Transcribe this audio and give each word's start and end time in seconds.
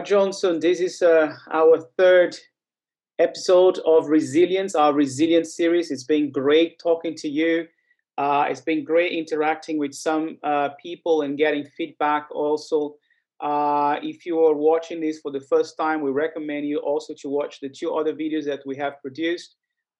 Johnson. 0.00 0.60
This 0.60 0.80
is 0.80 1.02
uh, 1.02 1.34
our 1.52 1.80
third 1.96 2.36
episode 3.18 3.78
of 3.86 4.08
Resilience, 4.08 4.74
our 4.74 4.92
Resilience 4.92 5.54
series. 5.54 5.90
It's 5.90 6.04
been 6.04 6.30
great 6.30 6.78
talking 6.78 7.14
to 7.16 7.28
you. 7.28 7.66
Uh, 8.16 8.46
it's 8.48 8.60
been 8.60 8.84
great 8.84 9.12
interacting 9.12 9.78
with 9.78 9.94
some 9.94 10.38
uh, 10.42 10.70
people 10.82 11.22
and 11.22 11.38
getting 11.38 11.64
feedback 11.64 12.28
also. 12.30 12.96
Uh, 13.40 13.96
if 14.02 14.26
you 14.26 14.44
are 14.44 14.54
watching 14.54 15.00
this 15.00 15.20
for 15.20 15.30
the 15.30 15.40
first 15.40 15.76
time, 15.76 16.02
we 16.02 16.10
recommend 16.10 16.66
you 16.66 16.78
also 16.78 17.14
to 17.14 17.28
watch 17.28 17.60
the 17.60 17.68
two 17.68 17.94
other 17.94 18.12
videos 18.12 18.44
that 18.44 18.60
we 18.66 18.76
have 18.76 19.00
produced. 19.00 19.56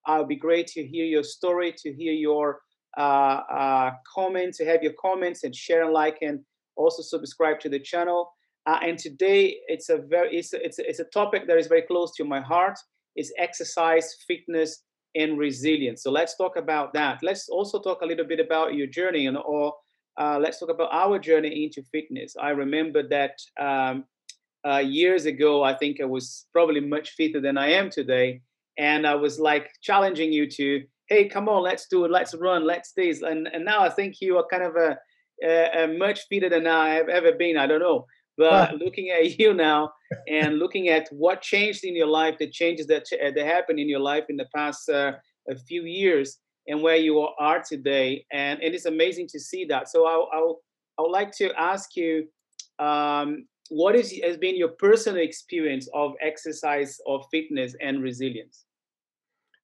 It'd 0.08 0.28
be 0.28 0.36
great 0.36 0.66
to 0.68 0.86
hear 0.86 1.04
your 1.04 1.22
story, 1.22 1.74
to 1.78 1.92
hear 1.92 2.12
your 2.12 2.60
uh, 2.96 3.40
uh, 3.50 3.90
comments, 4.14 4.58
to 4.58 4.64
have 4.64 4.82
your 4.82 4.94
comments 5.00 5.44
and 5.44 5.54
share 5.54 5.84
and 5.84 5.92
like, 5.92 6.18
and 6.22 6.40
also 6.76 7.02
subscribe 7.02 7.60
to 7.60 7.68
the 7.68 7.78
channel. 7.78 8.32
Uh, 8.70 8.78
and 8.86 8.96
today 8.98 9.56
it's 9.66 9.88
a 9.88 9.98
very 9.98 10.36
it's 10.36 10.52
a, 10.52 10.64
it's 10.64 10.78
a, 10.78 10.88
it's 10.88 11.00
a 11.00 11.04
topic 11.20 11.48
that 11.48 11.58
is 11.58 11.66
very 11.66 11.82
close 11.82 12.14
to 12.14 12.24
my 12.24 12.40
heart. 12.40 12.78
Is 13.16 13.32
exercise, 13.36 14.06
fitness, 14.28 14.84
and 15.16 15.36
resilience. 15.36 16.04
So 16.04 16.12
let's 16.12 16.36
talk 16.36 16.54
about 16.56 16.92
that. 16.92 17.18
Let's 17.24 17.48
also 17.48 17.80
talk 17.80 18.02
a 18.02 18.06
little 18.06 18.24
bit 18.24 18.38
about 18.38 18.74
your 18.74 18.86
journey, 18.86 19.26
and 19.26 19.36
or 19.36 19.74
uh, 20.20 20.38
let's 20.40 20.60
talk 20.60 20.70
about 20.70 20.90
our 20.92 21.18
journey 21.18 21.64
into 21.64 21.82
fitness. 21.90 22.36
I 22.40 22.50
remember 22.50 23.02
that 23.08 23.34
um, 23.58 24.04
uh, 24.64 24.78
years 24.78 25.26
ago. 25.26 25.64
I 25.64 25.74
think 25.74 26.00
I 26.00 26.04
was 26.04 26.46
probably 26.52 26.80
much 26.80 27.10
fitter 27.10 27.40
than 27.40 27.58
I 27.58 27.72
am 27.72 27.90
today, 27.90 28.40
and 28.78 29.04
I 29.04 29.16
was 29.16 29.40
like 29.40 29.68
challenging 29.82 30.32
you 30.32 30.48
to, 30.48 30.84
hey, 31.08 31.28
come 31.28 31.48
on, 31.48 31.64
let's 31.64 31.88
do 31.88 32.04
it, 32.04 32.12
let's 32.12 32.36
run, 32.36 32.64
let's 32.64 32.92
this, 32.92 33.22
and 33.22 33.48
and 33.52 33.64
now 33.64 33.80
I 33.80 33.88
think 33.88 34.20
you 34.20 34.38
are 34.38 34.46
kind 34.48 34.62
of 34.62 34.76
a, 34.76 34.96
a, 35.42 35.84
a 35.84 35.98
much 35.98 36.20
fitter 36.28 36.48
than 36.48 36.68
I 36.68 36.90
have 36.90 37.08
ever 37.08 37.32
been. 37.32 37.56
I 37.56 37.66
don't 37.66 37.80
know. 37.80 38.06
But 38.36 38.76
looking 38.76 39.10
at 39.10 39.38
you 39.38 39.54
now 39.54 39.92
and 40.28 40.58
looking 40.58 40.88
at 40.88 41.08
what 41.10 41.42
changed 41.42 41.84
in 41.84 41.94
your 41.94 42.06
life, 42.06 42.38
the 42.38 42.50
changes 42.50 42.86
that 42.86 43.06
that 43.10 43.46
happened 43.46 43.78
in 43.78 43.88
your 43.88 44.00
life 44.00 44.24
in 44.28 44.36
the 44.36 44.46
past 44.54 44.88
uh, 44.88 45.12
a 45.48 45.56
few 45.56 45.84
years, 45.84 46.38
and 46.68 46.82
where 46.82 46.96
you 46.96 47.18
are 47.18 47.62
today, 47.62 48.24
and, 48.32 48.62
and 48.62 48.74
it's 48.74 48.86
amazing 48.86 49.26
to 49.28 49.40
see 49.40 49.64
that. 49.66 49.88
So 49.88 50.06
I 50.06 50.38
I 50.38 50.52
I 50.98 51.02
would 51.02 51.12
like 51.12 51.32
to 51.36 51.52
ask 51.58 51.96
you, 51.96 52.28
um, 52.78 53.46
what 53.70 53.94
is 53.94 54.12
has 54.24 54.36
been 54.36 54.56
your 54.56 54.68
personal 54.68 55.22
experience 55.22 55.88
of 55.94 56.12
exercise, 56.20 56.98
of 57.06 57.24
fitness, 57.30 57.74
and 57.80 58.02
resilience? 58.02 58.64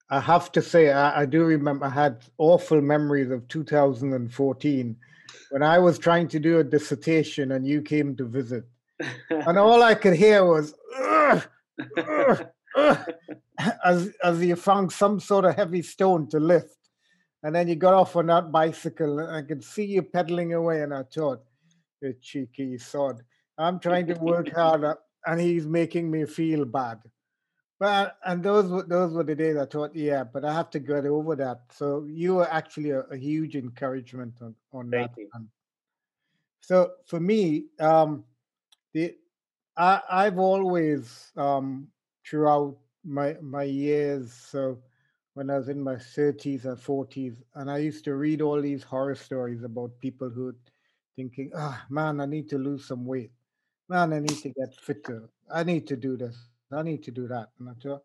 I 0.09 0.20
have 0.20 0.53
to 0.53 0.62
say, 0.62 0.92
I, 0.92 1.22
I 1.22 1.27
do 1.27 1.44
remember 1.44 1.87
I 1.87 1.91
had 1.91 2.25
awful 2.39 2.81
memories 2.81 3.31
of 3.31 3.47
2014 3.48 4.97
when 5.50 5.62
I 5.62 5.78
was 5.78 5.98
trying 5.98 6.28
to 6.28 6.41
do 6.41 6.58
a 6.58 6.64
dissertation 6.64 7.52
and 7.52 7.66
you 7.66 7.82
came 7.82 8.16
to 8.16 8.24
visit. 8.24 8.64
and 9.30 9.58
all 9.58 9.82
I 9.82 9.94
could 9.94 10.14
hear 10.14 10.44
was, 10.44 10.74
ugh, 10.98 11.46
ugh, 11.96 12.46
ugh, 12.77 13.12
as, 13.84 14.10
as 14.22 14.42
you 14.42 14.56
found 14.56 14.92
some 14.92 15.20
sort 15.20 15.44
of 15.44 15.54
heavy 15.54 15.82
stone 15.82 16.28
to 16.30 16.41
lift. 16.41 16.77
And 17.42 17.54
then 17.54 17.69
you 17.69 17.77
got 17.77 17.94
off 17.94 18.16
on 18.16 18.27
that 18.27 18.50
bicycle, 18.50 19.20
and 19.20 19.30
I 19.30 19.42
could 19.42 19.62
see 19.62 19.84
you 19.84 20.02
pedaling 20.02 20.54
away. 20.54 20.82
And 20.82 20.92
I 20.92 21.02
thought, 21.04 21.42
you 22.00 22.14
cheeky 22.20 22.78
sod. 22.78 23.22
I'm 23.58 23.78
trying 23.78 24.06
to 24.08 24.14
work 24.14 24.52
hard, 24.54 24.84
and 25.27 25.41
he's 25.41 25.66
making 25.66 26.10
me 26.10 26.24
feel 26.24 26.64
bad. 26.64 26.98
Well, 27.78 28.12
and 28.24 28.42
those 28.42 28.70
were 28.70 28.84
those 28.84 29.12
were 29.12 29.24
the 29.24 29.34
days 29.34 29.56
I 29.56 29.66
thought, 29.66 29.94
yeah, 29.94 30.24
but 30.24 30.44
I 30.44 30.52
have 30.55 30.70
to 30.70 30.78
get 30.80 31.05
over 31.05 31.36
that. 31.36 31.60
So 31.72 32.06
you 32.06 32.36
were 32.36 32.50
actually 32.50 32.91
a, 32.91 33.00
a 33.00 33.16
huge 33.16 33.55
encouragement 33.55 34.34
on 34.41 34.55
on 34.72 34.91
Thank 34.91 35.10
that. 35.10 35.19
you. 35.19 35.30
So 36.60 36.92
for 37.06 37.20
me, 37.20 37.66
um, 37.80 38.25
the 38.94 39.15
I 39.76 40.00
I've 40.10 40.38
always 40.38 41.32
um, 41.36 41.88
throughout 42.26 42.78
my 43.04 43.36
my 43.42 43.65
years, 43.65 44.32
so 44.32 44.78
when 45.34 45.50
I 45.50 45.59
was 45.59 45.69
in 45.69 45.81
my 45.82 45.98
thirties 45.98 46.65
or 46.65 46.76
forties, 46.76 47.42
and 47.54 47.70
I 47.70 47.78
used 47.78 48.04
to 48.04 48.15
read 48.16 48.41
all 48.41 48.60
these 48.62 48.82
horror 48.82 49.15
stories 49.15 49.62
about 49.65 49.98
people 50.00 50.31
who 50.31 50.54
thinking, 51.15 51.50
ah, 51.54 51.84
man, 51.91 52.20
I 52.20 52.26
need 52.26 52.48
to 52.50 52.59
lose 52.59 52.86
some 52.86 53.04
weight. 53.04 53.32
Man, 53.88 54.12
I 54.12 54.20
need 54.20 54.42
to 54.42 54.50
get 54.50 54.75
fitter. 54.81 55.31
I 55.50 55.62
need 55.62 55.86
to 55.88 55.97
do 55.97 56.16
this. 56.16 56.36
I 56.72 56.82
need 56.82 57.03
to 57.04 57.10
do 57.10 57.28
that. 57.28 57.50
And 57.59 57.81
thought 57.81 58.03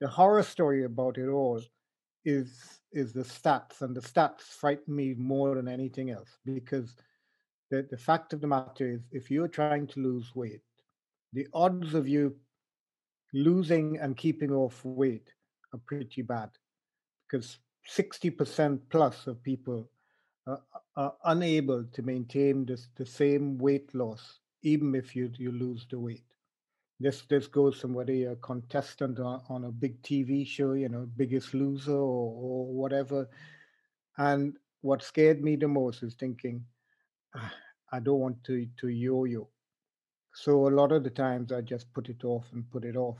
the 0.00 0.08
horror 0.08 0.42
story 0.42 0.84
about 0.84 1.18
it 1.18 1.28
all 1.28 1.60
is 2.24 2.80
is 2.92 3.12
the 3.12 3.22
stats, 3.22 3.82
and 3.82 3.94
the 3.94 4.00
stats 4.00 4.40
frighten 4.40 4.96
me 4.96 5.14
more 5.14 5.54
than 5.54 5.68
anything 5.68 6.10
else 6.10 6.38
because 6.44 6.94
the, 7.70 7.86
the 7.90 7.98
fact 7.98 8.32
of 8.32 8.40
the 8.40 8.46
matter 8.46 8.90
is 8.90 9.02
if 9.12 9.30
you're 9.30 9.48
trying 9.48 9.86
to 9.88 10.00
lose 10.00 10.34
weight, 10.34 10.62
the 11.34 11.46
odds 11.52 11.94
of 11.94 12.08
you 12.08 12.34
losing 13.34 13.98
and 13.98 14.16
keeping 14.16 14.50
off 14.50 14.82
weight 14.84 15.28
are 15.74 15.80
pretty 15.86 16.22
bad 16.22 16.48
because 17.26 17.58
60% 17.94 18.80
plus 18.88 19.26
of 19.26 19.42
people 19.42 19.90
are, 20.46 20.62
are 20.96 21.14
unable 21.24 21.84
to 21.92 22.02
maintain 22.02 22.64
this, 22.64 22.88
the 22.96 23.04
same 23.04 23.58
weight 23.58 23.94
loss 23.94 24.40
even 24.62 24.94
if 24.94 25.14
you, 25.14 25.30
you 25.36 25.52
lose 25.52 25.86
the 25.90 25.98
weight. 25.98 26.24
This 27.00 27.22
this 27.22 27.46
goes 27.46 27.84
whether 27.84 28.32
a 28.32 28.36
contestant 28.36 29.20
on, 29.20 29.42
on 29.48 29.64
a 29.64 29.70
big 29.70 30.02
TV 30.02 30.46
show, 30.46 30.72
you 30.72 30.88
know, 30.88 31.06
Biggest 31.16 31.54
Loser 31.54 31.92
or, 31.92 32.32
or 32.34 32.74
whatever. 32.74 33.28
And 34.16 34.56
what 34.80 35.02
scared 35.02 35.42
me 35.42 35.56
the 35.56 35.68
most 35.68 36.02
is 36.02 36.14
thinking, 36.14 36.64
"Ah, 37.34 37.54
I 37.92 38.00
don't 38.00 38.20
want 38.20 38.42
to 38.44 38.66
to 38.78 38.88
yo-yo. 38.88 39.48
So 40.34 40.68
a 40.68 40.74
lot 40.74 40.92
of 40.92 41.04
the 41.04 41.10
times 41.10 41.52
I 41.52 41.60
just 41.60 41.92
put 41.94 42.08
it 42.08 42.24
off 42.24 42.46
and 42.52 42.68
put 42.70 42.84
it 42.84 42.96
off 42.96 43.18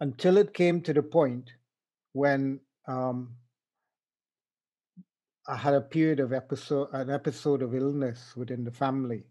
until 0.00 0.36
it 0.36 0.54
came 0.54 0.80
to 0.82 0.92
the 0.92 1.02
point 1.02 1.52
when 2.12 2.60
um, 2.86 3.36
I 5.48 5.56
had 5.56 5.74
a 5.74 5.80
period 5.80 6.20
of 6.20 6.32
episode 6.32 6.88
an 6.92 7.10
episode 7.10 7.62
of 7.62 7.74
illness 7.74 8.36
within 8.36 8.64
the 8.64 8.70
family, 8.70 9.24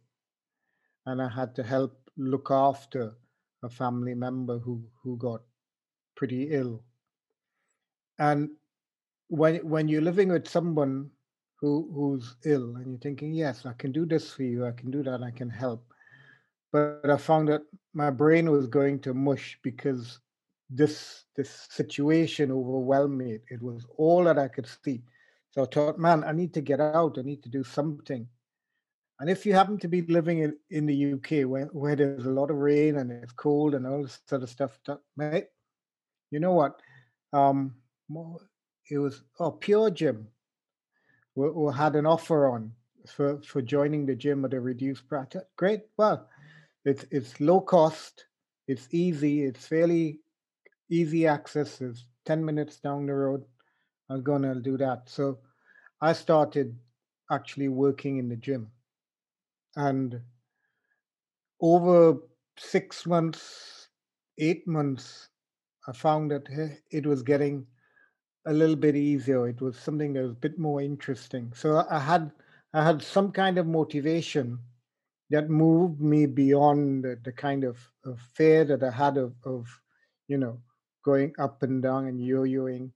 and 1.06 1.22
I 1.22 1.30
had 1.30 1.56
to 1.56 1.64
help 1.64 2.03
look 2.18 2.50
after 2.52 3.16
a 3.64 3.70
family 3.70 4.14
member 4.14 4.60
who 4.60 4.84
who 5.04 5.18
got 5.18 5.42
pretty 6.16 6.50
ill. 6.52 6.84
And 8.20 8.50
when 9.30 9.56
when 9.68 9.88
you're 9.88 10.02
living 10.02 10.30
with 10.30 10.48
someone 10.48 11.10
who 11.60 11.90
who's 11.94 12.36
ill 12.46 12.76
and 12.76 12.88
you're 12.88 13.00
thinking, 13.00 13.34
yes, 13.34 13.66
I 13.66 13.74
can 13.74 13.92
do 13.92 14.06
this 14.06 14.34
for 14.34 14.44
you, 14.44 14.66
I 14.66 14.72
can 14.72 14.92
do 14.92 15.04
that, 15.04 15.24
I 15.24 15.32
can 15.32 15.50
help. 15.50 15.86
But 16.72 17.10
I 17.10 17.18
found 17.18 17.50
that 17.50 17.62
my 17.94 18.10
brain 18.10 18.50
was 18.52 18.68
going 18.68 19.00
to 19.02 19.14
mush 19.14 19.60
because 19.64 20.20
this 20.70 21.26
this 21.36 21.68
situation 21.70 22.52
overwhelmed 22.52 23.18
me. 23.18 23.40
It 23.50 23.62
was 23.62 23.86
all 23.98 24.24
that 24.26 24.40
I 24.40 24.48
could 24.48 24.68
see. 24.68 25.04
So 25.52 25.64
I 25.64 25.66
thought, 25.66 26.00
man, 26.00 26.24
I 26.24 26.32
need 26.32 26.54
to 26.56 26.62
get 26.62 26.80
out. 26.82 27.18
I 27.20 27.22
need 27.22 27.44
to 27.44 27.50
do 27.50 27.64
something. 27.64 28.28
And 29.24 29.30
if 29.30 29.46
you 29.46 29.54
happen 29.54 29.78
to 29.78 29.88
be 29.88 30.02
living 30.02 30.40
in, 30.40 30.58
in 30.70 30.86
the 30.86 31.14
UK 31.14 31.50
where, 31.50 31.68
where 31.68 31.96
there's 31.96 32.26
a 32.26 32.30
lot 32.30 32.52
of 32.52 32.58
rain 32.58 32.98
and 32.98 33.10
it's 33.10 33.32
cold 33.32 33.74
and 33.74 33.88
all 33.88 34.04
this 34.04 34.20
sort 34.28 34.44
of 34.44 34.50
stuff, 34.50 34.78
mate, 35.16 35.46
you 36.30 36.42
know 36.42 36.52
what? 36.52 36.82
Um, 37.32 37.74
it 38.92 38.98
was 38.98 39.22
oh, 39.40 39.54
PureGym 39.54 40.26
we, 41.36 41.50
we 41.52 41.74
had 41.74 41.96
an 41.96 42.06
offer 42.06 42.50
on 42.50 42.74
for, 43.08 43.42
for 43.44 43.62
joining 43.62 44.06
the 44.06 44.14
gym 44.14 44.44
at 44.44 44.54
a 44.54 44.60
reduced 44.60 45.08
price. 45.08 45.28
Great. 45.56 45.84
Well, 45.96 46.28
it's 46.84 47.06
it's 47.10 47.40
low 47.40 47.62
cost, 47.62 48.26
it's 48.68 48.90
easy, 48.92 49.46
it's 49.46 49.66
fairly 49.66 50.20
easy 50.90 51.28
access. 51.28 51.80
It's 51.80 52.04
10 52.26 52.44
minutes 52.44 52.76
down 52.76 53.06
the 53.06 53.14
road. 53.14 53.46
I'm 54.10 54.22
gonna 54.22 54.56
do 54.56 54.76
that. 54.80 55.04
So 55.06 55.40
I 56.02 56.12
started 56.12 56.78
actually 57.32 57.70
working 57.70 58.18
in 58.18 58.28
the 58.28 58.36
gym. 58.36 58.70
And 59.76 60.24
over 61.62 62.20
six 62.58 63.06
months, 63.06 63.90
eight 64.38 64.68
months, 64.68 65.30
I 65.88 65.94
found 65.94 66.32
that 66.32 66.48
eh, 66.52 66.76
it 66.92 67.06
was 67.06 67.24
getting 67.24 67.68
a 68.46 68.54
little 68.54 68.76
bit 68.76 68.96
easier. 68.96 69.48
It 69.48 69.62
was 69.62 69.78
something 69.80 70.14
that 70.14 70.24
was 70.24 70.32
a 70.32 70.36
bit 70.48 70.60
more 70.60 70.82
interesting. 70.82 71.54
So 71.54 71.86
I 71.90 72.00
had 72.00 72.32
I 72.74 72.84
had 72.84 73.02
some 73.04 73.32
kind 73.32 73.58
of 73.58 73.68
motivation 73.68 74.60
that 75.32 75.50
moved 75.50 76.02
me 76.02 76.26
beyond 76.28 77.04
the, 77.06 77.20
the 77.24 77.32
kind 77.34 77.64
of, 77.64 77.80
of 78.06 78.20
fear 78.20 78.66
that 78.66 78.84
I 78.84 78.92
had 78.92 79.18
of, 79.18 79.36
of, 79.46 79.68
you 80.28 80.38
know, 80.38 80.62
going 81.04 81.34
up 81.40 81.64
and 81.64 81.84
down 81.84 82.08
and 82.08 82.22
yo-yoing. 82.22 82.92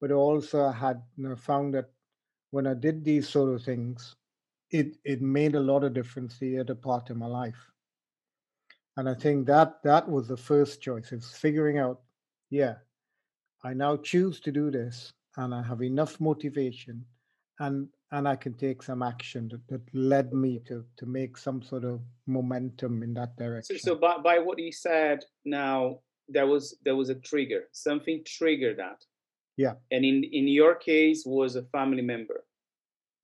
But 0.00 0.12
also 0.12 0.66
I 0.66 0.72
had 0.72 1.02
you 1.16 1.28
know, 1.28 1.36
found 1.36 1.74
that 1.74 1.90
when 2.50 2.66
I 2.66 2.74
did 2.74 3.04
these 3.04 3.28
sort 3.28 3.54
of 3.54 3.62
things, 3.64 4.16
it 4.72 4.96
it 5.04 5.20
made 5.22 5.54
a 5.54 5.60
lot 5.60 5.84
of 5.84 5.92
difference 5.94 6.38
to 6.38 6.50
the 6.50 6.58
other 6.60 6.74
part 6.74 7.10
of 7.10 7.16
my 7.16 7.26
life. 7.26 7.70
And 8.96 9.08
I 9.08 9.14
think 9.14 9.46
that 9.46 9.82
that 9.84 10.08
was 10.08 10.28
the 10.28 10.36
first 10.36 10.82
choice. 10.82 11.12
It's 11.12 11.36
figuring 11.38 11.78
out, 11.78 12.00
yeah, 12.50 12.74
I 13.64 13.72
now 13.74 13.96
choose 13.96 14.40
to 14.40 14.52
do 14.52 14.70
this 14.70 15.12
and 15.36 15.54
I 15.54 15.62
have 15.62 15.82
enough 15.82 16.20
motivation 16.20 17.04
and 17.60 17.88
and 18.10 18.28
I 18.28 18.36
can 18.36 18.52
take 18.52 18.82
some 18.82 19.02
action 19.02 19.48
that, 19.48 19.66
that 19.68 19.94
led 19.94 20.34
me 20.34 20.60
to 20.68 20.84
to 20.98 21.06
make 21.06 21.36
some 21.38 21.62
sort 21.62 21.84
of 21.84 22.00
momentum 22.26 23.02
in 23.02 23.14
that 23.14 23.32
So, 23.38 23.44
direction. 23.44 23.78
so 23.78 23.94
by, 23.94 24.18
by 24.18 24.38
what 24.38 24.58
you 24.58 24.72
said 24.72 25.24
now, 25.44 26.00
there 26.28 26.46
was 26.46 26.76
there 26.84 26.96
was 26.96 27.08
a 27.10 27.14
trigger. 27.14 27.62
Something 27.72 28.22
triggered 28.26 28.78
that. 28.78 29.04
Yeah. 29.56 29.74
And 29.90 30.04
in 30.04 30.24
in 30.24 30.48
your 30.48 30.74
case 30.74 31.24
was 31.26 31.56
a 31.56 31.62
family 31.76 32.02
member, 32.02 32.44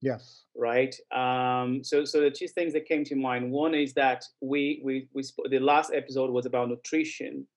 yes. 0.01 0.43
right? 0.55 0.95
Um, 1.11 1.83
so 1.83 2.05
so 2.05 2.21
the 2.21 2.31
two 2.31 2.47
things 2.47 2.73
that 2.73 2.85
came 2.85 3.03
to 3.05 3.15
mind. 3.15 3.51
One 3.51 3.75
is 3.75 3.93
that 3.93 4.23
we 4.41 4.81
we 4.83 5.07
we 5.13 5.23
sp- 5.23 5.49
the 5.49 5.59
last 5.59 5.91
episode 5.93 6.29
was 6.31 6.45
about 6.45 6.69
nutrition 6.69 7.47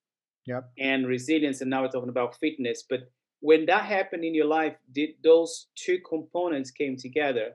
Yep. 0.47 0.71
and 0.79 1.07
resilience, 1.07 1.61
and 1.61 1.71
now 1.71 1.83
we're 1.83 1.89
talking 1.89 2.09
about 2.09 2.37
fitness. 2.41 2.83
But 2.89 3.09
when 3.41 3.65
that 3.67 3.85
happened 3.85 4.25
in 4.25 4.35
your 4.35 4.47
life, 4.47 4.75
did 4.91 5.11
those 5.23 5.69
two 5.77 6.01
components 6.09 6.73
came 6.73 6.97
together, 6.97 7.53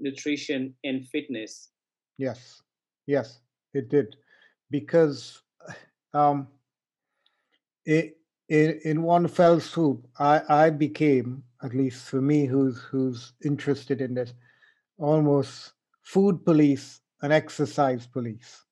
nutrition 0.00 0.74
and 0.82 1.06
fitness? 1.06 1.68
Yes, 2.16 2.62
yes, 3.06 3.40
it 3.74 3.90
did, 3.90 4.16
because 4.70 5.42
um, 6.14 6.48
it, 7.84 8.16
in 8.48 8.80
in 8.84 9.02
one 9.02 9.28
fell 9.28 9.60
swoop, 9.60 10.06
I 10.18 10.42
I 10.48 10.70
became, 10.70 11.44
at 11.62 11.74
least 11.74 12.06
for 12.06 12.20
me, 12.20 12.46
who's 12.46 12.78
who's 12.82 13.32
interested 13.44 14.00
in 14.00 14.14
this, 14.14 14.34
almost 14.98 15.72
food 16.02 16.44
police 16.44 17.00
and 17.22 17.32
exercise 17.32 18.06
police. 18.06 18.64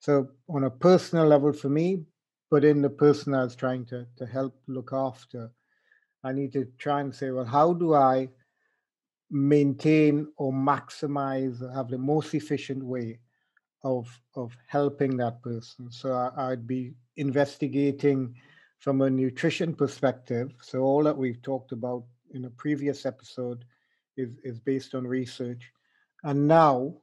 So 0.00 0.28
on 0.48 0.64
a 0.64 0.70
personal 0.70 1.26
level 1.26 1.52
for 1.52 1.68
me, 1.68 2.04
but 2.50 2.64
in 2.64 2.82
the 2.82 2.90
person 2.90 3.34
I 3.34 3.44
was 3.44 3.56
trying 3.56 3.86
to 3.86 4.06
to 4.16 4.26
help 4.26 4.60
look 4.66 4.90
after, 4.92 5.50
I 6.24 6.32
need 6.32 6.52
to 6.52 6.66
try 6.78 7.00
and 7.00 7.14
say, 7.14 7.30
well, 7.30 7.44
how 7.44 7.72
do 7.72 7.94
I 7.94 8.28
maintain 9.32 10.28
or 10.36 10.52
maximize, 10.52 11.58
have 11.74 11.88
the 11.88 11.98
most 11.98 12.34
efficient 12.34 12.84
way 12.84 13.18
of 13.82 14.06
of 14.36 14.56
helping 14.68 15.16
that 15.16 15.42
person. 15.42 15.90
So 15.90 16.12
I, 16.12 16.52
I'd 16.52 16.66
be 16.66 16.94
investigating 17.16 18.34
from 18.82 19.00
a 19.00 19.08
nutrition 19.08 19.72
perspective. 19.72 20.52
So 20.60 20.80
all 20.80 21.04
that 21.04 21.16
we've 21.16 21.40
talked 21.40 21.70
about 21.70 22.02
in 22.34 22.46
a 22.46 22.50
previous 22.50 23.06
episode 23.06 23.64
is 24.16 24.30
is 24.42 24.58
based 24.58 24.94
on 24.94 25.06
research, 25.06 25.72
and 26.24 26.48
now 26.48 26.94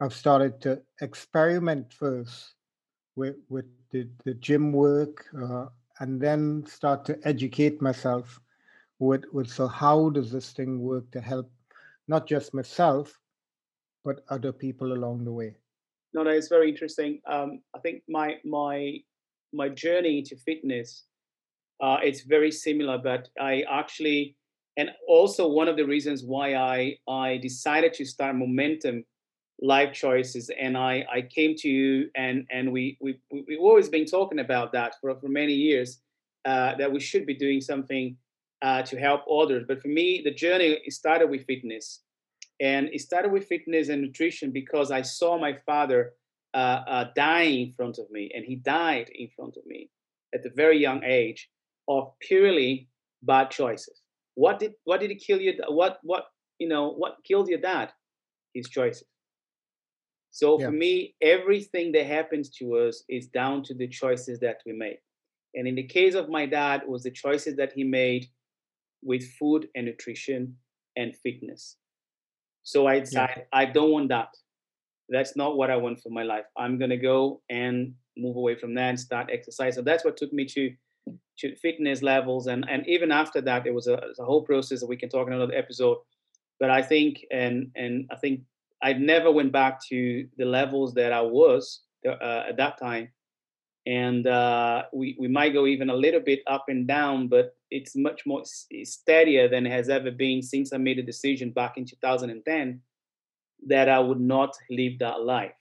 I've 0.00 0.12
started 0.12 0.60
to 0.62 0.82
experiment 1.00 1.92
first 1.92 2.54
with 3.14 3.36
with 3.48 3.66
the, 3.92 4.08
the 4.24 4.34
gym 4.34 4.72
work, 4.72 5.24
uh, 5.40 5.66
and 6.00 6.20
then 6.20 6.66
start 6.66 7.04
to 7.06 7.18
educate 7.22 7.80
myself 7.80 8.40
with 8.98 9.24
with 9.32 9.48
so 9.48 9.68
how 9.68 10.10
does 10.10 10.32
this 10.32 10.50
thing 10.52 10.80
work 10.80 11.08
to 11.12 11.20
help 11.20 11.50
not 12.08 12.26
just 12.26 12.52
myself 12.52 13.20
but 14.04 14.24
other 14.30 14.52
people 14.52 14.92
along 14.92 15.24
the 15.24 15.32
way. 15.32 15.54
No, 16.12 16.22
no, 16.22 16.30
it's 16.30 16.48
very 16.48 16.68
interesting. 16.70 17.20
Um, 17.26 17.60
I 17.74 17.78
think 17.78 18.02
my 18.08 18.38
my 18.44 18.98
my 19.52 19.68
journey 19.68 20.22
to 20.22 20.36
fitness, 20.36 21.04
uh, 21.80 21.98
it's 22.02 22.22
very 22.22 22.50
similar, 22.52 22.98
but 22.98 23.28
I 23.40 23.64
actually, 23.70 24.36
and 24.76 24.90
also 25.08 25.48
one 25.48 25.68
of 25.68 25.76
the 25.76 25.86
reasons 25.86 26.24
why 26.24 26.54
I 26.54 26.98
I 27.08 27.38
decided 27.38 27.94
to 27.94 28.04
start 28.04 28.36
Momentum 28.36 29.04
Life 29.60 29.92
Choices, 29.92 30.50
and 30.58 30.76
I 30.76 31.06
I 31.12 31.22
came 31.22 31.54
to 31.56 31.68
you, 31.68 32.10
and 32.14 32.46
and 32.50 32.72
we 32.72 32.98
we 33.00 33.18
we- 33.30 33.44
we've 33.48 33.60
always 33.60 33.88
been 33.88 34.06
talking 34.06 34.40
about 34.40 34.72
that 34.72 34.94
for 35.00 35.14
for 35.20 35.28
many 35.28 35.54
years, 35.54 36.00
uh, 36.44 36.74
that 36.76 36.92
we 36.92 37.00
should 37.00 37.26
be 37.26 37.34
doing 37.34 37.60
something 37.60 38.16
uh, 38.62 38.82
to 38.82 38.98
help 38.98 39.22
others. 39.30 39.64
But 39.66 39.80
for 39.82 39.88
me, 39.88 40.22
the 40.24 40.32
journey 40.34 40.78
started 40.90 41.28
with 41.30 41.46
fitness 41.46 42.02
and 42.60 42.88
it 42.92 43.00
started 43.00 43.32
with 43.32 43.46
fitness 43.46 43.88
and 43.88 44.02
nutrition 44.02 44.50
because 44.50 44.90
I 44.90 45.02
saw 45.02 45.38
my 45.38 45.54
father 45.66 46.12
uh, 46.52 46.82
uh, 46.86 47.04
dying 47.16 47.68
in 47.68 47.72
front 47.72 47.98
of 47.98 48.10
me, 48.10 48.30
and 48.34 48.44
he 48.44 48.56
died 48.56 49.08
in 49.14 49.28
front 49.34 49.56
of 49.56 49.64
me 49.66 49.88
at 50.34 50.44
a 50.44 50.50
very 50.50 50.78
young 50.78 51.02
age 51.04 51.48
of 51.90 52.12
purely 52.20 52.88
bad 53.22 53.50
choices. 53.50 54.00
What 54.34 54.58
did 54.60 54.72
what 54.84 55.00
did 55.00 55.10
it 55.10 55.16
kill 55.16 55.40
you? 55.40 55.60
What 55.68 55.98
what 56.02 56.26
you 56.58 56.68
know 56.68 56.90
what 56.90 57.16
killed 57.24 57.48
your 57.48 57.60
dad? 57.60 57.92
His 58.54 58.68
choices. 58.68 59.06
So 60.30 60.58
Yeah. 60.58 60.66
for 60.66 60.72
me, 60.72 61.16
everything 61.20 61.92
that 61.92 62.06
happens 62.06 62.48
to 62.58 62.76
us 62.76 63.04
is 63.08 63.26
down 63.26 63.64
to 63.64 63.74
the 63.74 63.88
choices 63.88 64.38
that 64.40 64.58
we 64.64 64.72
make. 64.72 65.00
And 65.54 65.66
in 65.66 65.74
the 65.74 65.88
case 65.98 66.14
of 66.14 66.28
my 66.28 66.46
dad, 66.46 66.82
it 66.82 66.88
was 66.88 67.02
the 67.02 67.10
choices 67.10 67.56
that 67.56 67.72
he 67.72 67.82
made 67.82 68.26
with 69.02 69.24
food 69.38 69.68
and 69.74 69.86
nutrition 69.86 70.56
and 70.96 71.16
fitness. 71.16 71.76
So 72.62 72.86
I 72.86 73.00
decided 73.00 73.46
I 73.52 73.64
don't 73.66 73.90
want 73.90 74.08
that. 74.10 74.28
That's 75.08 75.34
not 75.34 75.56
what 75.56 75.70
I 75.70 75.76
want 75.76 76.00
for 76.00 76.10
my 76.10 76.22
life. 76.22 76.46
I'm 76.56 76.78
gonna 76.78 77.02
go 77.12 77.42
and 77.50 77.94
move 78.16 78.36
away 78.36 78.54
from 78.54 78.74
that 78.74 78.90
and 78.90 79.00
start 79.00 79.30
exercise. 79.32 79.74
So 79.74 79.82
that's 79.82 80.04
what 80.04 80.16
took 80.16 80.32
me 80.32 80.44
to 80.44 80.72
to 81.38 81.56
fitness 81.56 82.02
levels, 82.02 82.46
and 82.46 82.68
and 82.68 82.86
even 82.86 83.10
after 83.10 83.40
that, 83.42 83.66
it 83.66 83.74
was 83.74 83.86
a, 83.86 83.94
it 83.94 84.08
was 84.08 84.18
a 84.18 84.24
whole 84.24 84.42
process 84.42 84.80
that 84.80 84.86
we 84.86 84.96
can 84.96 85.08
talk 85.08 85.26
in 85.26 85.32
another 85.32 85.54
episode. 85.54 85.98
But 86.58 86.70
I 86.70 86.82
think 86.82 87.24
and 87.30 87.70
and 87.74 88.08
I 88.10 88.16
think 88.16 88.42
I 88.82 88.92
never 88.92 89.30
went 89.30 89.52
back 89.52 89.80
to 89.88 90.26
the 90.36 90.44
levels 90.44 90.94
that 90.94 91.12
I 91.12 91.22
was 91.22 91.80
uh, 92.06 92.44
at 92.48 92.56
that 92.56 92.78
time, 92.78 93.08
and 93.86 94.26
uh, 94.26 94.84
we 94.92 95.16
we 95.18 95.28
might 95.28 95.52
go 95.52 95.66
even 95.66 95.90
a 95.90 95.94
little 95.94 96.20
bit 96.20 96.40
up 96.46 96.66
and 96.68 96.86
down, 96.86 97.28
but 97.28 97.56
it's 97.70 97.96
much 97.96 98.26
more 98.26 98.42
steadier 98.44 99.48
than 99.48 99.66
it 99.66 99.72
has 99.72 99.88
ever 99.88 100.10
been 100.10 100.42
since 100.42 100.72
I 100.72 100.76
made 100.76 100.98
a 100.98 101.02
decision 101.02 101.50
back 101.50 101.76
in 101.78 101.84
2010 101.84 102.80
that 103.66 103.88
I 103.88 103.98
would 103.98 104.20
not 104.20 104.56
live 104.70 104.98
that 104.98 105.22
life. 105.22 105.59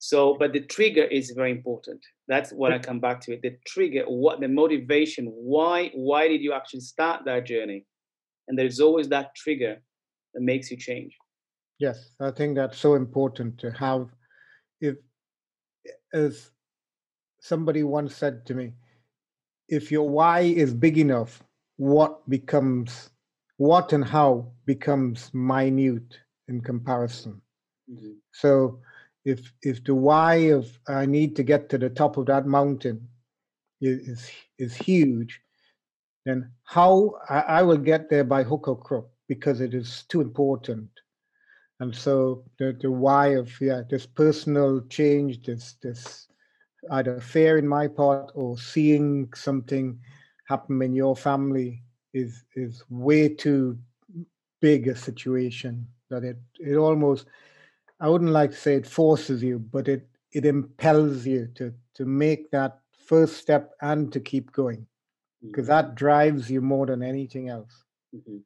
So, 0.00 0.36
but 0.38 0.52
the 0.52 0.60
trigger 0.60 1.02
is 1.02 1.32
very 1.32 1.50
important. 1.50 2.00
That's 2.28 2.52
what 2.52 2.72
I 2.72 2.78
come 2.78 3.00
back 3.00 3.20
to 3.22 3.32
it. 3.32 3.42
The 3.42 3.58
trigger, 3.66 4.04
what 4.04 4.40
the 4.40 4.48
motivation, 4.48 5.26
why, 5.26 5.90
why 5.94 6.28
did 6.28 6.40
you 6.40 6.52
actually 6.52 6.80
start 6.80 7.24
that 7.24 7.46
journey? 7.46 7.84
And 8.46 8.56
there's 8.56 8.80
always 8.80 9.08
that 9.08 9.34
trigger 9.34 9.82
that 10.34 10.40
makes 10.40 10.70
you 10.70 10.76
change. 10.76 11.16
Yes, 11.78 12.10
I 12.20 12.30
think 12.30 12.56
that's 12.56 12.78
so 12.78 12.94
important 12.94 13.58
to 13.58 13.70
have. 13.72 14.08
If, 14.80 14.96
as 16.12 16.50
somebody 17.40 17.82
once 17.82 18.14
said 18.14 18.46
to 18.46 18.54
me, 18.54 18.72
if 19.68 19.90
your 19.90 20.08
why 20.08 20.40
is 20.40 20.72
big 20.72 20.98
enough, 20.98 21.42
what 21.76 22.28
becomes, 22.28 23.10
what 23.56 23.92
and 23.92 24.04
how 24.04 24.52
becomes 24.64 25.32
minute 25.34 26.18
in 26.46 26.60
comparison. 26.60 27.40
Mm-hmm. 27.90 28.12
So 28.32 28.80
if 29.28 29.52
if 29.62 29.84
the 29.84 29.94
why 29.94 30.34
of 30.58 30.66
I 30.88 31.04
need 31.04 31.36
to 31.36 31.42
get 31.42 31.68
to 31.68 31.78
the 31.78 31.90
top 31.90 32.16
of 32.16 32.26
that 32.26 32.46
mountain 32.46 33.08
is 33.80 34.30
is, 34.58 34.74
huge, 34.74 35.40
then 36.24 36.50
how 36.64 37.14
I, 37.28 37.40
I 37.58 37.62
will 37.62 37.82
get 37.92 38.08
there 38.08 38.24
by 38.24 38.42
hook 38.42 38.68
or 38.68 38.78
crook 38.78 39.10
because 39.28 39.60
it 39.60 39.74
is 39.74 40.04
too 40.08 40.20
important. 40.20 40.88
And 41.80 41.94
so 41.94 42.44
the, 42.58 42.76
the 42.80 42.90
why 42.90 43.28
of 43.42 43.48
yeah 43.60 43.82
this 43.88 44.06
personal 44.06 44.80
change, 44.88 45.42
this 45.42 45.74
this 45.82 46.28
either 46.90 47.20
fear 47.20 47.58
in 47.58 47.68
my 47.68 47.86
part 47.86 48.32
or 48.34 48.56
seeing 48.56 49.28
something 49.34 50.00
happen 50.46 50.80
in 50.80 50.94
your 50.94 51.14
family 51.14 51.82
is 52.14 52.44
is 52.56 52.82
way 52.88 53.28
too 53.28 53.78
big 54.60 54.88
a 54.88 54.96
situation 54.96 55.86
that 56.08 56.24
it 56.24 56.38
it 56.58 56.76
almost 56.76 57.26
I 58.00 58.08
wouldn't 58.08 58.30
like 58.30 58.50
to 58.50 58.56
say 58.56 58.74
it 58.74 58.86
forces 58.86 59.42
you, 59.42 59.58
but 59.58 59.88
it 59.88 60.08
it 60.32 60.44
impels 60.44 61.26
you 61.26 61.48
to 61.56 61.72
to 61.94 62.04
make 62.04 62.50
that 62.50 62.80
first 63.06 63.36
step 63.36 63.72
and 63.80 64.12
to 64.12 64.20
keep 64.20 64.52
going 64.52 64.86
because 65.42 65.66
that 65.66 65.94
drives 65.94 66.50
you 66.50 66.60
more 66.60 66.86
than 66.86 67.02
anything 67.02 67.48
else. 67.48 67.84
Mhm. 68.14 68.42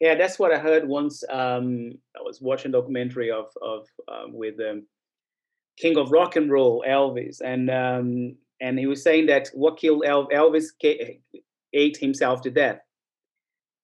Yeah, 0.00 0.14
that's 0.16 0.38
what 0.38 0.52
I 0.52 0.58
heard 0.58 0.86
once. 0.86 1.24
Um, 1.30 1.92
I 2.16 2.22
was 2.22 2.40
watching 2.40 2.70
a 2.70 2.72
documentary 2.72 3.30
of 3.30 3.46
of 3.62 3.86
um, 4.08 4.32
with 4.32 4.60
um, 4.60 4.86
King 5.76 5.96
of 5.96 6.10
Rock 6.10 6.36
and 6.36 6.50
Roll, 6.50 6.84
Elvis, 6.86 7.40
and 7.40 7.70
um, 7.70 8.36
and 8.60 8.78
he 8.78 8.86
was 8.86 9.02
saying 9.02 9.26
that 9.26 9.48
what 9.54 9.78
killed 9.78 10.04
Elvis 10.04 10.66
ate 11.72 11.96
himself 11.96 12.40
to 12.42 12.50
death. 12.50 12.80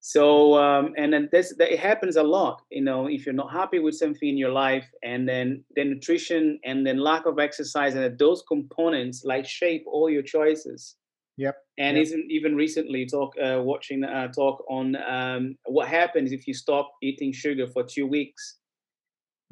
So 0.00 0.54
um, 0.58 0.94
and 0.96 1.12
then 1.12 1.28
this 1.30 1.54
that 1.58 1.72
it 1.72 1.78
happens 1.78 2.16
a 2.16 2.22
lot. 2.22 2.62
You 2.70 2.82
know, 2.82 3.06
if 3.06 3.26
you're 3.26 3.34
not 3.34 3.52
happy 3.52 3.78
with 3.80 3.94
something 3.94 4.28
in 4.28 4.38
your 4.38 4.52
life, 4.52 4.90
and 5.02 5.28
then 5.28 5.62
the 5.76 5.84
nutrition 5.84 6.58
and 6.64 6.86
then 6.86 6.98
lack 6.98 7.26
of 7.26 7.38
exercise, 7.38 7.94
and 7.94 8.18
those 8.18 8.42
components 8.48 9.24
like 9.24 9.46
shape 9.46 9.84
all 9.86 10.08
your 10.08 10.22
choices 10.22 10.96
Yep. 11.36 11.56
and 11.78 11.96
Yep. 11.96 12.02
isn't 12.02 12.30
even 12.30 12.54
recently 12.56 13.06
talk 13.06 13.34
uh, 13.42 13.60
watching 13.62 14.04
a 14.04 14.28
talk 14.28 14.62
on 14.68 14.96
um, 14.96 15.56
what 15.64 15.88
happens 15.88 16.32
if 16.32 16.46
you 16.46 16.54
stop 16.54 16.92
eating 17.02 17.32
sugar 17.32 17.66
for 17.66 17.82
two 17.82 18.06
weeks 18.06 18.58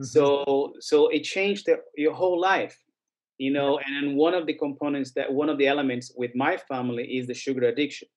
Mhm. 0.00 0.05
so 0.05 0.75
so 0.81 1.09
it 1.09 1.23
changed 1.25 1.67
the, 1.67 1.76
your 1.97 2.14
whole 2.14 2.38
life 2.40 2.76
you 3.38 3.50
know 3.50 3.78
and 3.78 3.97
then 3.97 4.17
one 4.17 4.35
of 4.35 4.47
the 4.47 4.55
components 4.55 5.12
that 5.12 5.33
one 5.33 5.49
of 5.49 5.59
the 5.59 5.67
elements 5.67 6.12
with 6.17 6.33
my 6.35 6.57
family 6.57 7.05
is 7.19 7.26
the 7.26 7.35
sugar 7.35 7.62
addiction 7.69 8.09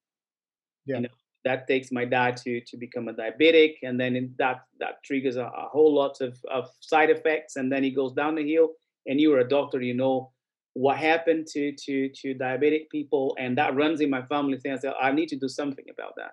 Yeah. 0.85 0.97
you 0.97 1.01
know 1.03 1.15
that 1.43 1.67
takes 1.67 1.91
my 1.91 2.05
dad 2.05 2.37
to 2.37 2.61
to 2.61 2.77
become 2.77 3.07
a 3.07 3.13
diabetic, 3.13 3.75
and 3.83 3.99
then 3.99 4.33
that 4.37 4.61
that 4.79 5.03
triggers 5.03 5.35
a, 5.35 5.45
a, 5.45 5.67
whole 5.71 5.93
lot 5.93 6.21
of, 6.21 6.37
of 6.51 6.69
side 6.79 7.09
effects, 7.09 7.55
and 7.55 7.71
then 7.71 7.83
he 7.83 7.91
goes 7.91 8.13
down 8.13 8.35
the 8.35 8.47
hill. 8.47 8.69
And 9.07 9.19
you 9.19 9.33
are 9.33 9.39
a 9.39 9.47
doctor, 9.47 9.81
you 9.81 9.95
know 9.95 10.31
what 10.73 10.97
happened 10.97 11.47
to 11.47 11.73
to 11.73 12.09
to 12.09 12.35
diabetic 12.35 12.89
people, 12.89 13.35
and 13.39 13.57
that 13.57 13.75
runs 13.75 14.01
in 14.01 14.09
my 14.09 14.21
family. 14.23 14.57
Thing, 14.57 14.73
I 14.73 14.77
said, 14.77 14.93
I 15.01 15.11
need 15.11 15.29
to 15.29 15.35
do 15.35 15.47
something 15.47 15.85
about 15.91 16.13
that. 16.17 16.31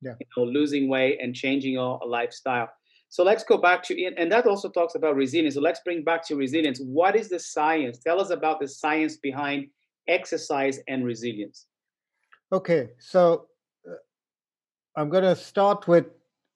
Yeah, 0.00 0.14
you 0.18 0.26
know, 0.36 0.44
losing 0.44 0.88
weight 0.88 1.18
and 1.22 1.34
changing 1.34 1.78
our 1.78 2.00
lifestyle. 2.06 2.68
So 3.08 3.22
let's 3.22 3.44
go 3.44 3.58
back 3.58 3.82
to 3.84 4.04
and 4.04 4.32
that 4.32 4.46
also 4.46 4.70
talks 4.70 4.94
about 4.94 5.16
resilience. 5.16 5.54
So 5.54 5.60
let's 5.60 5.80
bring 5.80 6.02
back 6.02 6.26
to 6.28 6.34
resilience. 6.34 6.80
What 6.80 7.14
is 7.14 7.28
the 7.28 7.38
science? 7.38 7.98
Tell 7.98 8.18
us 8.18 8.30
about 8.30 8.58
the 8.58 8.66
science 8.66 9.18
behind 9.18 9.66
exercise 10.08 10.80
and 10.88 11.04
resilience. 11.04 11.66
Okay, 12.52 12.90
so 12.98 13.48
I'm 14.96 15.08
going 15.08 15.24
to 15.24 15.36
start 15.36 15.88
with 15.88 16.06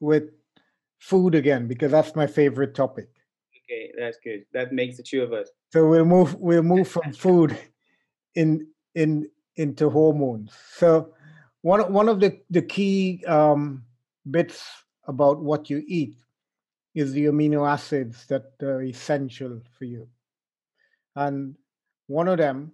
with 0.00 0.30
food 0.98 1.34
again 1.34 1.66
because 1.66 1.90
that's 1.90 2.14
my 2.14 2.26
favorite 2.26 2.74
topic. 2.74 3.08
Okay, 3.64 3.92
that's 3.98 4.18
good. 4.22 4.44
That 4.52 4.72
makes 4.72 4.96
the 4.96 5.02
two 5.02 5.22
of 5.22 5.32
us. 5.32 5.50
So 5.72 5.88
we'll 5.88 6.04
move 6.04 6.34
we'll 6.34 6.62
move 6.62 6.88
from 6.88 7.12
food 7.24 7.58
in 8.34 8.66
in 8.94 9.28
into 9.56 9.90
hormones. 9.90 10.52
So 10.74 11.14
one 11.62 11.92
one 11.92 12.08
of 12.08 12.20
the 12.20 12.40
the 12.50 12.62
key 12.62 13.24
um, 13.26 13.84
bits 14.30 14.64
about 15.08 15.40
what 15.40 15.70
you 15.70 15.82
eat 15.86 16.16
is 16.94 17.12
the 17.12 17.26
amino 17.26 17.68
acids 17.68 18.26
that 18.26 18.52
are 18.62 18.82
essential 18.82 19.60
for 19.78 19.84
you, 19.84 20.08
and 21.14 21.56
one 22.06 22.28
of 22.28 22.38
them 22.38 22.72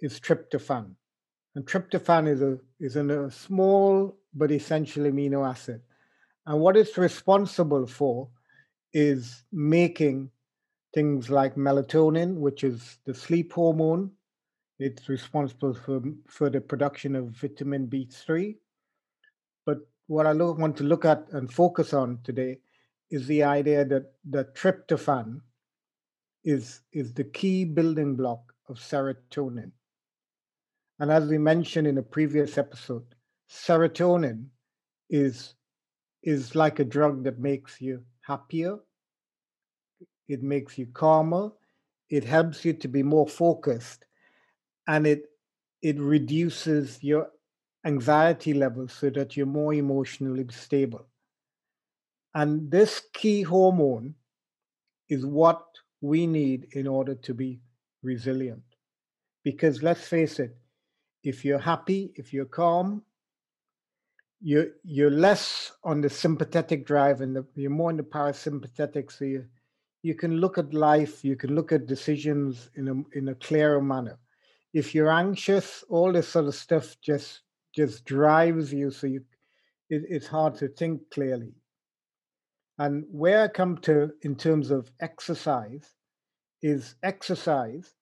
is 0.00 0.20
tryptophan. 0.20 0.94
And 1.54 1.66
tryptophan 1.66 2.28
is 2.28 2.42
a 2.42 2.58
is 2.78 2.96
in 2.96 3.10
a 3.10 3.30
small 3.30 4.16
but 4.38 4.52
essential 4.52 5.04
amino 5.04 5.48
acid. 5.48 5.82
And 6.46 6.60
what 6.60 6.76
it's 6.76 6.96
responsible 6.96 7.86
for 7.86 8.28
is 8.92 9.44
making 9.52 10.30
things 10.94 11.28
like 11.28 11.56
melatonin, 11.56 12.36
which 12.36 12.64
is 12.64 12.98
the 13.04 13.14
sleep 13.14 13.52
hormone. 13.52 14.10
It's 14.78 15.08
responsible 15.08 15.74
for, 15.74 16.00
for 16.26 16.48
the 16.48 16.60
production 16.60 17.16
of 17.16 17.30
vitamin 17.30 17.86
B3. 17.88 18.56
But 19.66 19.78
what 20.06 20.26
I 20.26 20.32
lo- 20.32 20.52
want 20.52 20.76
to 20.78 20.84
look 20.84 21.04
at 21.04 21.26
and 21.32 21.52
focus 21.52 21.92
on 21.92 22.20
today 22.24 22.60
is 23.10 23.26
the 23.26 23.42
idea 23.42 23.84
that 23.84 24.12
the 24.28 24.44
tryptophan 24.44 25.40
is, 26.44 26.80
is 26.92 27.12
the 27.12 27.24
key 27.24 27.64
building 27.64 28.16
block 28.16 28.54
of 28.68 28.78
serotonin. 28.78 29.72
And 31.00 31.10
as 31.10 31.28
we 31.28 31.38
mentioned 31.38 31.86
in 31.86 31.98
a 31.98 32.02
previous 32.02 32.58
episode, 32.58 33.04
serotonin 33.50 34.46
is 35.10 35.54
is 36.22 36.54
like 36.54 36.78
a 36.80 36.84
drug 36.84 37.24
that 37.24 37.38
makes 37.38 37.80
you 37.80 38.04
happier. 38.22 38.78
It 40.28 40.42
makes 40.42 40.76
you 40.76 40.86
calmer. 40.86 41.52
It 42.10 42.24
helps 42.24 42.64
you 42.64 42.72
to 42.74 42.88
be 42.88 43.02
more 43.02 43.26
focused. 43.26 44.04
And 44.86 45.06
it 45.06 45.26
it 45.82 45.98
reduces 45.98 47.02
your 47.02 47.30
anxiety 47.84 48.52
levels 48.52 48.92
so 48.92 49.10
that 49.10 49.36
you're 49.36 49.46
more 49.46 49.72
emotionally 49.72 50.46
stable. 50.50 51.06
And 52.34 52.70
this 52.70 53.02
key 53.12 53.42
hormone 53.42 54.14
is 55.08 55.24
what 55.24 55.64
we 56.00 56.26
need 56.26 56.68
in 56.72 56.86
order 56.86 57.14
to 57.14 57.34
be 57.34 57.60
resilient. 58.02 58.62
Because 59.44 59.82
let's 59.82 60.06
face 60.06 60.38
it 60.38 60.56
if 61.24 61.44
you're 61.44 61.58
happy 61.58 62.12
if 62.16 62.32
you're 62.32 62.44
calm 62.44 63.02
you're 64.40 64.68
you're 64.84 65.10
less 65.10 65.72
on 65.84 66.00
the 66.00 66.10
sympathetic 66.10 66.86
drive 66.86 67.20
and 67.20 67.36
the, 67.36 67.46
you're 67.54 67.70
more 67.70 67.90
in 67.90 67.96
the 67.96 68.02
parasympathetic. 68.02 69.10
So 69.10 69.24
you 69.24 69.44
you 70.02 70.14
can 70.14 70.36
look 70.36 70.58
at 70.58 70.72
life 70.72 71.24
you 71.24 71.36
can 71.36 71.54
look 71.54 71.72
at 71.72 71.86
decisions 71.86 72.70
in 72.76 72.88
a 72.88 73.18
in 73.18 73.28
a 73.28 73.34
clearer 73.34 73.82
manner. 73.82 74.18
If 74.72 74.94
you're 74.94 75.10
anxious 75.10 75.84
all 75.88 76.12
this 76.12 76.28
sort 76.28 76.46
of 76.46 76.54
stuff 76.54 76.96
just 77.02 77.40
just 77.74 78.04
drives 78.04 78.72
you. 78.72 78.90
So 78.90 79.06
you 79.06 79.24
it, 79.90 80.02
it's 80.08 80.26
hard 80.26 80.54
to 80.56 80.68
think 80.68 81.10
clearly. 81.10 81.54
And 82.78 83.04
where 83.10 83.44
i 83.44 83.48
come 83.48 83.78
to 83.78 84.12
in 84.22 84.36
terms 84.36 84.70
of 84.70 84.90
exercise 85.00 85.94
is 86.62 86.94
exercise 87.02 87.94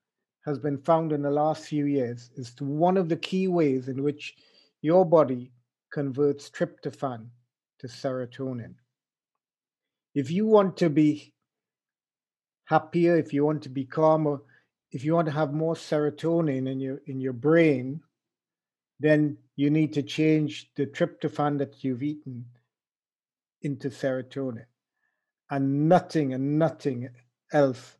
has 0.44 0.58
been 0.58 0.78
found 0.78 1.12
in 1.12 1.22
the 1.22 1.30
last 1.30 1.64
few 1.64 1.86
years. 1.86 2.30
Is 2.36 2.54
one 2.60 2.98
of 2.98 3.08
the 3.08 3.16
key 3.16 3.48
ways 3.48 3.88
in 3.88 4.02
which 4.02 4.36
your 4.82 5.04
body 5.04 5.50
converts 5.96 6.50
tryptophan 6.50 7.26
to 7.78 7.86
serotonin. 7.86 8.74
If 10.14 10.30
you 10.30 10.44
want 10.46 10.76
to 10.76 10.90
be 10.90 11.32
happier, 12.66 13.16
if 13.16 13.32
you 13.32 13.46
want 13.46 13.62
to 13.62 13.70
be 13.70 13.86
calmer, 13.86 14.42
if 14.92 15.06
you 15.06 15.14
want 15.14 15.24
to 15.28 15.32
have 15.32 15.54
more 15.54 15.74
serotonin 15.74 16.68
in 16.70 16.80
your 16.80 17.00
in 17.06 17.18
your 17.18 17.32
brain, 17.32 18.02
then 19.00 19.38
you 19.56 19.70
need 19.70 19.94
to 19.94 20.02
change 20.02 20.70
the 20.76 20.84
tryptophan 20.84 21.56
that 21.60 21.82
you've 21.82 22.02
eaten 22.02 22.44
into 23.62 23.88
serotonin. 23.88 24.66
And 25.48 25.88
nothing 25.88 26.34
and 26.34 26.58
nothing 26.58 27.08
else 27.54 27.96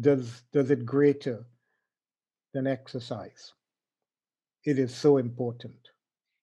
does 0.00 0.42
does 0.52 0.72
it 0.72 0.84
greater 0.84 1.46
than 2.52 2.66
exercise. 2.66 3.52
It 4.64 4.80
is 4.80 4.92
so 4.92 5.18
important. 5.18 5.87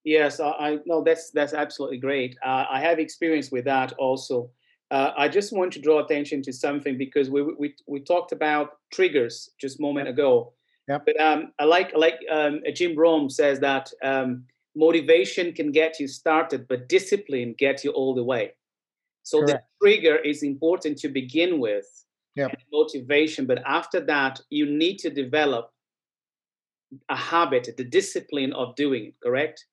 Yes, 0.06 0.40
I, 0.40 0.50
I 0.50 0.78
no, 0.86 1.04
that's 1.04 1.32
that's 1.32 1.54
absolutely 1.54 1.98
great. 1.98 2.38
Uh, 2.46 2.66
I 2.70 2.80
have 2.80 3.00
experience 3.00 3.52
with 3.52 3.66
that 3.66 3.92
also. 3.94 4.52
Uh, 4.92 5.12
I 5.18 5.28
just 5.28 5.52
want 5.52 5.74
to 5.74 5.82
draw 5.82 6.06
attention 6.06 6.44
to 6.44 6.54
something 6.54 6.96
because 6.96 7.32
we 7.32 7.42
we 7.42 7.76
we 7.88 8.00
talked 8.00 8.32
about 8.32 8.78
triggers 8.94 9.50
just 9.60 9.80
a 9.80 9.82
moment 9.82 10.08
ago. 10.08 10.54
Yeah. 10.88 11.00
But 11.04 11.20
um, 11.20 11.54
I 11.60 11.66
like 11.66 11.92
like 11.98 12.20
um, 12.32 12.62
Jim 12.76 12.96
Rohn 12.96 13.32
says 13.32 13.60
that 13.62 13.92
um, 14.04 14.44
motivation 14.76 15.54
can 15.54 15.72
get 15.72 16.00
you 16.00 16.08
started, 16.08 16.68
but 16.68 16.88
discipline 16.88 17.56
gets 17.58 17.84
you 17.84 17.90
all 17.90 18.14
the 18.14 18.24
way. 18.24 18.54
So 19.24 19.40
Correct. 19.40 19.66
the 19.82 19.88
trigger 19.88 20.18
is 20.18 20.44
important 20.44 21.00
to 21.00 21.10
begin 21.10 21.60
with. 21.60 21.88
Yeah. 22.36 22.50
Motivation, 22.72 23.48
but 23.48 23.64
after 23.66 24.02
that, 24.02 24.42
you 24.50 24.66
need 24.66 24.98
to 25.00 25.10
develop 25.10 25.72
a 27.08 27.16
habit, 27.16 27.74
the 27.78 27.84
discipline 27.84 28.52
of 28.54 28.76
doing 28.76 29.06
it. 29.06 29.16
Correct? 29.24 29.66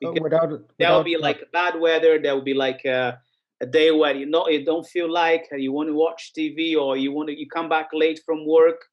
Because 0.00 0.20
without, 0.20 0.50
without, 0.50 0.70
there 0.78 0.92
will 0.92 1.04
be 1.04 1.16
like 1.16 1.50
bad 1.52 1.80
weather. 1.80 2.18
There 2.18 2.34
will 2.34 2.42
be 2.42 2.54
like 2.54 2.84
a, 2.84 3.18
a 3.60 3.66
day 3.66 3.90
where 3.90 4.14
you 4.14 4.26
know 4.26 4.48
you 4.48 4.64
don't 4.64 4.86
feel 4.86 5.10
like 5.10 5.48
uh, 5.52 5.56
you 5.56 5.72
want 5.72 5.88
to 5.88 5.94
watch 5.94 6.32
TV 6.36 6.76
or 6.76 6.96
you 6.96 7.12
want 7.12 7.28
to 7.28 7.38
you 7.38 7.48
come 7.48 7.68
back 7.68 7.88
late 7.92 8.20
from 8.24 8.46
work. 8.46 8.84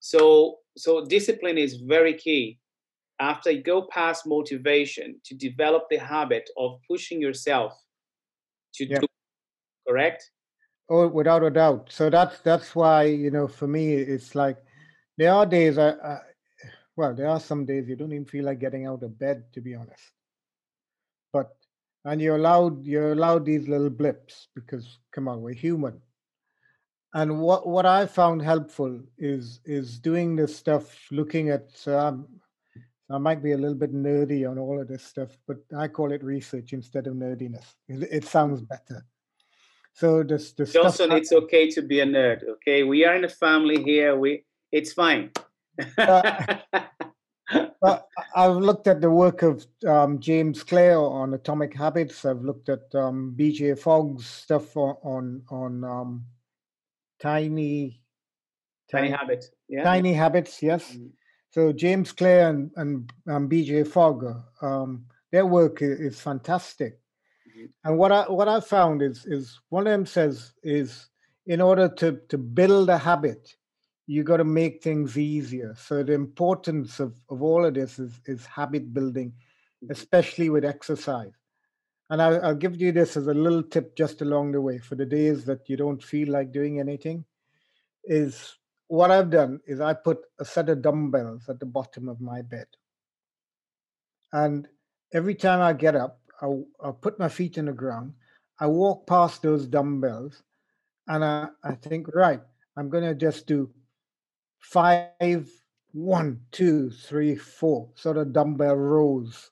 So 0.00 0.58
so 0.76 1.04
discipline 1.04 1.58
is 1.58 1.76
very 1.76 2.14
key. 2.14 2.58
After 3.20 3.50
you 3.50 3.62
go 3.62 3.86
past 3.90 4.26
motivation 4.26 5.20
to 5.24 5.34
develop 5.34 5.84
the 5.90 5.98
habit 5.98 6.48
of 6.56 6.78
pushing 6.88 7.20
yourself 7.20 7.72
to 8.74 8.86
yeah. 8.86 9.00
do 9.00 9.06
correct. 9.88 10.30
Oh, 10.90 11.06
without 11.08 11.42
a 11.42 11.50
doubt. 11.50 11.90
So 11.92 12.10
that's 12.10 12.40
that's 12.40 12.74
why 12.74 13.04
you 13.04 13.30
know 13.30 13.46
for 13.46 13.68
me 13.68 13.94
it's 13.94 14.34
like 14.34 14.56
there 15.16 15.32
are 15.32 15.46
days 15.46 15.78
I, 15.78 15.90
I 15.90 16.18
well 16.96 17.14
there 17.14 17.28
are 17.28 17.40
some 17.40 17.64
days 17.64 17.88
you 17.88 17.94
don't 17.94 18.12
even 18.12 18.24
feel 18.24 18.44
like 18.44 18.58
getting 18.58 18.86
out 18.86 19.02
of 19.04 19.18
bed 19.18 19.44
to 19.52 19.60
be 19.60 19.74
honest 19.74 20.17
and 22.04 22.20
you're 22.20 22.36
allowed 22.36 22.84
you're 22.84 23.12
allowed 23.12 23.44
these 23.44 23.68
little 23.68 23.90
blips 23.90 24.48
because 24.54 24.98
come 25.12 25.28
on 25.28 25.42
we're 25.42 25.52
human. 25.52 26.00
And 27.14 27.40
what 27.40 27.66
what 27.66 27.86
i 27.86 28.06
found 28.06 28.42
helpful 28.42 29.00
is 29.16 29.60
is 29.64 29.98
doing 29.98 30.36
this 30.36 30.54
stuff 30.54 30.84
looking 31.10 31.48
at 31.48 31.70
so 31.74 31.98
I'm, 31.98 32.26
i 33.10 33.16
might 33.16 33.42
be 33.42 33.52
a 33.52 33.56
little 33.56 33.74
bit 33.74 33.94
nerdy 33.94 34.48
on 34.48 34.58
all 34.58 34.78
of 34.78 34.88
this 34.88 35.04
stuff 35.04 35.30
but 35.46 35.56
i 35.76 35.88
call 35.88 36.12
it 36.12 36.22
research 36.22 36.72
instead 36.74 37.06
of 37.06 37.14
nerdiness. 37.14 37.74
It, 37.88 38.08
it 38.12 38.24
sounds 38.24 38.60
better. 38.60 39.06
So 39.94 40.22
this, 40.22 40.52
this 40.52 40.74
johnson 40.74 41.12
it's 41.12 41.32
okay 41.32 41.70
to 41.70 41.82
be 41.82 42.00
a 42.00 42.06
nerd 42.06 42.44
okay? 42.54 42.84
We 42.84 43.04
are 43.06 43.16
in 43.16 43.24
a 43.24 43.28
family 43.28 43.82
here. 43.82 44.14
We 44.16 44.44
it's 44.70 44.92
fine. 44.92 45.30
Uh, 45.96 46.58
well, 47.80 48.08
I've 48.34 48.56
looked 48.56 48.88
at 48.88 49.00
the 49.00 49.10
work 49.10 49.42
of 49.42 49.66
um, 49.86 50.18
James 50.18 50.64
Clear 50.64 50.96
on 50.96 51.34
atomic 51.34 51.74
habits. 51.74 52.24
I've 52.24 52.42
looked 52.42 52.68
at 52.68 52.92
um, 52.94 53.32
B.J. 53.36 53.74
Fogg's 53.74 54.26
stuff 54.26 54.76
on 54.76 54.96
on, 55.02 55.42
on 55.50 55.84
um, 55.84 56.24
tiny, 57.20 58.00
tiny, 58.90 59.08
tiny 59.08 59.16
habits. 59.16 59.50
Yeah. 59.68 59.84
Tiny 59.84 60.12
habits. 60.12 60.62
Yes. 60.62 60.90
Mm-hmm. 60.92 61.06
So 61.50 61.72
James 61.72 62.12
Clear 62.12 62.48
and 62.48 62.70
and 62.76 63.12
um, 63.28 63.46
B.J. 63.46 63.84
Fogg, 63.84 64.24
um, 64.60 65.04
their 65.30 65.46
work 65.46 65.80
is, 65.80 66.00
is 66.00 66.20
fantastic. 66.20 66.98
Mm-hmm. 67.48 67.66
And 67.84 67.98
what 67.98 68.10
I 68.10 68.22
what 68.24 68.48
I 68.48 68.58
found 68.60 69.02
is 69.02 69.24
is 69.24 69.60
one 69.68 69.86
of 69.86 69.92
them 69.92 70.06
says 70.06 70.52
is 70.64 71.08
in 71.46 71.60
order 71.60 71.88
to 71.88 72.20
to 72.28 72.38
build 72.38 72.90
a 72.90 72.98
habit, 72.98 73.54
you 74.08 74.24
got 74.24 74.38
to 74.38 74.44
make 74.44 74.82
things 74.82 75.18
easier. 75.18 75.74
So 75.78 76.02
the 76.02 76.14
importance 76.14 76.98
of, 76.98 77.14
of 77.28 77.42
all 77.42 77.66
of 77.66 77.74
this 77.74 77.98
is, 77.98 78.20
is 78.24 78.46
habit 78.46 78.94
building, 78.94 79.28
mm-hmm. 79.28 79.92
especially 79.92 80.48
with 80.48 80.64
exercise. 80.64 81.34
and 82.10 82.22
I'll, 82.22 82.42
I'll 82.42 82.54
give 82.54 82.80
you 82.80 82.90
this 82.90 83.18
as 83.18 83.26
a 83.26 83.34
little 83.34 83.62
tip 83.62 83.94
just 83.96 84.22
along 84.22 84.52
the 84.52 84.62
way 84.62 84.78
for 84.78 84.94
the 84.94 85.04
days 85.04 85.44
that 85.44 85.68
you 85.68 85.76
don't 85.76 86.02
feel 86.02 86.30
like 86.30 86.52
doing 86.52 86.80
anything. 86.80 87.26
Is 88.04 88.56
what 88.86 89.10
I've 89.10 89.28
done 89.28 89.60
is 89.66 89.82
I 89.82 89.92
put 89.92 90.20
a 90.38 90.44
set 90.44 90.70
of 90.70 90.80
dumbbells 90.80 91.42
at 91.50 91.60
the 91.60 91.66
bottom 91.66 92.08
of 92.08 92.22
my 92.22 92.40
bed. 92.40 92.66
And 94.32 94.66
every 95.12 95.34
time 95.34 95.60
I 95.60 95.74
get 95.74 95.94
up, 95.94 96.18
I'll, 96.40 96.64
I'll 96.82 96.94
put 96.94 97.18
my 97.18 97.28
feet 97.28 97.58
in 97.58 97.66
the 97.66 97.72
ground. 97.72 98.14
I 98.58 98.68
walk 98.68 99.06
past 99.06 99.42
those 99.42 99.66
dumbbells 99.66 100.42
and 101.06 101.22
I, 101.22 101.48
I 101.62 101.74
think, 101.74 102.08
right, 102.14 102.40
I'm 102.76 102.88
going 102.88 103.04
to 103.04 103.14
just 103.14 103.46
do 103.46 103.70
five, 104.60 105.50
one, 105.92 106.40
two, 106.50 106.90
three, 106.90 107.34
four, 107.34 107.90
sort 107.94 108.16
of 108.16 108.32
dumbbell 108.32 108.76
rows 108.76 109.50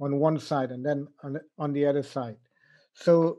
on 0.00 0.18
one 0.18 0.38
side 0.38 0.70
and 0.70 0.84
then 0.84 1.08
on, 1.22 1.40
on 1.58 1.72
the 1.72 1.86
other 1.86 2.02
side. 2.02 2.36
So 2.94 3.38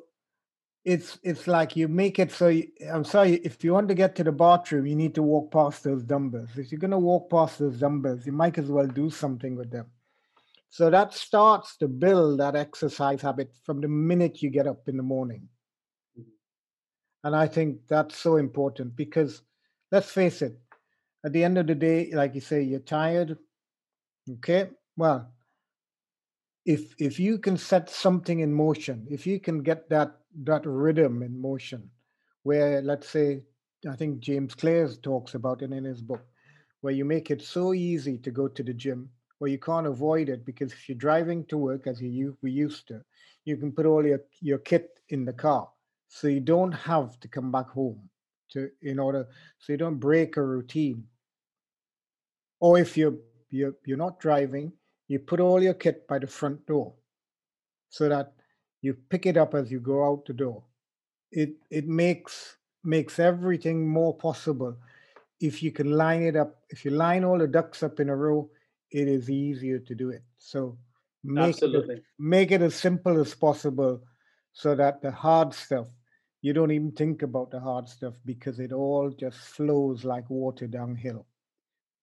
it's 0.86 1.20
it's 1.22 1.48
like 1.48 1.75
you 1.75 1.89
make 1.89 2.18
it 2.18 2.32
so 2.32 2.48
you, 2.48 2.66
I'm 2.89 3.04
sorry 3.04 3.34
if 3.44 3.62
you 3.62 3.74
want 3.74 3.89
to 3.89 3.94
get 3.94 4.16
to 4.16 4.24
the 4.24 4.32
bathroom 4.32 4.86
you 4.86 4.96
need 4.96 5.13
to 5.16 5.22
walk 5.22 5.51
past 5.51 5.84
those 5.84 6.04
dumbbells. 6.04 6.50
If 6.56 6.72
you're 6.72 6.80
going 6.80 6.92
to 6.92 6.98
walk 6.98 7.30
past 7.30 7.60
those 7.60 7.77
dumbbells, 7.77 8.25
you 8.25 8.32
might 8.32 8.58
as 8.58 8.68
well 8.68 8.88
do 8.88 9.10
something 9.10 9.58
with 9.58 9.70
them. 9.70 9.88
So 10.70 10.89
that 10.89 11.13
starts 11.13 11.77
to 11.77 11.88
build 11.88 12.39
that 12.39 12.56
exercise 12.56 13.22
habit 13.22 13.51
from 13.63 13.82
the 13.82 13.88
minute 13.88 14.42
you 14.42 14.50
get 14.50 14.68
up 14.68 14.88
in 14.88 14.98
the 14.98 15.04
morning. 15.04 15.50
Mm-hmm. 16.18 16.30
And 17.25 17.36
I 17.36 17.48
think 17.48 17.80
that's 17.88 18.18
so 18.18 18.38
important 18.38 18.96
because 18.96 19.42
let's 19.92 20.12
face 20.12 20.42
it, 20.42 20.58
at 21.26 21.34
the 21.34 21.44
end 21.44 21.58
of 21.58 21.68
the 21.68 21.76
day, 21.76 22.12
like 22.14 22.36
you 22.36 22.42
say, 22.42 22.62
you're 22.62 22.80
tired. 22.80 23.38
Okay. 24.30 24.70
Well, 24.96 25.32
if 26.66 26.94
if 27.00 27.20
you 27.20 27.40
can 27.40 27.58
set 27.58 27.90
something 27.90 28.40
in 28.42 28.54
motion, 28.54 29.08
if 29.10 29.26
you 29.26 29.40
can 29.40 29.64
get 29.64 29.90
that 29.90 30.18
that 30.44 30.66
rhythm 30.66 31.24
in 31.24 31.40
motion, 31.42 31.90
where 32.44 32.82
let's 32.82 33.10
say, 33.10 33.44
I 33.90 33.96
think 33.96 34.20
James 34.20 34.54
Clear 34.54 34.90
talks 35.02 35.34
about 35.34 35.62
it 35.62 35.72
in 35.72 35.84
his 35.84 36.02
book, 36.02 36.26
where 36.82 36.94
you 36.94 37.06
make 37.06 37.32
it 37.32 37.42
so 37.42 37.74
easy 37.74 38.18
to 38.20 38.32
go 38.32 38.48
to 38.48 38.64
the 38.64 38.74
gym, 38.74 39.10
where 39.40 39.50
you 39.50 39.58
can't 39.58 39.88
avoid 39.88 40.30
it 40.30 40.46
because 40.46 40.74
if 40.74 40.90
you're 40.90 40.98
driving 40.98 41.46
to 41.46 41.58
work 41.58 41.88
as 41.88 42.02
you 42.02 42.38
we 42.42 42.52
used 42.52 42.88
to, 42.90 43.02
you 43.46 43.58
can 43.58 43.72
put 43.72 43.86
all 43.86 44.06
your, 44.06 44.22
your 44.42 44.60
kit 44.60 45.00
in 45.10 45.26
the 45.26 45.34
car. 45.34 45.70
So 46.10 46.28
you 46.28 46.40
don't 46.40 46.72
have 46.72 47.20
to 47.22 47.28
come 47.28 47.52
back 47.52 47.70
home 47.70 48.10
to 48.50 48.70
in 48.82 49.00
order 49.00 49.27
so 49.60 49.74
you 49.74 49.77
don't 49.77 50.00
break 50.00 50.38
a 50.38 50.44
routine. 50.44 51.04
Or 52.60 52.77
if 52.80 52.98
you're 52.98 53.18
you're 53.50 53.75
you're 53.86 53.98
not 53.98 54.20
driving, 54.20 54.74
you 55.08 55.20
put 55.20 55.39
all 55.39 55.62
your 55.62 55.74
kit 55.74 56.08
by 56.08 56.20
the 56.20 56.27
front 56.27 56.66
door 56.66 56.94
so 57.89 58.10
that 58.10 58.34
you 58.82 58.94
pick 59.10 59.25
it 59.25 59.38
up 59.38 59.54
as 59.54 59.72
you 59.72 59.80
go 59.80 60.06
out 60.06 60.25
the 60.25 60.34
door 60.34 60.63
it 61.32 61.51
it 61.70 61.88
makes 61.88 62.58
makes 62.84 63.20
everything 63.20 63.88
more 63.88 64.16
possible 64.16 64.77
if 65.39 65.62
you 65.62 65.72
can 65.72 65.92
line 65.92 66.24
it 66.24 66.36
up 66.36 66.62
if 66.70 66.86
you 66.86 66.92
line 66.92 67.24
all 67.24 67.38
the 67.38 67.48
ducks 67.48 67.84
up 67.84 68.00
in 68.00 68.10
a 68.10 68.16
row 68.16 68.50
it 68.92 69.08
is 69.08 69.30
easier 69.30 69.80
to 69.80 69.96
do 69.96 70.10
it 70.10 70.24
so 70.38 70.77
make 71.24 71.56
Absolutely. 71.56 71.96
it 71.96 72.04
make 72.18 72.51
it 72.51 72.62
as 72.62 72.75
simple 72.75 73.20
as 73.20 73.34
possible 73.34 74.01
so 74.54 74.75
that 74.75 75.01
the 75.01 75.12
hard 75.12 75.54
stuff 75.54 75.88
you 76.41 76.53
don't 76.53 76.72
even 76.72 76.91
think 76.91 77.24
about 77.24 77.51
the 77.51 77.60
hard 77.60 77.88
stuff 77.89 78.13
because 78.25 78.60
it 78.60 78.72
all 78.72 79.10
just 79.10 79.38
flows 79.38 80.03
like 80.03 80.29
water 80.29 80.67
downhill 80.67 81.25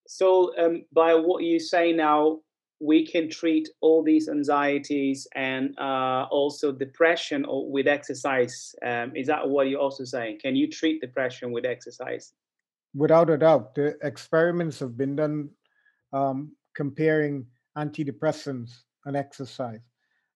so 0.06 0.56
um, 0.58 0.84
by 0.92 1.14
what 1.14 1.42
you 1.42 1.58
say 1.58 1.92
now 1.92 2.40
we 2.80 3.06
can 3.06 3.30
treat 3.30 3.68
all 3.80 4.02
these 4.02 4.28
anxieties 4.28 5.26
and 5.34 5.78
uh, 5.78 6.26
also 6.30 6.72
depression 6.72 7.46
with 7.48 7.86
exercise. 7.86 8.74
Um, 8.84 9.16
is 9.16 9.26
that 9.28 9.48
what 9.48 9.68
you're 9.68 9.80
also 9.80 10.04
saying? 10.04 10.40
Can 10.40 10.56
you 10.56 10.70
treat 10.70 11.00
depression 11.00 11.52
with 11.52 11.64
exercise? 11.64 12.32
Without 12.94 13.30
a 13.30 13.38
doubt. 13.38 13.74
The 13.74 13.96
experiments 14.02 14.78
have 14.80 14.96
been 14.96 15.16
done 15.16 15.50
um, 16.12 16.52
comparing 16.74 17.46
antidepressants 17.76 18.72
and 19.06 19.16
exercise. 19.16 19.80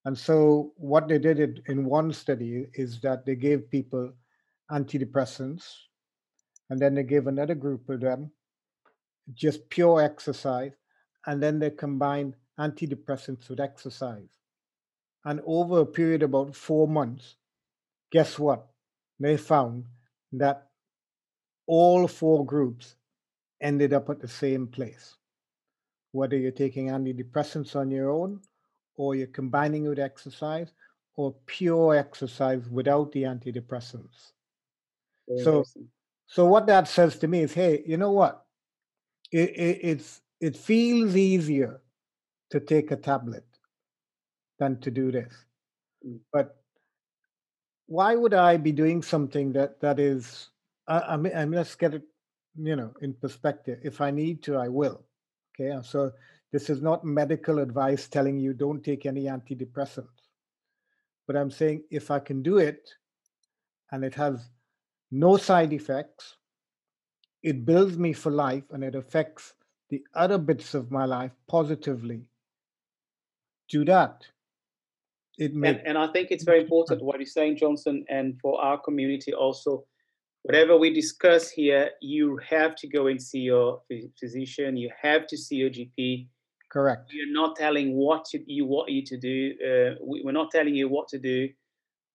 And 0.09 0.17
so, 0.17 0.73
what 0.79 1.07
they 1.07 1.19
did 1.19 1.61
in 1.67 1.85
one 1.85 2.15
study 2.15 2.69
is 2.73 2.99
that 3.03 3.27
they 3.27 3.37
gave 3.37 3.69
people 3.69 4.11
antidepressants, 4.71 5.65
and 6.71 6.81
then 6.81 6.95
they 6.95 7.03
gave 7.03 7.27
another 7.27 7.55
group 7.55 7.87
of 7.91 8.01
them 8.01 8.31
just 9.35 9.69
pure 9.69 10.01
exercise 10.01 10.73
and 11.27 11.43
then 11.43 11.59
they 11.59 11.69
combined 11.69 12.37
antidepressants 12.59 13.51
with 13.51 13.61
exercise. 13.61 14.31
And 15.27 15.43
over 15.45 15.81
a 15.81 15.85
period 15.85 16.23
of 16.23 16.31
about 16.31 16.57
four 16.57 16.89
months, 16.89 17.37
guess 18.11 18.39
what? 18.39 18.67
They 19.21 19.37
found 19.37 19.85
that 20.33 20.69
all 21.67 22.09
four 22.09 22.47
groups 22.47 22.97
ended 23.61 23.93
up 23.93 24.09
at 24.09 24.21
the 24.21 24.29
same 24.29 24.69
place. 24.69 25.19
Whether 26.13 26.39
you're 26.39 26.51
taking 26.51 26.87
antidepressants 26.87 27.77
on 27.77 27.91
your 27.91 28.11
own, 28.11 28.41
or 28.99 29.15
you're 29.15 29.29
combining 29.29 29.89
with 29.89 29.99
exercise, 29.99 30.73
or 31.17 31.35
pure 31.47 31.97
exercise 31.97 32.69
without 32.69 33.11
the 33.13 33.23
antidepressants. 33.23 34.33
Very 35.27 35.43
so, 35.43 35.65
so 36.27 36.45
what 36.45 36.67
that 36.67 36.87
says 36.87 37.17
to 37.19 37.29
me 37.29 37.41
is, 37.41 37.55
hey, 37.55 37.83
you 37.87 37.97
know 37.97 38.13
what? 38.13 38.45
It, 39.33 39.51
it, 39.51 39.79
it's 39.83 40.21
it 40.41 40.57
feels 40.57 41.17
easier 41.17 41.81
to 42.51 42.61
take 42.61 42.91
a 42.91 42.97
tablet 42.97 43.45
than 44.59 44.81
to 44.81 44.91
do 44.91 45.11
this. 45.13 45.33
Mm. 46.07 46.21
But 46.33 46.57
why 47.87 48.15
would 48.15 48.35
I 48.35 48.57
be 48.57 48.73
doing 48.73 49.03
something 49.03 49.53
that 49.53 49.81
that 49.81 49.99
is? 49.99 50.49
I, 50.87 51.01
I 51.01 51.17
mean, 51.17 51.33
I 51.35 51.45
mean, 51.45 51.57
let's 51.57 51.75
get 51.75 51.95
it, 51.95 52.03
you 52.57 52.77
know, 52.77 52.93
in 53.01 53.15
perspective. 53.15 53.81
If 53.83 54.01
I 54.01 54.11
need 54.11 54.43
to, 54.45 54.57
I 54.57 54.69
will. 54.69 55.05
Okay, 55.61 55.77
so 55.83 56.13
this 56.53 56.71
is 56.71 56.81
not 56.81 57.05
medical 57.05 57.59
advice 57.59 58.09
telling 58.09 58.39
you 58.39 58.53
don't 58.53 58.83
take 58.83 59.07
any 59.07 59.25
antidepressants. 59.25 60.07
But 61.27 61.37
I'm 61.37 61.51
saying 61.51 61.85
if 61.91 62.11
I 62.11 62.21
can 62.21 62.43
do 62.43 62.59
it, 62.59 62.89
and 63.93 64.05
it 64.05 64.15
has 64.15 64.49
no 65.11 65.37
side 65.37 65.73
effects, 65.73 66.37
it 67.43 67.65
builds 67.65 67.99
me 67.99 68.13
for 68.13 68.31
life, 68.31 68.65
and 68.71 68.83
it 68.83 68.95
affects 68.95 69.55
the 69.91 70.03
other 70.15 70.39
bits 70.39 70.75
of 70.75 70.91
my 70.91 71.05
life 71.05 71.33
positively, 71.49 72.23
do 73.69 73.85
that. 73.85 74.27
It 75.39 75.55
may- 75.55 75.69
and, 75.69 75.87
and 75.87 75.99
I 75.99 76.09
think 76.09 76.31
it's 76.31 76.45
very 76.45 76.63
important 76.63 77.03
what 77.03 77.19
you're 77.19 77.27
saying, 77.27 77.57
Johnson, 77.57 78.05
and 78.09 78.39
for 78.41 78.61
our 78.61 78.79
community 78.79 79.33
also. 79.33 79.85
Whatever 80.43 80.79
we 80.79 80.93
discuss 80.95 81.51
here, 81.51 81.91
you 82.01 82.39
have 82.49 82.75
to 82.77 82.87
go 82.87 83.09
and 83.09 83.21
see 83.21 83.41
your 83.41 83.83
physician. 84.19 84.77
You 84.77 84.91
have 85.01 85.27
to 85.27 85.37
see 85.37 85.57
your 85.57 85.69
GP. 85.69 86.27
Correct. 86.71 87.11
You're 87.13 87.33
not 87.33 87.57
telling 87.57 87.95
what 87.95 88.25
to, 88.27 88.43
you 88.47 88.67
want 88.67 88.91
you 88.91 89.05
to 89.05 89.17
do. 89.17 89.55
Uh, 89.65 90.05
we, 90.05 90.23
are 90.27 90.33
not 90.33 90.51
telling 90.51 90.75
you 90.75 90.89
what 90.89 91.09
to 91.09 91.19
do. 91.19 91.49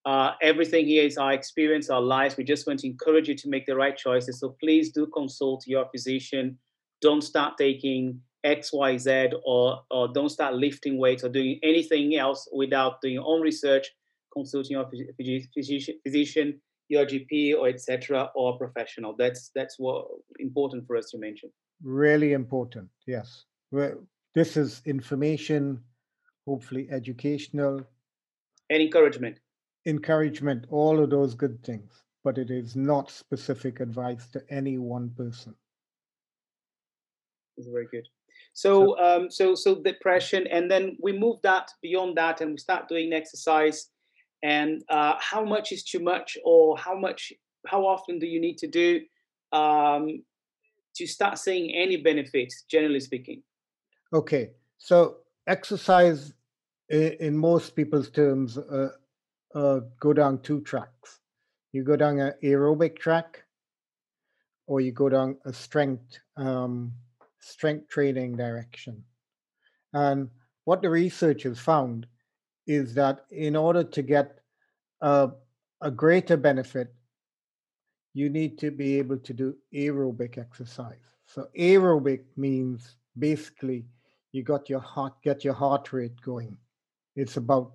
Uh, 0.05 0.31
everything 0.41 0.85
here 0.85 1.05
is 1.05 1.17
our 1.17 1.33
experience, 1.33 1.89
our 1.89 2.01
lives. 2.01 2.37
We 2.37 2.43
just 2.43 2.67
want 2.67 2.81
to 2.81 2.87
encourage 2.87 3.27
you 3.29 3.35
to 3.35 3.49
make 3.49 3.65
the 3.65 3.75
right 3.75 3.95
choices. 3.95 4.39
So 4.39 4.55
please 4.59 4.91
do 4.91 5.07
consult 5.07 5.65
your 5.65 5.87
physician 5.89 6.57
don't 7.03 7.21
start 7.21 7.57
taking 7.57 8.21
X, 8.43 8.73
Y, 8.73 8.97
Z, 8.97 9.31
or 9.45 9.81
or 9.91 10.07
don't 10.07 10.29
start 10.29 10.55
lifting 10.55 10.97
weights 10.97 11.23
or 11.23 11.29
doing 11.29 11.59
anything 11.61 12.15
else 12.15 12.47
without 12.51 13.01
doing 13.01 13.15
your 13.15 13.27
own 13.27 13.41
research, 13.41 13.85
consulting 14.33 14.77
your 14.77 14.89
physician, 15.55 15.95
physician 16.03 16.61
your 16.89 17.05
GP, 17.05 17.55
or 17.57 17.67
etc., 17.69 18.29
or 18.35 18.57
professional. 18.57 19.15
That's 19.17 19.51
that's 19.53 19.75
what 19.77 20.07
important 20.39 20.87
for 20.87 20.95
us 20.97 21.09
to 21.11 21.17
mention. 21.17 21.49
Really 21.83 22.33
important, 22.33 22.89
yes. 23.05 23.45
This 24.35 24.57
is 24.57 24.81
information, 24.85 25.83
hopefully 26.47 26.87
educational, 26.91 27.85
and 28.69 28.81
encouragement. 28.81 29.39
Encouragement, 29.85 30.65
all 30.69 30.99
of 30.99 31.09
those 31.09 31.35
good 31.35 31.63
things, 31.63 32.03
but 32.23 32.37
it 32.37 32.49
is 32.49 32.75
not 32.75 33.11
specific 33.11 33.79
advice 33.79 34.27
to 34.27 34.41
any 34.49 34.77
one 34.77 35.09
person 35.09 35.55
is 37.57 37.67
very 37.67 37.87
good. 37.91 38.07
So, 38.53 38.99
um, 38.99 39.31
so, 39.31 39.55
so 39.55 39.81
depression, 39.81 40.47
and 40.47 40.69
then 40.69 40.97
we 41.01 41.17
move 41.17 41.37
that 41.43 41.71
beyond 41.81 42.17
that, 42.17 42.41
and 42.41 42.51
we 42.51 42.57
start 42.57 42.87
doing 42.87 43.13
exercise. 43.13 43.89
And 44.43 44.83
uh, 44.89 45.15
how 45.19 45.43
much 45.43 45.71
is 45.71 45.83
too 45.83 45.99
much, 45.99 46.37
or 46.43 46.77
how 46.77 46.97
much, 46.97 47.33
how 47.65 47.85
often 47.85 48.19
do 48.19 48.27
you 48.27 48.39
need 48.39 48.57
to 48.59 48.67
do 48.67 49.01
um, 49.51 50.23
to 50.95 51.07
start 51.07 51.39
seeing 51.39 51.73
any 51.73 51.97
benefits, 51.97 52.63
generally 52.69 52.99
speaking? 52.99 53.41
Okay, 54.13 54.51
so 54.77 55.17
exercise, 55.47 56.33
in 56.89 57.35
most 57.35 57.75
people's 57.75 58.11
terms, 58.11 58.59
uh, 58.59 58.89
uh, 59.55 59.79
go 59.99 60.13
down 60.13 60.39
two 60.41 60.61
tracks. 60.61 61.19
You 61.71 61.83
go 61.83 61.95
down 61.95 62.19
an 62.19 62.33
aerobic 62.43 62.99
track, 62.99 63.43
or 64.67 64.81
you 64.81 64.91
go 64.91 65.09
down 65.09 65.37
a 65.45 65.53
strength 65.53 66.19
um, 66.37 66.93
strength 67.39 67.89
training 67.89 68.37
direction. 68.37 69.03
And 69.93 70.29
what 70.65 70.83
the 70.83 70.91
researchers 70.91 71.59
found 71.59 72.05
is 72.67 72.93
that 72.93 73.25
in 73.31 73.55
order 73.55 73.83
to 73.83 74.01
get 74.03 74.39
a, 75.01 75.31
a 75.81 75.89
greater 75.89 76.37
benefit, 76.37 76.93
you 78.13 78.29
need 78.29 78.59
to 78.59 78.69
be 78.69 78.99
able 78.99 79.17
to 79.17 79.33
do 79.33 79.55
aerobic 79.73 80.37
exercise. 80.37 81.01
So 81.25 81.47
aerobic 81.57 82.21
means 82.37 82.95
basically 83.17 83.85
you 84.33 84.43
got 84.43 84.69
your 84.69 84.81
heart 84.81 85.13
get 85.23 85.45
your 85.45 85.53
heart 85.53 85.93
rate 85.93 86.19
going. 86.21 86.57
It's 87.15 87.37
about 87.37 87.71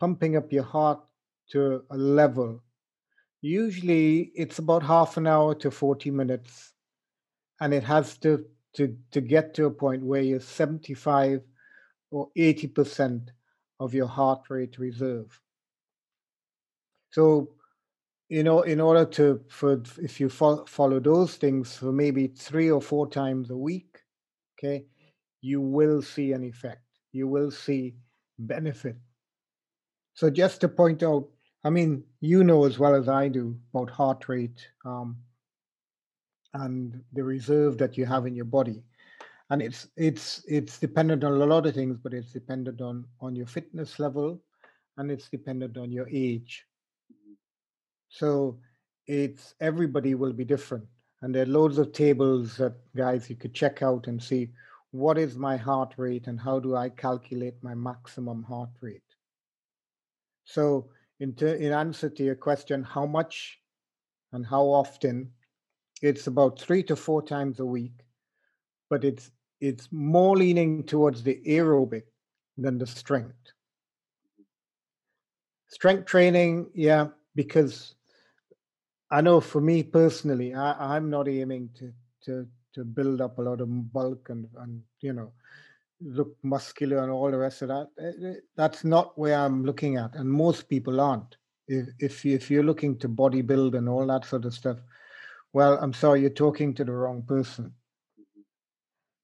pumping 0.00 0.36
up 0.36 0.50
your 0.50 0.64
heart 0.64 1.00
to 1.50 1.84
a 1.90 1.96
level. 1.96 2.62
Usually 3.40 4.32
it's 4.34 4.58
about 4.58 4.82
half 4.82 5.16
an 5.16 5.28
hour 5.28 5.54
to 5.56 5.70
40 5.70 6.10
minutes. 6.10 6.72
And 7.60 7.72
it 7.72 7.84
has 7.84 8.16
to 8.18 8.44
to, 8.74 8.96
to 9.10 9.20
get 9.20 9.54
to 9.54 9.66
a 9.66 9.70
point 9.70 10.02
where 10.04 10.22
you're 10.22 10.40
75 10.40 11.42
or 12.10 12.28
80% 12.36 13.28
of 13.80 13.94
your 13.94 14.06
heart 14.06 14.42
rate 14.50 14.78
reserve. 14.78 15.40
So, 17.10 17.50
you 18.28 18.42
know, 18.44 18.62
in 18.62 18.80
order 18.80 19.04
to, 19.04 19.40
for 19.48 19.82
if 19.98 20.20
you 20.20 20.28
fo- 20.28 20.64
follow 20.66 21.00
those 21.00 21.36
things 21.36 21.76
for 21.76 21.92
maybe 21.92 22.28
three 22.28 22.70
or 22.70 22.80
four 22.80 23.08
times 23.08 23.50
a 23.50 23.56
week, 23.56 23.98
okay, 24.58 24.84
you 25.40 25.60
will 25.60 26.02
see 26.02 26.32
an 26.32 26.44
effect. 26.44 26.82
You 27.12 27.28
will 27.28 27.50
see 27.50 27.94
benefit. 28.38 28.96
So, 30.14 30.30
just 30.30 30.60
to 30.62 30.68
point 30.68 31.02
out, 31.02 31.28
I 31.64 31.70
mean, 31.70 32.02
you 32.20 32.44
know 32.44 32.64
as 32.64 32.78
well 32.78 32.94
as 32.94 33.08
I 33.08 33.28
do 33.28 33.56
about 33.72 33.90
heart 33.90 34.28
rate 34.28 34.66
um, 34.84 35.16
and 36.54 37.00
the 37.12 37.22
reserve 37.22 37.78
that 37.78 37.96
you 37.96 38.06
have 38.06 38.26
in 38.26 38.34
your 38.34 38.44
body 38.44 38.82
and 39.50 39.62
it's 39.62 39.88
it's 39.96 40.44
it's 40.46 40.78
dependent 40.78 41.24
on 41.24 41.32
a 41.32 41.46
lot 41.46 41.66
of 41.66 41.74
things 41.74 41.98
but 42.02 42.12
it's 42.12 42.32
dependent 42.32 42.80
on 42.80 43.04
on 43.20 43.34
your 43.34 43.46
fitness 43.46 43.98
level 43.98 44.40
and 44.96 45.10
it's 45.10 45.28
dependent 45.28 45.76
on 45.76 45.90
your 45.90 46.08
age 46.08 46.64
so 48.08 48.58
it's 49.06 49.54
everybody 49.60 50.14
will 50.14 50.32
be 50.32 50.44
different 50.44 50.84
and 51.22 51.34
there 51.34 51.42
are 51.42 51.46
loads 51.46 51.78
of 51.78 51.92
tables 51.92 52.56
that 52.56 52.74
guys 52.96 53.28
you 53.30 53.36
could 53.36 53.54
check 53.54 53.82
out 53.82 54.06
and 54.06 54.22
see 54.22 54.50
what 54.90 55.18
is 55.18 55.36
my 55.36 55.56
heart 55.56 55.94
rate 55.96 56.26
and 56.26 56.40
how 56.40 56.58
do 56.58 56.74
i 56.74 56.88
calculate 56.88 57.54
my 57.62 57.74
maximum 57.74 58.42
heart 58.42 58.70
rate 58.80 59.14
so 60.44 60.88
in, 61.20 61.34
in 61.38 61.72
answer 61.72 62.08
to 62.08 62.24
your 62.24 62.34
question 62.34 62.82
how 62.82 63.06
much 63.06 63.58
and 64.32 64.46
how 64.46 64.62
often 64.62 65.30
it's 66.00 66.26
about 66.26 66.58
three 66.58 66.82
to 66.82 66.96
four 66.96 67.22
times 67.22 67.60
a 67.60 67.66
week 67.66 68.04
but 68.88 69.04
it's 69.04 69.30
it's 69.60 69.88
more 69.90 70.36
leaning 70.36 70.84
towards 70.84 71.22
the 71.22 71.40
aerobic 71.46 72.04
than 72.56 72.78
the 72.78 72.86
strength. 72.86 73.52
Strength 75.68 76.06
training, 76.06 76.70
yeah, 76.74 77.08
because 77.34 77.94
I 79.10 79.20
know 79.20 79.40
for 79.40 79.60
me 79.60 79.82
personally, 79.82 80.54
I, 80.54 80.96
I'm 80.96 81.10
not 81.10 81.28
aiming 81.28 81.70
to 81.78 81.92
to 82.24 82.46
to 82.78 82.84
build 82.84 83.20
up 83.20 83.38
a 83.38 83.42
lot 83.42 83.60
of 83.60 83.92
bulk 83.92 84.28
and 84.30 84.46
and 84.58 84.80
you 85.00 85.12
know 85.12 85.32
look 86.00 86.36
muscular 86.44 86.98
and 87.02 87.10
all 87.10 87.30
the 87.30 87.36
rest 87.36 87.62
of 87.62 87.68
that. 87.68 87.88
Eh, 88.00 88.28
eh, 88.28 88.34
that's 88.56 88.84
not 88.84 89.18
where 89.18 89.36
I'm 89.36 89.64
looking 89.64 89.96
at, 89.96 90.14
and 90.14 90.30
most 90.30 90.68
people 90.68 91.00
aren't. 91.00 91.36
If 91.66 91.88
if 91.98 92.24
if 92.24 92.50
you're 92.50 92.62
looking 92.70 92.96
to 92.98 93.08
bodybuild 93.08 93.76
and 93.76 93.88
all 93.88 94.06
that 94.06 94.24
sort 94.24 94.44
of 94.44 94.54
stuff, 94.54 94.78
well, 95.52 95.78
I'm 95.82 95.92
sorry, 95.92 96.20
you're 96.20 96.30
talking 96.30 96.72
to 96.74 96.84
the 96.84 96.92
wrong 96.92 97.22
person. 97.22 97.72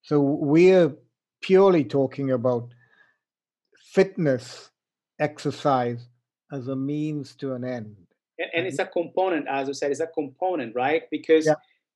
So 0.02 0.20
we're 0.20 0.94
purely 1.40 1.84
talking 1.84 2.32
about 2.32 2.74
fitness, 3.92 4.70
exercise 5.18 6.08
as 6.52 6.68
a 6.68 6.76
means 6.76 7.34
to 7.36 7.54
an 7.54 7.64
end. 7.64 7.96
And, 8.38 8.50
and 8.54 8.66
it's 8.66 8.80
a 8.80 8.86
component, 8.86 9.46
as 9.48 9.68
you 9.68 9.74
said, 9.74 9.92
it's 9.92 10.00
a 10.00 10.08
component, 10.08 10.74
right? 10.74 11.02
Because 11.10 11.46
yeah. 11.46 11.54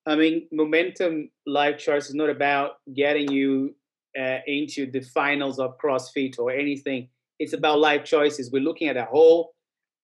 I 0.09 0.17
mean, 0.17 0.49
momentum 0.51 1.31
life 1.47 1.77
choice 1.79 2.09
is 2.09 2.15
not 2.15 2.31
about 2.31 2.77
getting 2.95 3.31
you 3.31 3.75
uh, 4.19 4.39
into 4.47 4.91
the 4.91 5.03
finals 5.03 5.59
of 5.59 5.77
CrossFit 5.79 6.39
or 6.39 6.51
anything. 6.51 7.11
It's 7.39 7.53
about 7.53 7.79
life 7.79 8.05
choices. 8.05 8.51
We're 8.51 8.63
looking 8.63 8.89
at 8.89 8.97
a 8.97 9.05
whole, 9.05 9.53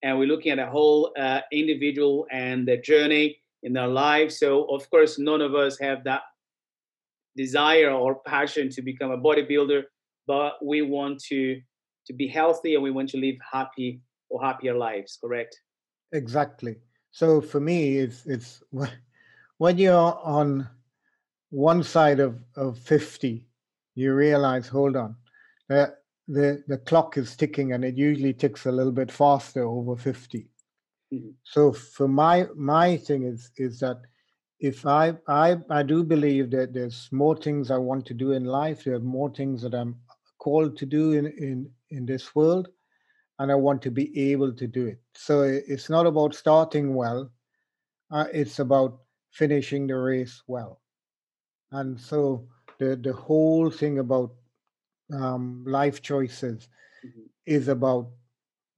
and 0.03 0.19
we're 0.19 0.29
looking 0.29 0.53
at 0.53 0.59
a 0.59 0.67
whole 0.67 1.11
uh, 1.19 1.41
individual 1.51 2.27
and 2.31 2.69
their 2.69 2.83
journey 2.83 3.39
in 3.63 3.73
their 3.73 3.89
life. 3.89 4.31
So, 4.31 4.65
of 4.65 4.89
course, 4.91 5.19
none 5.19 5.41
of 5.41 5.55
us 5.55 5.79
have 5.81 6.05
that 6.05 6.21
desire 7.35 7.91
or 7.91 8.21
passion 8.27 8.69
to 8.71 8.83
become 8.83 9.11
a 9.11 9.19
bodybuilder, 9.19 9.85
but 10.27 10.63
we 10.63 10.83
want 10.83 11.19
to 11.31 11.61
to 12.07 12.13
be 12.13 12.29
healthy 12.29 12.75
and 12.75 12.83
we 12.83 12.91
want 12.91 13.09
to 13.09 13.17
live 13.17 13.37
happy 13.51 14.03
or 14.29 14.45
happier 14.45 14.77
lives. 14.77 15.19
Correct? 15.19 15.59
Exactly. 16.13 16.77
So 17.11 17.41
for 17.41 17.59
me, 17.59 17.97
it's 17.97 18.27
it's 18.27 18.63
when 19.59 19.79
you're 19.79 20.19
on 20.23 20.69
one 21.51 21.83
side 21.83 22.21
of 22.21 22.39
of 22.57 22.79
fifty, 22.79 23.47
you 23.95 24.15
realize, 24.15 24.69
hold 24.69 24.97
on, 24.97 25.17
the 25.69 25.95
the 26.29 26.63
the 26.69 26.79
clock 26.79 27.17
is 27.17 27.37
ticking, 27.37 27.73
and 27.73 27.85
it 27.85 27.97
usually 27.97 28.33
ticks 28.33 28.67
a 28.67 28.73
little 28.73 28.93
bit 28.93 29.13
faster 29.13 29.65
over 29.65 29.97
50 29.97 30.49
mm-hmm. 31.13 31.29
So 31.45 31.73
for 31.73 32.09
my 32.09 32.47
my 32.57 32.97
thing 32.97 33.25
is 33.25 33.51
is 33.57 33.81
that 33.81 34.01
if 34.61 34.87
I, 34.87 35.15
I 35.29 35.59
I 35.69 35.83
do 35.83 36.03
believe 36.03 36.51
that 36.51 36.73
there's 36.73 37.09
more 37.13 37.37
things 37.37 37.71
I 37.71 37.77
want 37.77 38.07
to 38.07 38.15
do 38.15 38.33
in 38.33 38.45
life. 38.45 38.85
There 38.85 38.95
are 38.95 39.01
more 39.01 39.33
things 39.33 39.63
that 39.63 39.75
I'm 39.75 39.97
called 40.39 40.77
to 40.79 40.87
do 40.87 41.13
in 41.13 41.27
in 41.27 41.71
in 41.91 42.07
this 42.07 42.35
world, 42.35 42.69
and 43.39 43.53
I 43.53 43.55
want 43.55 43.83
to 43.83 43.91
be 43.91 44.33
able 44.33 44.53
to 44.55 44.67
do 44.67 44.87
it. 44.87 45.01
So 45.15 45.43
it's 45.43 45.91
not 45.91 46.07
about 46.07 46.35
starting 46.35 46.95
well; 46.95 47.31
uh, 48.11 48.27
it's 48.33 48.59
about 48.59 49.04
finishing 49.35 49.87
the 49.87 49.97
race 49.97 50.43
well. 50.47 50.81
And 51.73 52.01
so 52.01 52.47
the 52.79 52.97
the 52.97 53.13
whole 53.13 53.71
thing 53.71 53.99
about 53.99 54.33
um, 55.13 55.65
life 55.67 56.01
choices 56.01 56.69
mm-hmm. 57.05 57.27
is 57.47 57.69
about 57.69 58.09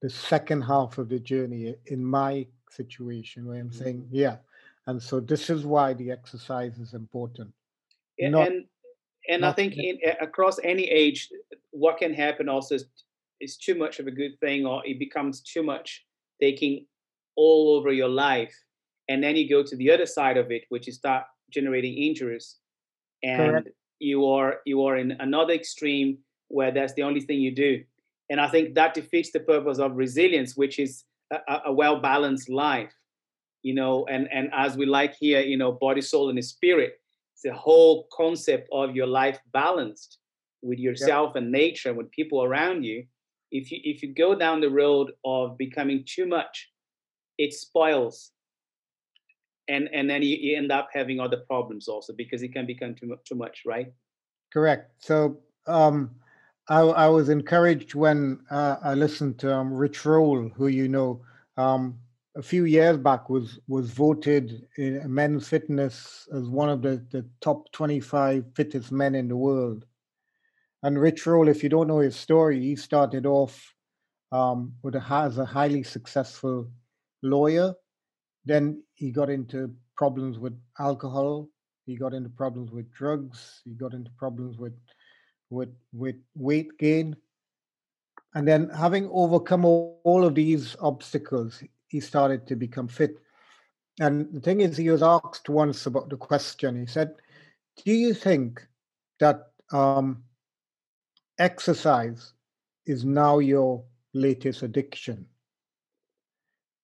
the 0.01 0.09
second 0.09 0.61
half 0.61 0.97
of 0.97 1.09
the 1.09 1.19
journey. 1.19 1.75
In 1.85 2.03
my 2.03 2.47
situation, 2.69 3.47
where 3.47 3.59
I'm 3.59 3.69
mm-hmm. 3.69 3.83
saying, 3.83 4.07
yeah 4.11 4.37
and 4.87 5.03
so 5.03 5.19
this 5.19 5.49
is 5.49 5.65
why 5.65 5.93
the 5.93 6.09
exercise 6.09 6.79
is 6.79 6.93
important 6.93 7.51
and 8.19 8.31
not, 8.31 8.47
and, 8.47 8.65
and 9.29 9.45
i 9.45 9.51
think 9.51 9.75
in, 9.77 9.99
across 10.19 10.57
any 10.63 10.85
age 10.89 11.29
what 11.71 11.97
can 11.97 12.13
happen 12.13 12.49
also 12.49 12.75
is, 12.75 12.85
is 13.39 13.57
too 13.57 13.75
much 13.75 13.99
of 13.99 14.07
a 14.07 14.11
good 14.11 14.39
thing 14.39 14.65
or 14.65 14.81
it 14.85 14.97
becomes 14.97 15.41
too 15.41 15.61
much 15.61 16.03
taking 16.41 16.85
all 17.35 17.77
over 17.77 17.91
your 17.91 18.09
life 18.09 18.55
and 19.09 19.23
then 19.23 19.35
you 19.35 19.49
go 19.49 19.63
to 19.63 19.75
the 19.75 19.91
other 19.91 20.05
side 20.05 20.37
of 20.37 20.51
it 20.51 20.63
which 20.69 20.87
is 20.87 20.95
start 20.95 21.23
generating 21.51 21.93
injuries 21.95 22.57
and 23.23 23.51
Correct. 23.51 23.69
you 23.99 24.25
are 24.25 24.57
you 24.65 24.85
are 24.85 24.97
in 24.97 25.11
another 25.19 25.53
extreme 25.53 26.17
where 26.49 26.71
that's 26.71 26.93
the 26.93 27.03
only 27.03 27.21
thing 27.21 27.39
you 27.39 27.53
do 27.53 27.83
and 28.29 28.39
i 28.39 28.47
think 28.47 28.75
that 28.75 28.93
defeats 28.93 29.31
the 29.31 29.39
purpose 29.39 29.79
of 29.79 29.95
resilience 29.95 30.55
which 30.55 30.79
is 30.79 31.03
a, 31.31 31.61
a 31.65 31.73
well 31.73 31.99
balanced 31.99 32.49
life 32.49 32.93
you 33.67 33.73
know, 33.73 34.05
and 34.05 34.29
and 34.31 34.49
as 34.53 34.77
we 34.77 34.85
like 34.85 35.15
here, 35.19 35.41
you 35.41 35.57
know, 35.57 35.73
body, 35.73 36.01
soul, 36.01 36.29
and 36.29 36.45
spirit. 36.45 36.93
It's 37.33 37.43
the 37.43 37.53
whole 37.53 38.07
concept 38.11 38.69
of 38.71 38.95
your 38.95 39.07
life 39.07 39.39
balanced 39.51 40.19
with 40.61 40.79
yourself 40.79 41.35
and 41.35 41.51
nature, 41.51 41.89
and 41.89 41.97
with 41.97 42.09
people 42.11 42.43
around 42.43 42.83
you. 42.83 43.05
If 43.51 43.69
you 43.71 43.79
if 43.83 44.01
you 44.01 44.13
go 44.13 44.35
down 44.35 44.61
the 44.61 44.69
road 44.69 45.11
of 45.25 45.57
becoming 45.57 46.05
too 46.05 46.25
much, 46.25 46.69
it 47.37 47.53
spoils, 47.53 48.31
and 49.67 49.89
and 49.93 50.09
then 50.09 50.21
you, 50.21 50.35
you 50.35 50.57
end 50.57 50.71
up 50.71 50.89
having 50.93 51.19
other 51.19 51.37
problems 51.37 51.87
also 51.87 52.13
because 52.13 52.43
it 52.43 52.53
can 52.53 52.65
become 52.65 52.95
too 52.95 53.07
much, 53.07 53.19
too 53.25 53.35
much, 53.35 53.63
right? 53.65 53.93
Correct. 54.51 54.91
So. 54.99 55.39
um 55.67 56.11
I, 56.69 56.81
I 56.81 57.07
was 57.07 57.29
encouraged 57.29 57.95
when 57.95 58.41
uh, 58.51 58.75
I 58.83 58.93
listened 58.93 59.39
to 59.39 59.53
um, 59.53 59.73
Rich 59.73 60.05
Roll, 60.05 60.49
who 60.49 60.67
you 60.67 60.89
know, 60.89 61.21
um, 61.55 61.97
a 62.35 62.41
few 62.41 62.65
years 62.65 62.97
back 62.97 63.29
was 63.29 63.59
was 63.67 63.89
voted 63.89 64.67
in 64.77 65.01
men's 65.11 65.47
fitness 65.47 66.27
as 66.33 66.49
one 66.49 66.69
of 66.69 66.81
the, 66.81 67.03
the 67.09 67.25
top 67.41 67.71
25 67.71 68.45
fittest 68.53 68.91
men 68.91 69.15
in 69.15 69.27
the 69.27 69.35
world. 69.37 69.85
And 70.83 70.99
Rich 70.99 71.25
Roll, 71.25 71.47
if 71.47 71.63
you 71.63 71.69
don't 71.69 71.87
know 71.87 71.99
his 71.99 72.15
story, 72.15 72.59
he 72.59 72.75
started 72.75 73.25
off 73.25 73.73
um, 74.31 74.73
with 74.83 74.95
a, 74.95 75.03
as 75.09 75.37
a 75.37 75.45
highly 75.45 75.83
successful 75.83 76.69
lawyer. 77.23 77.73
Then 78.45 78.83
he 78.97 79.11
got 79.11 79.29
into 79.29 79.73
problems 79.95 80.39
with 80.39 80.59
alcohol. 80.79 81.47
He 81.85 81.95
got 81.95 82.15
into 82.15 82.29
problems 82.29 82.71
with 82.71 82.91
drugs. 82.91 83.61
He 83.63 83.75
got 83.75 83.93
into 83.93 84.09
problems 84.17 84.57
with 84.57 84.73
with 85.51 85.69
with 85.93 86.15
weight 86.35 86.77
gain. 86.79 87.15
And 88.33 88.47
then 88.47 88.69
having 88.69 89.07
overcome 89.11 89.65
all, 89.65 90.25
of 90.25 90.35
these 90.35 90.75
obstacles, 90.81 91.63
he 91.87 91.99
started 91.99 92.45
to 92.47 92.55
become 92.55 92.87
fit. 92.87 93.17
And 93.99 94.31
the 94.33 94.41
thing 94.41 94.61
is, 94.61 94.75
he 94.75 94.89
was 94.89 95.01
asked 95.01 95.47
once 95.47 95.85
about 95.85 96.09
the 96.09 96.17
question. 96.17 96.79
He 96.79 96.85
said, 96.85 97.15
Do 97.83 97.93
you 97.93 98.13
think 98.13 98.67
that 99.19 99.51
um, 99.71 100.23
exercise 101.39 102.33
is 102.85 103.05
now 103.05 103.39
your 103.39 103.83
latest 104.13 104.61
addiction 104.61 105.25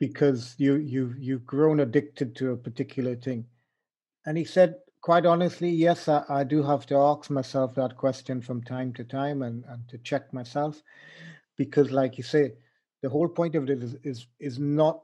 because 0.07 0.55
you 0.57 0.75
you 0.75 1.15
you've 1.17 1.45
grown 1.45 1.79
addicted 1.79 2.35
to 2.35 2.51
a 2.51 2.57
particular 2.57 3.15
thing. 3.15 3.45
And 4.25 4.37
he 4.37 4.43
said 4.43 4.75
quite 5.01 5.25
honestly 5.25 5.69
yes 5.69 6.09
I, 6.09 6.23
I 6.29 6.43
do 6.43 6.61
have 6.61 6.85
to 6.87 6.97
ask 6.97 7.29
myself 7.29 7.75
that 7.75 7.95
question 7.95 8.41
from 8.41 8.61
time 8.63 8.91
to 8.93 9.05
time 9.05 9.43
and, 9.43 9.63
and 9.69 9.87
to 9.87 9.97
check 9.99 10.33
myself. 10.33 10.81
Because 11.55 11.89
like 11.91 12.17
you 12.17 12.23
say 12.23 12.51
the 13.01 13.09
whole 13.09 13.29
point 13.29 13.55
of 13.55 13.69
it 13.69 13.81
is 13.81 13.95
is, 14.03 14.27
is 14.39 14.59
not 14.59 15.03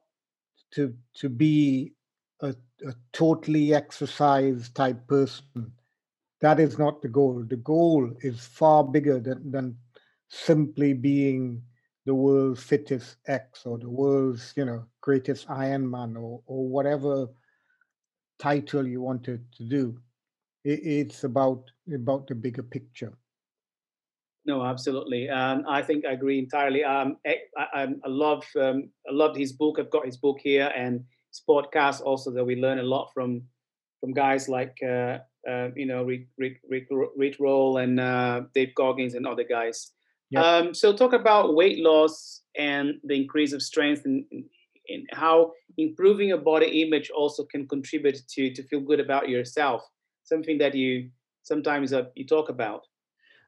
to 0.76 0.94
to 1.22 1.30
be 1.30 1.94
a, 2.42 2.54
a 2.86 2.94
totally 3.14 3.74
exercise 3.74 4.70
type 4.70 5.08
person. 5.08 5.72
That 6.42 6.60
is 6.60 6.78
not 6.78 7.02
the 7.02 7.14
goal. 7.20 7.46
The 7.48 7.64
goal 7.76 8.12
is 8.22 8.40
far 8.40 8.84
bigger 8.84 9.20
than, 9.20 9.52
than 9.52 9.78
simply 10.30 10.94
being 10.94 11.64
the 12.10 12.16
world's 12.16 12.64
fittest 12.64 13.18
X 13.28 13.68
or 13.68 13.78
the 13.78 13.88
world's, 13.88 14.52
you 14.58 14.66
know, 14.66 14.84
greatest 15.00 15.48
Iron 15.48 15.88
Man 15.88 16.18
or, 16.18 16.42
or 16.48 16.68
whatever 16.68 17.28
title 18.40 18.88
you 18.88 19.00
wanted 19.00 19.46
to 19.58 19.64
do. 19.64 19.96
It, 20.64 20.80
it's 20.84 21.24
about 21.24 21.70
about 21.94 22.26
the 22.26 22.34
bigger 22.34 22.64
picture. 22.64 23.14
No, 24.44 24.66
absolutely. 24.66 25.30
Um, 25.30 25.66
I 25.70 25.84
think 25.84 26.04
I 26.04 26.14
agree 26.14 26.40
entirely. 26.40 26.84
Um, 26.84 27.18
I, 27.28 27.36
I, 27.56 27.84
I 27.84 28.08
love 28.08 28.44
um, 28.60 28.90
I 29.08 29.14
loved 29.14 29.38
his 29.38 29.54
book. 29.54 29.78
I've 29.78 29.92
got 29.92 30.08
his 30.08 30.18
book 30.18 30.40
here 30.42 30.72
and 30.76 31.06
his 31.30 31.44
podcast 31.48 32.02
also 32.02 32.32
that 32.32 32.44
we 32.44 32.56
learn 32.56 32.80
a 32.80 32.90
lot 32.96 33.12
from 33.14 33.44
from 34.00 34.14
guys 34.14 34.50
like 34.50 34.76
uh, 34.82 35.20
uh, 35.48 35.70
you 35.76 35.86
know 35.86 36.06
Rick 36.06 36.26
Rick 36.40 36.60
Rick, 36.68 36.88
Rick 37.16 37.36
Roll 37.40 37.78
and 37.78 38.00
uh, 38.00 38.42
Dave 38.56 38.74
Goggins 38.74 39.14
and 39.14 39.28
other 39.28 39.44
guys. 39.44 39.92
Yep. 40.32 40.44
Um, 40.44 40.74
so 40.74 40.94
talk 40.94 41.14
about 41.14 41.56
weight 41.56 41.80
loss 41.80 42.42
and 42.58 42.96
the 43.04 43.16
increase 43.16 43.54
of 43.54 43.62
strength 43.62 44.04
and, 44.06 44.26
and 44.90 45.08
how 45.12 45.52
improving 45.78 46.30
your 46.30 46.38
body 46.38 46.82
image 46.84 47.10
also 47.10 47.46
can 47.46 47.68
contribute 47.68 48.20
to 48.30 48.54
to 48.54 48.64
feel 48.64 48.82
good 48.82 49.00
about 49.00 49.30
yourself. 49.30 49.84
Something 50.24 50.58
that 50.60 50.76
you 50.76 51.10
sometimes 51.44 51.94
uh, 51.94 52.06
you 52.16 52.26
talk 52.26 52.50
about. 52.50 52.86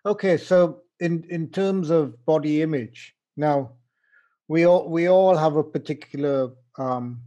Okay, 0.05 0.37
so 0.37 0.81
in 0.99 1.23
in 1.29 1.49
terms 1.49 1.89
of 1.89 2.25
body 2.25 2.61
image, 2.61 3.13
now 3.37 3.73
we 4.47 4.65
all 4.65 4.89
we 4.89 5.07
all 5.07 5.37
have 5.37 5.55
a 5.55 5.63
particular 5.63 6.49
um, 6.77 7.21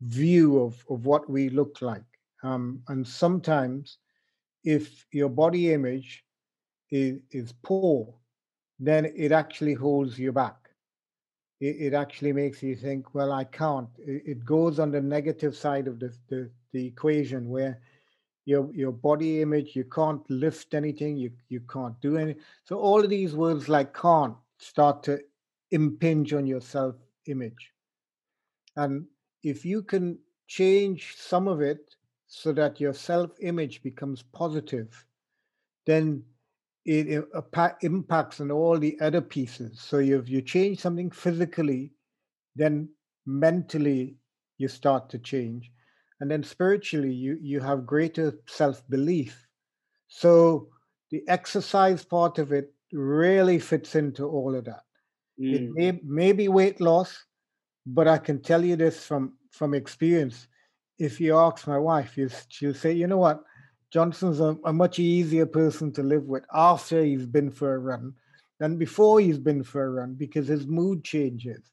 view 0.00 0.62
of 0.62 0.84
of 0.88 1.04
what 1.04 1.28
we 1.28 1.50
look 1.50 1.82
like, 1.82 2.10
um, 2.42 2.82
and 2.88 3.06
sometimes 3.06 3.98
if 4.64 5.06
your 5.12 5.28
body 5.28 5.72
image 5.72 6.24
is 6.90 7.20
is 7.30 7.52
poor, 7.62 8.14
then 8.78 9.12
it 9.16 9.32
actually 9.32 9.74
holds 9.74 10.18
you 10.18 10.32
back. 10.32 10.56
It, 11.60 11.76
it 11.78 11.94
actually 11.94 12.32
makes 12.32 12.62
you 12.62 12.76
think, 12.76 13.14
well, 13.14 13.32
I 13.32 13.44
can't. 13.44 13.88
It, 13.98 14.22
it 14.26 14.44
goes 14.44 14.78
on 14.78 14.90
the 14.90 15.00
negative 15.00 15.56
side 15.56 15.88
of 15.88 15.98
the, 15.98 16.14
the, 16.28 16.50
the 16.72 16.86
equation 16.86 17.48
where 17.48 17.80
your 18.44 18.72
your 18.72 18.92
body 18.92 19.42
image, 19.42 19.74
you 19.74 19.84
can't 19.84 20.22
lift 20.30 20.72
anything, 20.74 21.16
you 21.16 21.32
you 21.48 21.60
can't 21.60 22.00
do 22.00 22.16
anything. 22.16 22.40
So 22.64 22.78
all 22.78 23.02
of 23.02 23.10
these 23.10 23.34
words 23.34 23.68
like 23.68 23.92
can't 23.92 24.36
start 24.58 25.02
to 25.04 25.18
impinge 25.72 26.32
on 26.32 26.46
your 26.46 26.60
self-image. 26.60 27.72
And 28.76 29.06
if 29.42 29.64
you 29.64 29.82
can 29.82 30.18
change 30.46 31.16
some 31.18 31.48
of 31.48 31.60
it 31.60 31.96
so 32.28 32.52
that 32.52 32.80
your 32.80 32.94
self-image 32.94 33.82
becomes 33.82 34.22
positive, 34.22 35.04
then 35.86 36.22
it, 36.86 37.08
it 37.08 37.74
impacts 37.82 38.40
on 38.40 38.50
all 38.52 38.78
the 38.78 38.98
other 39.00 39.20
pieces. 39.20 39.80
So 39.80 39.98
if 39.98 40.28
you 40.28 40.40
change 40.40 40.80
something 40.80 41.10
physically, 41.10 41.92
then 42.54 42.88
mentally 43.26 44.16
you 44.58 44.68
start 44.68 45.10
to 45.10 45.18
change, 45.18 45.70
and 46.20 46.30
then 46.30 46.42
spiritually 46.42 47.12
you 47.12 47.38
you 47.42 47.60
have 47.60 47.86
greater 47.86 48.38
self 48.46 48.88
belief. 48.88 49.46
So 50.08 50.68
the 51.10 51.22
exercise 51.28 52.04
part 52.04 52.38
of 52.38 52.52
it 52.52 52.72
really 52.92 53.58
fits 53.58 53.96
into 53.96 54.26
all 54.26 54.54
of 54.54 54.64
that. 54.64 54.82
Mm. 55.40 55.54
It 55.54 55.74
may, 55.74 56.00
may 56.04 56.32
be 56.32 56.48
weight 56.48 56.80
loss, 56.80 57.24
but 57.84 58.08
I 58.08 58.18
can 58.18 58.40
tell 58.40 58.64
you 58.64 58.76
this 58.76 59.04
from 59.04 59.34
from 59.50 59.74
experience. 59.74 60.46
If 60.98 61.20
you 61.20 61.36
ask 61.36 61.66
my 61.66 61.78
wife, 61.78 62.16
she'll 62.48 62.74
say, 62.74 62.92
you 62.92 63.06
know 63.06 63.18
what, 63.18 63.42
Johnson's 63.92 64.40
a, 64.40 64.56
a, 64.64 64.72
much 64.72 64.98
easier 64.98 65.46
person 65.46 65.92
to 65.92 66.02
live 66.02 66.24
with 66.24 66.44
after 66.52 67.04
he's 67.04 67.26
been 67.26 67.50
for 67.50 67.74
a 67.74 67.78
run 67.78 68.14
than 68.58 68.76
before 68.76 69.20
he's 69.20 69.38
been 69.38 69.62
for 69.62 69.84
a 69.84 69.90
run 69.90 70.14
because 70.14 70.48
his 70.48 70.66
mood 70.66 71.04
changes. 71.04 71.70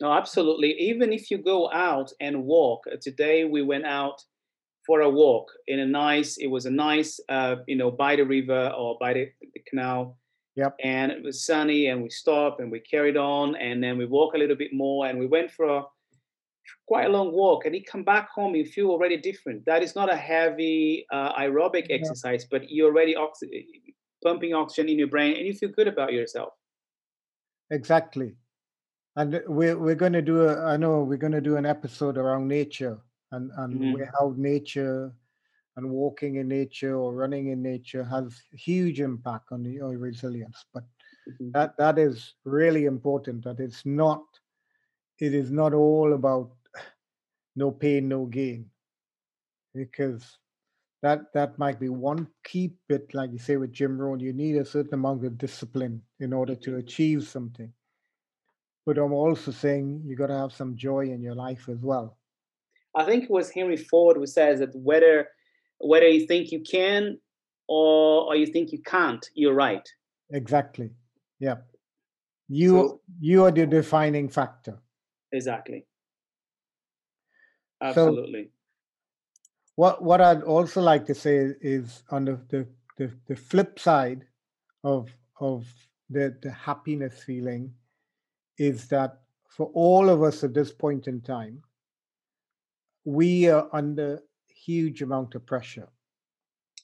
No, 0.00 0.12
absolutely. 0.12 0.72
Even 0.72 1.12
if 1.12 1.30
you 1.30 1.38
go 1.38 1.70
out 1.70 2.12
and 2.20 2.44
walk, 2.44 2.84
uh, 2.92 2.96
today 3.00 3.44
we 3.44 3.62
went 3.62 3.86
out 3.86 4.22
for 4.84 5.02
a 5.02 5.08
walk 5.08 5.50
in 5.68 5.78
a 5.78 5.86
nice, 5.86 6.36
it 6.36 6.48
was 6.48 6.66
a 6.66 6.70
nice, 6.70 7.20
uh, 7.28 7.56
you 7.66 7.76
know, 7.76 7.90
by 7.90 8.16
the 8.16 8.24
river 8.24 8.72
or 8.76 8.98
by 9.00 9.12
the, 9.12 9.30
the 9.40 9.60
canal. 9.66 10.18
Yep. 10.56 10.76
And 10.82 11.10
it 11.12 11.22
was 11.22 11.46
sunny 11.46 11.86
and 11.86 12.02
we 12.02 12.10
stopped 12.10 12.60
and 12.60 12.70
we 12.70 12.80
carried 12.80 13.16
on 13.16 13.56
and 13.56 13.82
then 13.82 13.96
we 13.96 14.06
walk 14.06 14.34
a 14.34 14.38
little 14.38 14.56
bit 14.56 14.72
more 14.72 15.06
and 15.06 15.18
we 15.18 15.26
went 15.26 15.50
for 15.50 15.64
a, 15.64 15.82
quite 16.86 17.06
a 17.06 17.08
long 17.08 17.32
walk 17.32 17.64
and 17.64 17.74
you 17.74 17.82
come 17.82 18.04
back 18.04 18.28
home 18.30 18.54
you 18.54 18.64
feel 18.64 18.90
already 18.90 19.16
different 19.16 19.64
that 19.66 19.82
is 19.82 19.94
not 19.94 20.12
a 20.12 20.16
heavy 20.16 21.06
uh, 21.12 21.32
aerobic 21.34 21.88
yeah. 21.88 21.96
exercise 21.96 22.46
but 22.50 22.70
you're 22.70 22.90
already 22.90 23.16
oxy- 23.16 23.94
pumping 24.22 24.54
oxygen 24.54 24.88
in 24.88 24.98
your 24.98 25.08
brain 25.08 25.36
and 25.36 25.46
you 25.46 25.54
feel 25.54 25.70
good 25.70 25.88
about 25.88 26.12
yourself 26.12 26.52
exactly 27.70 28.34
and 29.16 29.40
we're, 29.46 29.78
we're 29.78 29.94
going 29.94 30.12
to 30.12 30.22
do 30.22 30.48
a 30.48 30.64
i 30.66 30.76
know 30.76 31.02
we're 31.02 31.16
going 31.16 31.32
to 31.32 31.40
do 31.40 31.56
an 31.56 31.66
episode 31.66 32.16
around 32.18 32.46
nature 32.48 32.98
and 33.32 33.50
and 33.58 33.80
mm-hmm. 33.80 34.02
how 34.18 34.34
nature 34.36 35.12
and 35.76 35.90
walking 35.90 36.36
in 36.36 36.48
nature 36.48 36.96
or 36.96 37.14
running 37.14 37.48
in 37.48 37.62
nature 37.62 38.04
has 38.04 38.40
huge 38.52 39.00
impact 39.00 39.50
on 39.50 39.64
your 39.64 39.98
resilience 39.98 40.64
but 40.72 40.84
mm-hmm. 41.28 41.50
that 41.52 41.76
that 41.76 41.98
is 41.98 42.34
really 42.44 42.84
important 42.84 43.42
that 43.44 43.60
it's 43.60 43.84
not 43.84 44.22
it 45.18 45.34
is 45.34 45.50
not 45.50 45.74
all 45.74 46.14
about 46.14 46.50
no 47.56 47.70
pain, 47.70 48.08
no 48.08 48.26
gain, 48.26 48.66
because 49.74 50.38
that 51.02 51.32
that 51.34 51.58
might 51.58 51.78
be 51.78 51.88
one 51.88 52.26
key 52.44 52.72
bit, 52.88 53.12
like 53.14 53.30
you 53.32 53.38
say 53.38 53.56
with 53.56 53.72
Jim 53.72 54.00
Rohn. 54.00 54.20
You 54.20 54.32
need 54.32 54.56
a 54.56 54.64
certain 54.64 54.94
amount 54.94 55.24
of 55.24 55.38
discipline 55.38 56.02
in 56.20 56.32
order 56.32 56.54
to 56.54 56.70
mm-hmm. 56.70 56.80
achieve 56.80 57.28
something. 57.28 57.72
But 58.86 58.98
I'm 58.98 59.12
also 59.12 59.50
saying 59.50 60.02
you 60.04 60.16
got 60.16 60.26
to 60.28 60.38
have 60.38 60.52
some 60.52 60.76
joy 60.76 61.06
in 61.06 61.22
your 61.22 61.34
life 61.34 61.68
as 61.68 61.78
well. 61.82 62.18
I 62.94 63.04
think 63.04 63.24
it 63.24 63.30
was 63.30 63.50
Henry 63.50 63.76
Ford 63.76 64.16
who 64.16 64.26
says 64.26 64.60
that 64.60 64.74
whether 64.74 65.28
whether 65.78 66.08
you 66.08 66.26
think 66.26 66.50
you 66.52 66.60
can 66.60 67.18
or 67.68 68.26
or 68.26 68.36
you 68.36 68.46
think 68.46 68.72
you 68.72 68.82
can't, 68.82 69.28
you're 69.34 69.54
right. 69.54 69.86
Exactly. 70.30 70.90
Yeah. 71.38 71.56
You 72.48 72.70
so, 72.70 73.00
you 73.20 73.44
are 73.44 73.50
the 73.50 73.66
defining 73.66 74.28
factor. 74.28 74.78
Exactly. 75.34 75.84
Absolutely. 77.82 78.44
So 78.44 78.50
what 79.76 80.02
what 80.02 80.20
I'd 80.20 80.44
also 80.44 80.80
like 80.80 81.04
to 81.06 81.14
say 81.14 81.54
is 81.60 82.04
on 82.10 82.24
the 82.24 82.40
the, 82.48 82.66
the, 82.96 83.12
the 83.26 83.36
flip 83.36 83.78
side 83.78 84.26
of 84.84 85.10
of 85.40 85.66
the, 86.08 86.36
the 86.40 86.52
happiness 86.52 87.24
feeling 87.24 87.74
is 88.58 88.86
that 88.88 89.22
for 89.48 89.70
all 89.74 90.08
of 90.08 90.22
us 90.22 90.44
at 90.44 90.54
this 90.54 90.72
point 90.72 91.08
in 91.08 91.20
time, 91.20 91.62
we 93.04 93.48
are 93.48 93.68
under 93.72 94.22
huge 94.46 95.02
amount 95.02 95.34
of 95.34 95.44
pressure. 95.44 95.88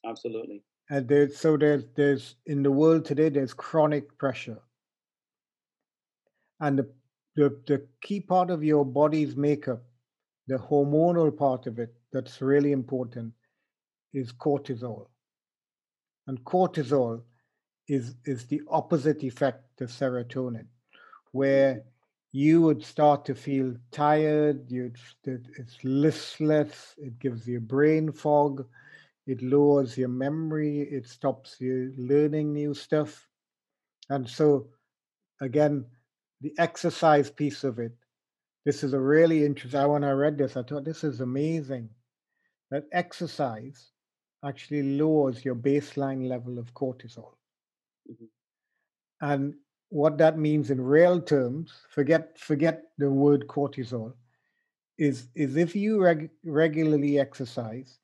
Absolutely. 0.04 0.64
And 0.90 1.06
there's 1.06 1.36
so 1.36 1.56
there's 1.56 1.84
there's 1.94 2.34
in 2.46 2.64
the 2.64 2.72
world 2.72 3.04
today 3.04 3.28
there's 3.28 3.54
chronic 3.54 4.18
pressure. 4.18 4.58
And 6.58 6.78
the 6.80 6.90
the, 7.37 7.57
the 7.66 7.87
key 8.01 8.21
part 8.21 8.51
of 8.51 8.64
your 8.64 8.85
body's 8.85 9.37
makeup, 9.37 9.83
the 10.47 10.59
hormonal 10.59 11.37
part 11.37 11.66
of 11.66 11.79
it 11.79 11.95
that's 12.12 12.40
really 12.40 12.73
important, 12.73 13.33
is 14.12 14.33
cortisol. 14.33 15.07
And 16.27 16.43
cortisol 16.45 17.23
is, 17.88 18.14
is 18.25 18.47
the 18.47 18.62
opposite 18.69 19.23
effect 19.23 19.64
to 19.79 19.85
serotonin, 19.85 20.66
where 21.33 21.83
you 22.33 22.62
would 22.62 22.85
start 22.85 23.25
to 23.25 23.35
feel 23.35 23.75
tired, 23.90 24.71
you'd, 24.71 24.97
it's 25.25 25.79
listless, 25.83 26.95
it 26.99 27.19
gives 27.19 27.47
you 27.47 27.61
brain 27.61 28.12
fog, 28.12 28.66
it 29.27 29.43
lowers 29.43 29.99
your 29.99 30.09
memory, 30.09 30.81
it 30.83 31.07
stops 31.07 31.57
you 31.61 31.93
learning 31.97 32.53
new 32.53 32.75
stuff. 32.75 33.27
And 34.09 34.29
so, 34.29 34.69
again, 35.40 35.85
the 36.40 36.53
exercise 36.59 37.31
piece 37.31 37.64
of 37.64 37.79
it. 37.79 37.92
This 38.64 38.83
is 38.83 38.92
a 38.92 39.00
really 39.00 39.44
interesting. 39.44 39.88
When 39.88 40.05
I 40.05 40.11
read 40.12 40.38
this, 40.38 40.57
I 40.57 40.62
thought 40.62 40.85
this 40.85 41.05
is 41.05 41.20
amazing. 41.20 41.88
That 42.70 42.85
exercise 42.92 43.90
actually 44.44 44.98
lowers 44.98 45.44
your 45.44 45.55
baseline 45.55 46.29
level 46.29 46.59
of 46.59 46.72
cortisol. 46.74 47.35
Mm-hmm. 48.11 48.26
And 49.22 49.55
what 49.90 50.18
that 50.18 50.38
means 50.38 50.70
in 50.70 50.81
real 50.81 51.20
terms, 51.20 51.72
forget 51.90 52.38
forget 52.38 52.85
the 52.98 53.11
word 53.11 53.46
cortisol, 53.48 54.14
is 54.98 55.29
is 55.35 55.57
if 55.57 55.74
you 55.74 56.00
reg- 56.03 56.31
regularly 56.44 57.18
exercise, 57.18 57.98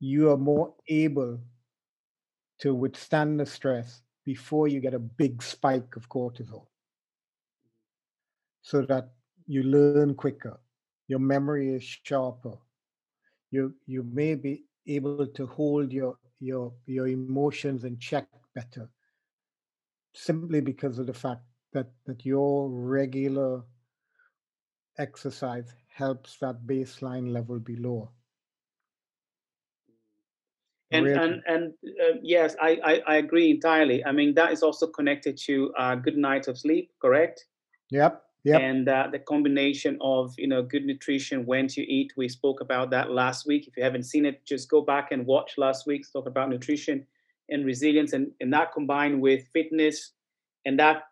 you 0.00 0.30
are 0.30 0.36
more 0.36 0.74
able 0.88 1.40
to 2.60 2.74
withstand 2.74 3.40
the 3.40 3.46
stress 3.46 4.02
before 4.24 4.68
you 4.68 4.80
get 4.80 4.94
a 4.94 4.98
big 4.98 5.42
spike 5.42 5.96
of 5.96 6.08
cortisol. 6.08 6.66
So 8.66 8.82
that 8.90 9.14
you 9.46 9.62
learn 9.62 10.14
quicker, 10.16 10.58
your 11.08 11.20
memory 11.20 11.74
is 11.74 11.84
sharper, 11.84 12.56
you 13.50 13.74
you 13.86 14.02
may 14.02 14.34
be 14.34 14.64
able 14.88 15.26
to 15.26 15.46
hold 15.46 15.92
your 15.92 16.18
your 16.40 16.72
your 16.86 17.06
emotions 17.08 17.84
in 17.84 17.98
check 17.98 18.26
better 18.54 18.88
simply 20.14 20.60
because 20.60 20.98
of 20.98 21.06
the 21.06 21.14
fact 21.14 21.42
that 21.72 21.86
that 22.06 22.24
your 22.24 22.68
regular 22.70 23.62
exercise 24.98 25.74
helps 25.88 26.38
that 26.38 26.66
baseline 26.66 27.32
level 27.32 27.58
be 27.58 27.76
lower. 27.76 28.08
And 30.92 31.06
Really? 31.06 31.18
and 31.18 31.42
and 31.46 31.74
uh, 32.00 32.18
yes 32.22 32.56
I, 32.60 32.78
I 32.84 33.02
i 33.06 33.16
agree 33.16 33.50
entirely. 33.50 34.04
I 34.04 34.12
mean 34.12 34.34
that 34.34 34.52
is 34.52 34.62
also 34.62 34.86
connected 34.86 35.36
to 35.46 35.72
a 35.78 35.96
good 35.96 36.16
night 36.16 36.48
of 36.48 36.58
sleep 36.58 36.92
correct? 37.00 37.46
Yep 37.90 38.25
yep. 38.46 38.60
And 38.62 38.88
uh, 38.88 39.08
the 39.10 39.18
combination 39.18 39.98
of 40.00 40.32
you 40.38 40.46
know 40.46 40.62
good 40.62 40.84
nutrition 40.84 41.44
when 41.46 41.66
to 41.68 41.82
eat 41.82 42.12
we 42.16 42.28
spoke 42.28 42.60
about 42.60 42.90
that 42.90 43.10
last 43.10 43.46
week. 43.46 43.66
If 43.66 43.76
you 43.76 43.82
haven't 43.82 44.04
seen 44.04 44.24
it 44.24 44.46
just 44.46 44.70
go 44.70 44.80
back 44.80 45.10
and 45.10 45.26
watch 45.26 45.58
last 45.58 45.86
week's 45.86 46.10
talk 46.10 46.26
about 46.26 46.48
nutrition 46.48 47.06
and 47.48 47.66
resilience 47.66 48.12
and, 48.12 48.30
and 48.40 48.52
that 48.52 48.72
combined 48.72 49.20
with 49.20 49.48
fitness. 49.52 50.12
And 50.64 50.78
that 50.78 51.04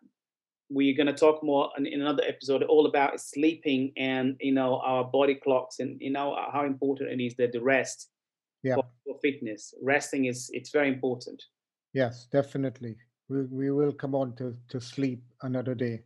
we're 0.69 0.95
going 0.95 1.07
to 1.07 1.13
talk 1.13 1.43
more 1.43 1.69
in, 1.77 1.85
in 1.85 2.01
another 2.01 2.23
episode 2.27 2.63
all 2.63 2.87
about 2.87 3.19
sleeping 3.19 3.91
and 3.97 4.35
you 4.39 4.53
know 4.53 4.79
our 4.79 5.03
body 5.03 5.35
clocks 5.35 5.79
and 5.79 5.97
you 6.01 6.11
know 6.11 6.35
how 6.51 6.65
important 6.65 7.11
it 7.11 7.23
is 7.23 7.35
that 7.35 7.51
the 7.51 7.61
rest 7.61 8.09
yeah. 8.63 8.75
for, 8.75 8.83
for 9.05 9.19
fitness 9.21 9.73
resting 9.81 10.25
is 10.25 10.49
it's 10.53 10.71
very 10.71 10.87
important. 10.87 11.43
Yes 11.93 12.27
definitely. 12.31 12.95
We, 13.27 13.43
we 13.43 13.71
will 13.71 13.93
come 13.93 14.15
on 14.15 14.35
to 14.35 14.55
to 14.69 14.79
sleep 14.79 15.21
another 15.41 15.75
day 15.75 16.03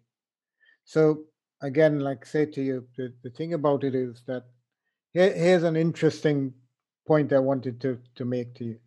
so 0.90 1.20
again 1.62 2.00
like 2.00 2.22
I 2.24 2.28
say 2.28 2.46
to 2.48 2.62
you 2.64 2.88
the, 2.98 3.14
the 3.24 3.30
thing 3.30 3.54
about 3.54 3.84
it 3.84 3.94
is 3.94 4.24
that 4.26 4.46
here, 5.14 5.32
here's 5.32 5.62
an 5.62 5.76
interesting 5.76 6.52
point 7.06 7.32
i 7.32 7.38
wanted 7.38 7.80
to 7.82 8.00
to 8.16 8.26
make 8.26 8.56
to 8.56 8.66
you. 8.66 8.80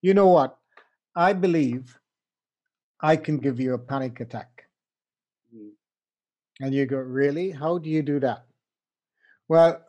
You 0.00 0.14
know 0.14 0.28
what? 0.28 0.56
I 1.14 1.34
believe 1.34 1.98
i 3.02 3.14
can 3.14 3.36
give 3.36 3.60
you 3.60 3.74
a 3.74 3.84
panic 3.90 4.20
attack. 4.20 4.64
Mm. 5.54 5.72
and 6.60 6.74
you 6.74 6.86
go 6.86 6.96
really? 6.96 7.50
How 7.50 7.76
do 7.76 7.90
you 7.90 8.02
do 8.02 8.18
that? 8.20 8.46
Well 9.48 9.84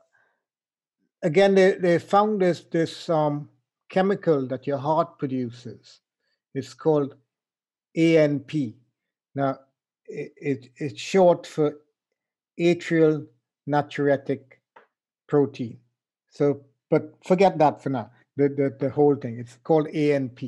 again 1.24 1.56
they, 1.56 1.72
they 1.88 2.00
found 2.00 2.42
this 2.42 2.62
this 2.78 3.10
um, 3.10 3.50
chemical 3.88 4.46
that 4.48 4.68
your 4.68 4.80
heart 4.90 5.18
produces. 5.18 6.02
It's 6.54 6.74
called 6.74 7.16
anp 7.96 8.52
now 9.36 9.60
it, 10.12 10.34
it, 10.38 10.70
it's 10.78 11.00
short 11.00 11.48
for 11.48 11.78
atrial 12.60 13.26
natriuretic 13.68 14.42
protein. 15.28 15.80
So 16.30 16.66
but 16.90 17.14
forget 17.26 17.58
that 17.60 17.82
for 17.82 17.90
now 17.90 18.12
the, 18.36 18.50
the, 18.50 18.76
the 18.80 18.90
whole 18.90 19.16
thing. 19.16 19.40
It's 19.40 19.58
called 19.64 19.88
anp 19.88 20.40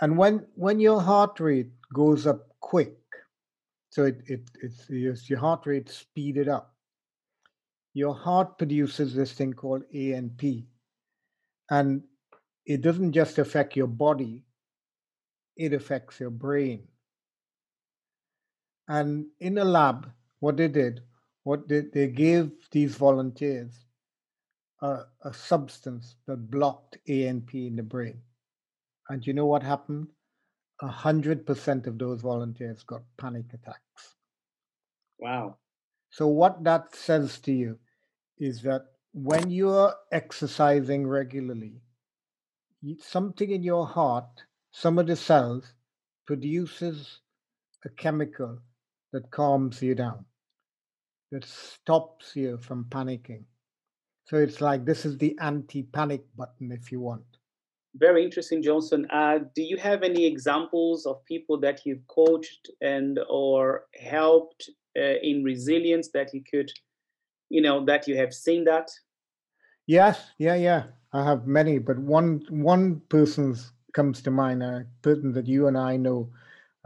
and 0.00 0.16
when 0.16 0.46
when 0.54 0.80
your 0.80 1.00
heart 1.00 1.40
rate 1.40 1.70
goes 1.92 2.26
up 2.26 2.48
quick 2.60 2.96
so 3.90 4.04
it, 4.04 4.20
it 4.26 4.42
it's 4.60 5.30
your 5.30 5.38
heart 5.38 5.66
rate 5.66 5.88
speeded 5.88 6.48
up 6.48 6.74
your 7.94 8.14
heart 8.14 8.58
produces 8.58 9.14
this 9.14 9.32
thing 9.32 9.52
called 9.52 9.82
anp 9.94 10.42
and 11.70 12.02
it 12.66 12.82
doesn't 12.82 13.12
just 13.12 13.38
affect 13.38 13.76
your 13.76 13.86
body 13.86 14.44
it 15.56 15.72
affects 15.72 16.20
your 16.20 16.30
brain 16.30 16.86
and 18.88 19.26
in 19.40 19.58
a 19.58 19.64
lab 19.64 20.10
what 20.40 20.56
they 20.56 20.68
did 20.68 21.00
what 21.46 21.68
they, 21.68 21.82
they 21.92 22.08
gave 22.08 22.50
these 22.72 22.96
volunteers 22.96 23.72
a, 24.82 25.02
a 25.22 25.32
substance 25.32 26.16
that 26.26 26.50
blocked 26.50 26.98
anp 27.08 27.54
in 27.54 27.76
the 27.76 27.82
brain. 27.82 28.20
And 29.08 29.24
you 29.24 29.32
know 29.32 29.46
what 29.46 29.62
happened? 29.62 30.08
A 30.82 30.88
hundred 30.88 31.46
percent 31.46 31.86
of 31.86 31.98
those 31.98 32.20
volunteers 32.20 32.82
got 32.82 33.02
panic 33.16 33.46
attacks. 33.54 34.16
Wow. 35.20 35.58
So 36.10 36.26
what 36.26 36.64
that 36.64 36.94
says 36.94 37.38
to 37.40 37.52
you 37.52 37.78
is 38.38 38.62
that 38.62 38.82
when 39.12 39.48
you're 39.50 39.94
exercising 40.12 41.06
regularly 41.06 41.80
something 42.98 43.50
in 43.50 43.62
your 43.62 43.86
heart 43.86 44.42
some 44.72 44.98
of 44.98 45.06
the 45.06 45.16
cells 45.16 45.72
produces 46.26 47.20
a 47.84 47.88
chemical 47.88 48.58
that 49.16 49.30
calms 49.30 49.80
you 49.80 49.94
down 49.94 50.24
that 51.32 51.44
stops 51.44 52.36
you 52.36 52.58
from 52.58 52.84
panicking 52.90 53.44
so 54.26 54.36
it's 54.36 54.60
like 54.60 54.84
this 54.84 55.06
is 55.06 55.16
the 55.18 55.34
anti-panic 55.40 56.22
button 56.36 56.70
if 56.70 56.92
you 56.92 57.00
want 57.00 57.38
very 57.94 58.22
interesting 58.22 58.62
johnson 58.62 59.06
uh, 59.10 59.38
do 59.54 59.62
you 59.62 59.78
have 59.78 60.02
any 60.02 60.26
examples 60.26 61.06
of 61.06 61.24
people 61.24 61.58
that 61.58 61.80
you've 61.86 62.06
coached 62.08 62.68
and 62.82 63.18
or 63.30 63.86
helped 63.94 64.68
uh, 64.98 65.16
in 65.22 65.42
resilience 65.42 66.10
that 66.12 66.34
you 66.34 66.42
could 66.50 66.70
you 67.48 67.62
know 67.62 67.84
that 67.86 68.06
you 68.06 68.16
have 68.16 68.34
seen 68.34 68.64
that 68.64 68.90
Yes, 69.86 70.32
yeah, 70.38 70.56
yeah. 70.56 70.86
I 71.12 71.24
have 71.24 71.46
many, 71.46 71.78
but 71.78 71.98
one 71.98 72.44
one 72.50 73.00
person's 73.08 73.72
comes 73.94 74.20
to 74.22 74.30
mind. 74.30 74.62
A 74.62 74.86
person 75.02 75.32
that 75.32 75.46
you 75.46 75.68
and 75.68 75.78
I 75.78 75.96
know 75.96 76.32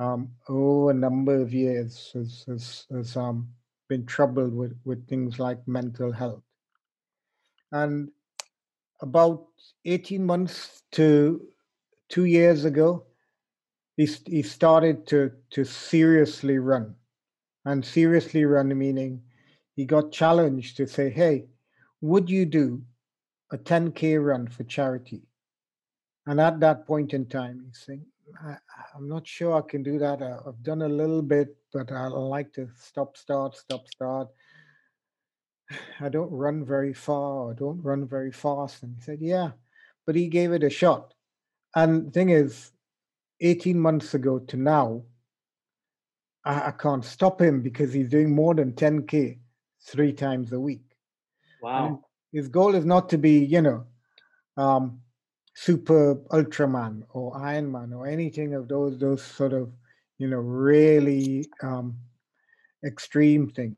um, 0.01 0.31
over 0.49 0.91
a 0.91 0.95
number 0.95 1.41
of 1.41 1.53
years 1.53 2.11
has, 2.15 2.45
has, 2.49 2.87
has 2.91 3.17
um, 3.19 3.47
been 3.89 4.07
troubled 4.07 4.55
with, 4.55 4.75
with 4.87 5.07
things 5.07 5.39
like 5.39 5.59
mental 5.69 6.11
health. 6.11 6.43
And 7.71 8.11
about 9.03 9.47
18 9.85 10.25
months 10.25 10.83
to 10.93 11.47
two 12.09 12.25
years 12.25 12.65
ago, 12.65 13.05
he, 13.99 14.09
he 14.27 14.43
started 14.43 15.07
to, 15.09 15.33
to 15.51 15.65
seriously 15.65 16.59
run. 16.59 16.95
And 17.67 17.85
seriously 17.85 18.47
run 18.47 18.77
meaning 18.77 19.21
he 19.77 19.85
got 19.85 20.13
challenged 20.13 20.79
to 20.79 20.87
say, 20.87 21.11
hey, 21.11 21.45
would 22.01 22.31
you 22.31 22.47
do 22.47 22.83
a 23.53 23.59
10K 23.59 24.25
run 24.25 24.49
for 24.49 24.65
charity? 24.65 25.21
And 26.27 26.41
at 26.41 26.59
that 26.61 26.87
point 26.87 27.13
in 27.13 27.27
time, 27.27 27.65
he's 27.67 27.85
saying, 27.85 28.07
I, 28.43 28.57
I'm 28.95 29.09
not 29.09 29.27
sure 29.27 29.55
I 29.55 29.63
can 29.63 29.83
do 29.83 29.99
that. 29.99 30.23
I, 30.23 30.39
I've 30.47 30.63
done 30.63 30.83
a 30.83 30.89
little 30.89 31.23
bit, 31.23 31.57
but 31.73 31.91
I 31.93 32.07
like 32.09 32.53
to 32.55 32.69
stop, 32.79 33.17
start, 33.17 33.57
stop, 33.57 33.87
start. 33.89 34.29
I 36.01 36.09
don't 36.09 36.31
run 36.31 36.65
very 36.65 36.93
far. 36.93 37.51
I 37.51 37.55
don't 37.55 37.83
run 37.83 38.07
very 38.07 38.33
fast. 38.33 38.83
And 38.83 38.95
he 38.97 39.03
said, 39.03 39.19
Yeah, 39.21 39.51
but 40.07 40.15
he 40.15 40.29
gave 40.29 40.53
it 40.53 40.65
a 40.65 40.71
shot. 40.71 41.15
And 41.75 42.07
the 42.07 42.11
thing 42.11 42.31
is, 42.31 42.73
18 43.41 43.79
months 43.79 44.15
ago 44.15 44.39
to 44.39 44.57
now, 44.57 45.03
I, 46.45 46.69
I 46.69 46.71
can't 46.73 47.05
stop 47.05 47.41
him 47.41 47.63
because 47.63 47.93
he's 47.93 48.09
doing 48.09 48.35
more 48.35 48.55
than 48.55 48.73
10K 48.73 49.39
three 49.83 50.13
times 50.13 50.53
a 50.53 50.61
week. 50.61 50.85
And 51.63 51.93
wow 51.93 52.05
his 52.33 52.49
goal 52.49 52.75
is 52.75 52.85
not 52.85 53.09
to 53.11 53.19
be, 53.19 53.45
you 53.45 53.63
know, 53.63 53.87
um, 54.57 55.01
super 55.61 56.15
Ultraman 56.33 57.03
or 57.11 57.37
Iron 57.37 57.71
Man 57.71 57.93
or 57.93 58.07
anything 58.07 58.55
of 58.55 58.67
those 58.67 58.99
those 58.99 59.23
sort 59.23 59.53
of, 59.53 59.71
you 60.17 60.27
know, 60.27 60.39
really 60.39 61.47
um, 61.63 61.99
extreme 62.83 63.51
things. 63.51 63.77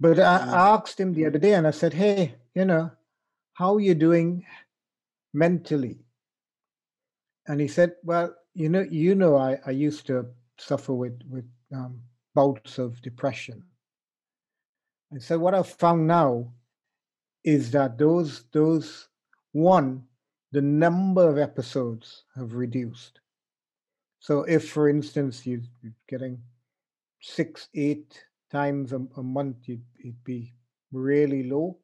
But 0.00 0.18
I. 0.18 0.36
I 0.36 0.74
asked 0.74 0.98
him 0.98 1.12
the 1.12 1.26
other 1.26 1.38
day, 1.38 1.54
and 1.54 1.66
I 1.66 1.72
said, 1.72 1.92
"Hey, 1.92 2.36
you 2.54 2.64
know, 2.64 2.90
how 3.52 3.74
are 3.74 3.80
you 3.80 3.94
doing 3.94 4.46
mentally?" 5.34 5.98
And 7.46 7.60
he 7.60 7.68
said, 7.68 7.96
"Well, 8.02 8.34
you 8.54 8.70
know, 8.70 8.86
you 8.90 9.14
know, 9.14 9.36
I, 9.36 9.58
I 9.66 9.72
used 9.72 10.06
to 10.06 10.26
suffer 10.56 10.94
with 10.94 11.20
with 11.28 11.44
um, 11.74 12.00
bouts 12.34 12.78
of 12.78 13.02
depression." 13.02 13.62
And 15.10 15.22
so 15.22 15.38
what 15.38 15.54
I've 15.54 15.68
found 15.68 16.06
now 16.06 16.52
is 17.44 17.70
that 17.72 17.98
those 17.98 18.44
those 18.52 19.07
one 19.58 20.04
the 20.52 20.62
number 20.62 21.28
of 21.28 21.38
episodes 21.38 22.24
have 22.34 22.54
reduced. 22.54 23.20
So 24.20 24.42
if, 24.42 24.70
for 24.70 24.88
instance, 24.88 25.46
you, 25.46 25.62
you're 25.82 25.92
getting 26.08 26.38
six, 27.20 27.68
eight 27.74 28.24
times 28.50 28.92
a, 28.92 29.00
a 29.16 29.22
month, 29.22 29.56
you'd, 29.66 29.84
it'd 30.00 30.24
be 30.24 30.54
really 30.92 31.50
low. 31.50 31.76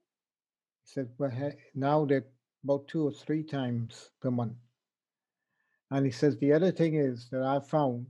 He 0.82 0.92
said, 0.92 1.08
well, 1.18 1.30
now 1.74 2.04
they're 2.06 2.24
about 2.64 2.88
two 2.88 3.06
or 3.06 3.12
three 3.12 3.42
times 3.42 4.10
per 4.20 4.30
month. 4.30 4.56
And 5.90 6.06
he 6.06 6.12
says 6.12 6.38
the 6.38 6.52
other 6.52 6.72
thing 6.72 6.94
is 6.94 7.28
that 7.30 7.42
I 7.42 7.60
found 7.60 8.06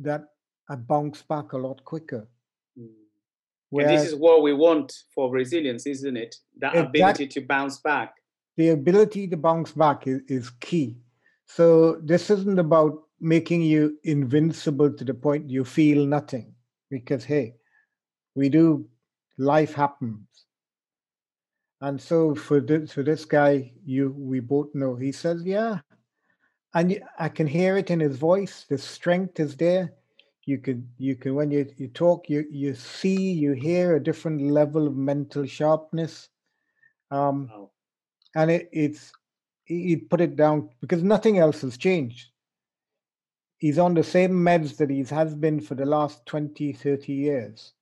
that 0.00 0.24
I 0.68 0.74
bounce 0.74 1.22
back 1.22 1.52
a 1.52 1.58
lot 1.58 1.84
quicker. 1.84 2.26
And 3.82 3.90
this 3.90 4.06
is 4.06 4.14
what 4.14 4.42
we 4.42 4.52
want 4.52 4.92
for 5.14 5.30
resilience, 5.30 5.86
isn't 5.86 6.16
it? 6.16 6.36
That 6.58 6.76
ability 6.76 7.26
to 7.28 7.40
bounce 7.40 7.78
back. 7.78 8.14
The 8.56 8.70
ability 8.70 9.26
to 9.28 9.36
bounce 9.36 9.72
back 9.72 10.06
is, 10.06 10.20
is 10.28 10.50
key. 10.60 10.96
So 11.46 12.00
this 12.04 12.30
isn't 12.30 12.58
about 12.58 13.02
making 13.20 13.62
you 13.62 13.98
invincible 14.04 14.92
to 14.92 15.04
the 15.04 15.14
point 15.14 15.50
you 15.50 15.64
feel 15.64 16.06
nothing, 16.06 16.54
because 16.90 17.24
hey, 17.24 17.54
we 18.34 18.48
do 18.48 18.86
life 19.38 19.74
happens. 19.74 20.26
And 21.80 22.00
so 22.00 22.34
for 22.34 22.60
this, 22.60 22.92
for 22.92 23.02
this 23.02 23.24
guy, 23.24 23.72
you 23.84 24.14
we 24.16 24.40
both 24.40 24.74
know. 24.74 24.94
He 24.94 25.12
says, 25.12 25.42
"Yeah, 25.44 25.80
and 26.74 27.00
I 27.18 27.28
can 27.28 27.46
hear 27.46 27.76
it 27.76 27.90
in 27.90 28.00
his 28.00 28.16
voice. 28.16 28.64
The 28.68 28.78
strength 28.78 29.40
is 29.40 29.56
there. 29.56 29.92
You 30.46 30.58
can 30.58 30.88
you 30.98 31.16
can 31.16 31.34
when 31.34 31.50
you 31.50 31.66
you 31.76 31.88
talk, 31.88 32.28
you 32.28 32.44
you 32.50 32.74
see, 32.74 33.32
you 33.32 33.52
hear 33.52 33.96
a 33.96 34.02
different 34.02 34.42
level 34.42 34.86
of 34.86 34.96
mental 34.96 35.46
sharpness. 35.46 36.28
Um, 37.10 37.48
wow. 37.52 37.70
and 38.34 38.50
it, 38.50 38.68
it's 38.72 39.12
he 39.64 39.96
put 39.96 40.20
it 40.20 40.36
down 40.36 40.68
because 40.80 41.02
nothing 41.02 41.38
else 41.38 41.62
has 41.62 41.76
changed. 41.78 42.30
He's 43.58 43.78
on 43.78 43.94
the 43.94 44.04
same 44.04 44.32
meds 44.32 44.76
that 44.76 44.90
he 44.90 45.02
has 45.04 45.34
been 45.34 45.60
for 45.60 45.74
the 45.74 45.86
last 45.86 46.26
20, 46.26 46.72
30 46.72 47.12
years. 47.12 47.72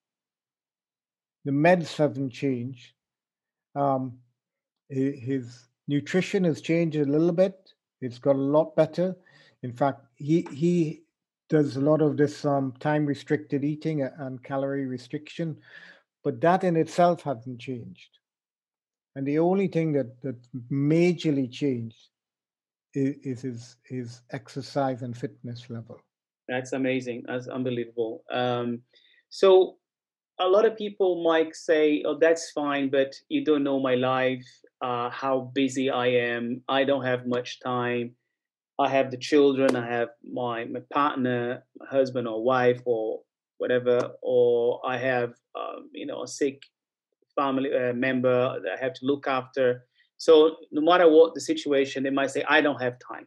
The 1.45 1.51
meds 1.51 1.97
haven't 1.97 2.31
changed. 2.31 2.93
Um, 3.75 4.19
his 4.89 5.69
nutrition 5.89 6.45
has 6.45 6.61
changed 6.61 6.97
a 6.97 7.05
little 7.05 7.33
bit. 7.33 7.73
It's 8.01 8.19
got 8.19 8.37
a 8.37 8.39
lot 8.39 8.77
better. 8.77 9.17
In 9.63 9.73
fact, 9.73 10.03
he 10.17 10.47
he 10.53 11.03
does 11.53 11.77
a 11.77 11.81
lot 11.81 12.01
of 12.01 12.17
this 12.17 12.47
um, 12.47 12.73
time 12.81 13.05
restricted 13.05 13.63
eating 13.63 14.01
and 14.01 14.43
calorie 14.43 14.87
restriction, 14.87 15.59
but 16.25 16.41
that 16.41 16.65
in 16.65 16.77
itself 16.77 17.23
hasn't 17.23 17.61
changed. 17.61 18.19
And 19.15 19.27
the 19.27 19.39
only 19.39 19.69
thing 19.69 19.93
that 19.93 20.19
that 20.23 20.41
majorly 20.71 21.53
changed 21.53 22.09
is, 22.95 23.17
is 23.23 23.43
his 23.43 23.77
his 23.85 24.23
exercise 24.31 25.03
and 25.03 25.15
fitness 25.15 25.69
level. 25.69 26.01
That's 26.49 26.73
amazing. 26.73 27.25
That's 27.29 27.49
unbelievable. 27.49 28.25
Um, 28.31 28.81
so 29.29 29.77
a 30.39 30.49
lot 30.49 30.65
of 30.65 30.79
people 30.79 31.23
might 31.23 31.55
say, 31.55 32.03
"Oh, 32.07 32.17
that's 32.19 32.51
fine," 32.53 32.89
but 32.89 33.13
you 33.29 33.45
don't 33.45 33.63
know 33.63 33.79
my 33.79 33.97
life, 33.97 34.49
uh, 34.81 35.11
how 35.11 35.53
busy 35.53 35.91
I 35.91 36.07
am. 36.33 36.63
I 36.67 36.85
don't 36.85 37.05
have 37.05 37.27
much 37.27 37.61
time. 37.61 38.17
I 38.79 38.89
have 38.89 39.11
the 39.11 39.17
children. 39.17 39.77
I 39.77 39.87
have 39.87 40.09
my 40.25 40.65
my 40.65 40.81
partner, 40.93 41.65
my 41.79 41.87
husband 41.87 42.27
or 42.27 42.43
wife 42.43 42.83
or 42.85 43.21
whatever, 43.59 44.13
or 44.23 44.81
I 44.85 44.97
have 44.99 45.35
um, 45.59 45.91
you 45.93 46.07
know 46.07 46.23
a 46.23 46.29
sick 46.29 46.63
family 47.37 47.73
uh, 47.73 47.93
member 47.93 48.61
that 48.61 48.79
I 48.79 48.83
have 48.83 48.95
to 48.95 49.07
look 49.07 49.27
after. 49.27 49.85
So 50.17 50.57
no 50.71 50.83
matter 50.83 51.09
what 51.11 51.35
the 51.35 51.41
situation, 51.41 52.03
they 52.03 52.11
might 52.11 52.31
say, 52.31 52.45
"I 52.49 52.61
don't 52.61 52.81
have 52.81 52.97
time." 52.99 53.27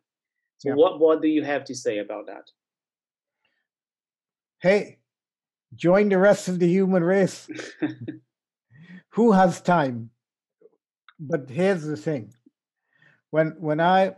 So 0.57 0.69
yeah. 0.69 0.75
what 0.75 0.99
what 0.99 1.21
do 1.21 1.27
you 1.27 1.43
have 1.43 1.63
to 1.65 1.75
say 1.75 1.99
about 1.99 2.27
that? 2.27 2.49
Hey, 4.61 4.99
join 5.75 6.09
the 6.09 6.17
rest 6.17 6.47
of 6.47 6.59
the 6.59 6.67
human 6.67 7.03
race. 7.03 7.47
Who 9.09 9.31
has 9.31 9.61
time? 9.61 10.09
But 11.19 11.49
here's 11.49 11.83
the 11.83 11.97
thing. 11.97 12.33
When 13.29 13.55
when 13.59 13.79
I 13.79 14.15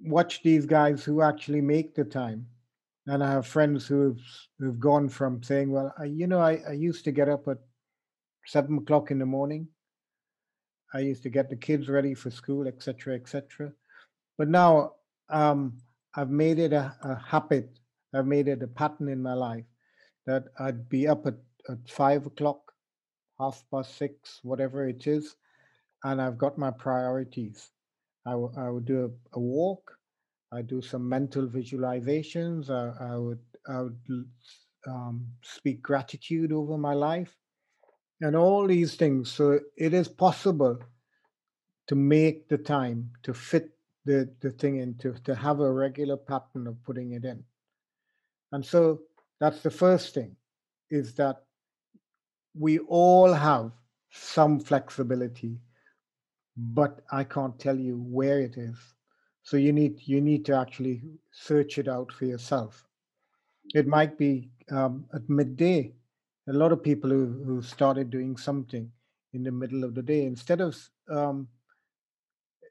watch 0.00 0.42
these 0.42 0.66
guys 0.66 1.04
who 1.04 1.22
actually 1.22 1.60
make 1.60 1.94
the 1.94 2.04
time, 2.04 2.46
and 3.06 3.22
I 3.22 3.30
have 3.30 3.46
friends 3.46 3.86
who've 3.86 4.20
who've 4.58 4.80
gone 4.80 5.08
from 5.08 5.42
saying, 5.42 5.70
"Well, 5.70 5.94
I, 5.98 6.04
you 6.04 6.26
know, 6.26 6.40
I, 6.40 6.60
I 6.68 6.72
used 6.72 7.04
to 7.04 7.12
get 7.12 7.28
up 7.28 7.48
at 7.48 7.58
seven 8.46 8.78
o'clock 8.78 9.10
in 9.10 9.18
the 9.18 9.26
morning. 9.26 9.68
I 10.94 11.00
used 11.00 11.22
to 11.24 11.30
get 11.30 11.50
the 11.50 11.56
kids 11.56 11.88
ready 11.88 12.14
for 12.14 12.30
school, 12.30 12.66
etc., 12.66 13.14
etc. 13.14 13.72
But 14.38 14.48
now 14.48 14.92
um, 15.28 15.78
I've 16.14 16.30
made 16.30 16.58
it 16.58 16.72
a, 16.72 16.94
a 17.02 17.16
habit. 17.16 17.78
I've 18.14 18.26
made 18.26 18.48
it 18.48 18.62
a 18.62 18.68
pattern 18.68 19.08
in 19.08 19.22
my 19.22 19.34
life 19.34 19.64
that 20.26 20.44
I'd 20.58 20.88
be 20.88 21.06
up 21.06 21.26
at, 21.26 21.34
at 21.68 21.88
five 21.88 22.26
o'clock, 22.26 22.72
half 23.38 23.62
past 23.70 23.96
six, 23.96 24.40
whatever 24.42 24.88
it 24.88 25.06
is, 25.06 25.36
and 26.04 26.20
I've 26.20 26.38
got 26.38 26.58
my 26.58 26.70
priorities. 26.70 27.70
I, 28.26 28.32
w- 28.32 28.52
I 28.56 28.68
would 28.70 28.84
do 28.84 29.04
a, 29.04 29.36
a 29.38 29.40
walk, 29.40 29.96
I 30.52 30.62
do 30.62 30.80
some 30.82 31.08
mental 31.08 31.46
visualizations. 31.46 32.70
I, 32.70 33.12
I 33.12 33.16
would 33.16 33.40
I 33.68 33.82
would 33.82 33.98
um, 34.86 35.26
speak 35.42 35.82
gratitude 35.82 36.52
over 36.52 36.78
my 36.78 36.94
life, 36.94 37.34
and 38.20 38.36
all 38.36 38.66
these 38.66 38.94
things. 38.94 39.30
So 39.30 39.60
it 39.76 39.92
is 39.94 40.08
possible 40.08 40.78
to 41.88 41.94
make 41.94 42.48
the 42.48 42.58
time 42.58 43.10
to 43.22 43.34
fit 43.34 43.70
the 44.04 44.32
the 44.40 44.50
thing 44.50 44.78
into 44.78 45.14
to 45.24 45.34
have 45.34 45.60
a 45.60 45.72
regular 45.72 46.16
pattern 46.16 46.66
of 46.66 46.82
putting 46.84 47.12
it 47.12 47.24
in, 47.24 47.42
and 48.52 48.64
so 48.64 49.00
that's 49.40 49.62
the 49.62 49.70
first 49.70 50.14
thing, 50.14 50.36
is 50.90 51.14
that 51.14 51.42
we 52.58 52.78
all 52.78 53.32
have 53.32 53.72
some 54.10 54.58
flexibility, 54.60 55.58
but 56.56 57.00
I 57.10 57.24
can't 57.24 57.58
tell 57.58 57.76
you 57.76 57.98
where 57.98 58.40
it 58.40 58.56
is. 58.56 58.76
So 59.42 59.56
you 59.56 59.72
need 59.72 60.00
you 60.04 60.20
need 60.20 60.44
to 60.46 60.56
actually 60.56 61.02
search 61.30 61.78
it 61.78 61.88
out 61.88 62.12
for 62.12 62.24
yourself. 62.24 62.84
It 63.74 63.86
might 63.86 64.18
be 64.18 64.50
um, 64.70 65.06
at 65.14 65.28
midday. 65.28 65.92
A 66.48 66.52
lot 66.52 66.72
of 66.72 66.82
people 66.82 67.10
who, 67.10 67.42
who 67.44 67.60
started 67.60 68.10
doing 68.10 68.36
something 68.36 68.90
in 69.32 69.42
the 69.42 69.50
middle 69.50 69.82
of 69.82 69.94
the 69.94 70.02
day 70.02 70.24
instead 70.24 70.60
of 70.60 70.76
um, 71.10 71.48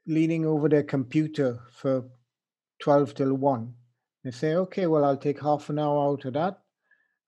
leaning 0.06 0.46
over 0.46 0.68
their 0.68 0.82
computer 0.82 1.58
for 1.70 2.04
12 2.80 3.14
till 3.14 3.34
1 3.34 3.74
they 4.26 4.32
say, 4.32 4.56
okay, 4.56 4.88
well, 4.88 5.04
I'll 5.04 5.16
take 5.16 5.40
half 5.40 5.70
an 5.70 5.78
hour 5.78 6.10
out 6.10 6.24
of 6.24 6.32
that 6.32 6.58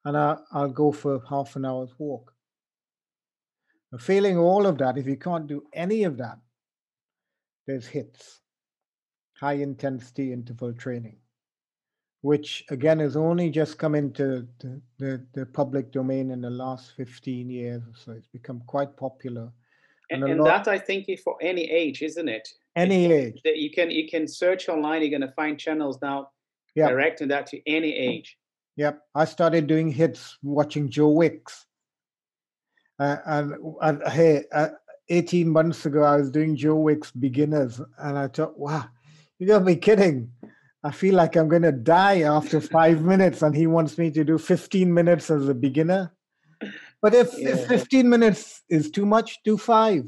and 0.04 0.16
I, 0.16 0.36
I'll 0.50 0.72
go 0.72 0.90
for 0.90 1.22
half 1.28 1.54
an 1.54 1.64
hour's 1.64 1.92
walk. 1.96 2.34
failing 4.00 4.36
all 4.36 4.66
of 4.66 4.78
that, 4.78 4.98
if 4.98 5.06
you 5.06 5.16
can't 5.16 5.46
do 5.46 5.62
any 5.72 6.02
of 6.02 6.16
that, 6.16 6.38
there's 7.68 7.86
hits, 7.86 8.40
high 9.38 9.52
intensity 9.52 10.32
interval 10.32 10.72
training, 10.72 11.18
which 12.22 12.64
again 12.70 12.98
has 12.98 13.14
only 13.14 13.50
just 13.50 13.78
come 13.78 13.94
into 13.94 14.48
the, 14.58 14.80
the, 14.98 15.26
the, 15.34 15.46
public 15.46 15.92
domain 15.92 16.30
in 16.30 16.40
the 16.40 16.50
last 16.50 16.94
15 16.96 17.48
years 17.48 17.82
or 17.82 17.92
so. 17.94 18.12
It's 18.12 18.26
become 18.26 18.62
quite 18.66 18.96
popular. 18.96 19.52
And, 20.10 20.22
and, 20.22 20.32
and 20.32 20.40
lot, 20.40 20.64
that 20.64 20.72
I 20.72 20.78
think 20.78 21.04
is 21.08 21.20
for 21.20 21.36
any 21.42 21.70
age, 21.70 22.00
isn't 22.00 22.28
it? 22.28 22.48
Any 22.74 23.12
age. 23.12 23.42
That 23.44 23.58
You 23.58 23.70
can 23.70 23.90
you 23.90 24.08
can 24.08 24.26
search 24.26 24.70
online, 24.70 25.02
you're 25.02 25.10
gonna 25.10 25.32
find 25.32 25.60
channels 25.60 25.98
now 26.00 26.30
yep. 26.74 26.88
directing 26.88 27.28
that 27.28 27.46
to 27.48 27.60
any 27.70 27.94
age. 27.94 28.38
Yep, 28.76 29.02
I 29.14 29.26
started 29.26 29.66
doing 29.66 29.92
hits 29.92 30.38
watching 30.42 30.88
Joe 30.88 31.10
Wicks. 31.10 31.66
Uh, 32.98 33.16
and, 33.26 33.54
and 33.82 34.02
hey, 34.08 34.44
uh, 34.52 34.68
18 35.08 35.48
months 35.48 35.86
ago, 35.86 36.02
I 36.02 36.16
was 36.16 36.30
doing 36.30 36.56
Joe 36.56 36.76
Wicks 36.76 37.10
beginners, 37.10 37.80
and 37.98 38.18
I 38.18 38.28
thought, 38.28 38.58
wow, 38.58 38.84
you 39.38 39.46
gotta 39.46 39.64
be 39.64 39.76
kidding. 39.76 40.30
I 40.84 40.90
feel 40.90 41.14
like 41.14 41.36
I'm 41.36 41.48
gonna 41.48 41.72
die 41.72 42.22
after 42.22 42.60
five 42.60 43.02
minutes, 43.02 43.42
and 43.42 43.54
he 43.54 43.66
wants 43.66 43.98
me 43.98 44.10
to 44.10 44.24
do 44.24 44.38
15 44.38 44.92
minutes 44.92 45.30
as 45.30 45.48
a 45.48 45.54
beginner. 45.54 46.12
But 47.00 47.14
if, 47.14 47.38
yeah. 47.38 47.50
if 47.50 47.68
15 47.68 48.08
minutes 48.08 48.62
is 48.68 48.90
too 48.90 49.06
much, 49.06 49.38
do 49.44 49.56
five. 49.56 50.04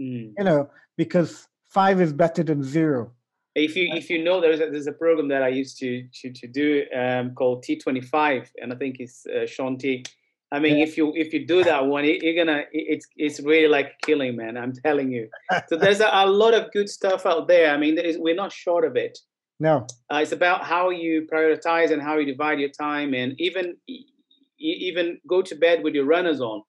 Mm. 0.00 0.34
You 0.38 0.44
know, 0.44 0.70
because 0.96 1.48
five 1.64 2.00
is 2.00 2.12
better 2.12 2.42
than 2.42 2.62
zero 2.62 3.12
if 3.56 3.74
you 3.74 3.88
if 3.94 4.10
you 4.10 4.22
know 4.22 4.40
there's 4.40 4.60
a, 4.60 4.70
there's 4.70 4.86
a 4.86 4.92
program 4.92 5.28
that 5.28 5.42
I 5.42 5.48
used 5.48 5.78
to 5.78 6.06
to 6.20 6.30
to 6.30 6.46
do 6.46 6.84
um, 6.94 7.34
called 7.34 7.64
T25, 7.64 8.48
and 8.60 8.72
I 8.72 8.76
think 8.76 9.00
it's 9.00 9.26
uh, 9.26 9.46
Shaun 9.46 9.78
T. 9.78 10.04
I 10.52 10.60
mean, 10.60 10.78
yeah. 10.78 10.84
if 10.84 10.96
you 10.96 11.12
if 11.14 11.32
you 11.32 11.46
do 11.46 11.64
that 11.64 11.86
one, 11.86 12.04
it, 12.04 12.22
you're 12.22 12.44
gonna 12.44 12.64
it's 12.72 13.06
it's 13.16 13.40
really 13.40 13.68
like 13.68 14.00
killing, 14.02 14.36
man. 14.36 14.56
I'm 14.56 14.72
telling 14.72 15.10
you. 15.10 15.28
So 15.68 15.76
there's 15.82 16.00
a, 16.00 16.08
a 16.12 16.26
lot 16.26 16.54
of 16.54 16.72
good 16.72 16.88
stuff 16.88 17.26
out 17.26 17.48
there. 17.48 17.72
I 17.72 17.76
mean, 17.76 17.98
we're 18.18 18.34
not 18.34 18.52
short 18.52 18.84
of 18.84 18.96
it. 18.96 19.18
No, 19.58 19.86
uh, 20.12 20.18
it's 20.22 20.32
about 20.32 20.64
how 20.64 20.90
you 20.90 21.26
prioritize 21.32 21.90
and 21.90 22.00
how 22.00 22.18
you 22.18 22.26
divide 22.26 22.60
your 22.60 22.68
time, 22.68 23.14
and 23.14 23.34
even 23.40 23.76
even 24.58 25.18
go 25.28 25.42
to 25.42 25.54
bed 25.54 25.82
with 25.82 25.94
your 25.94 26.04
runners 26.04 26.40
on, 26.40 26.62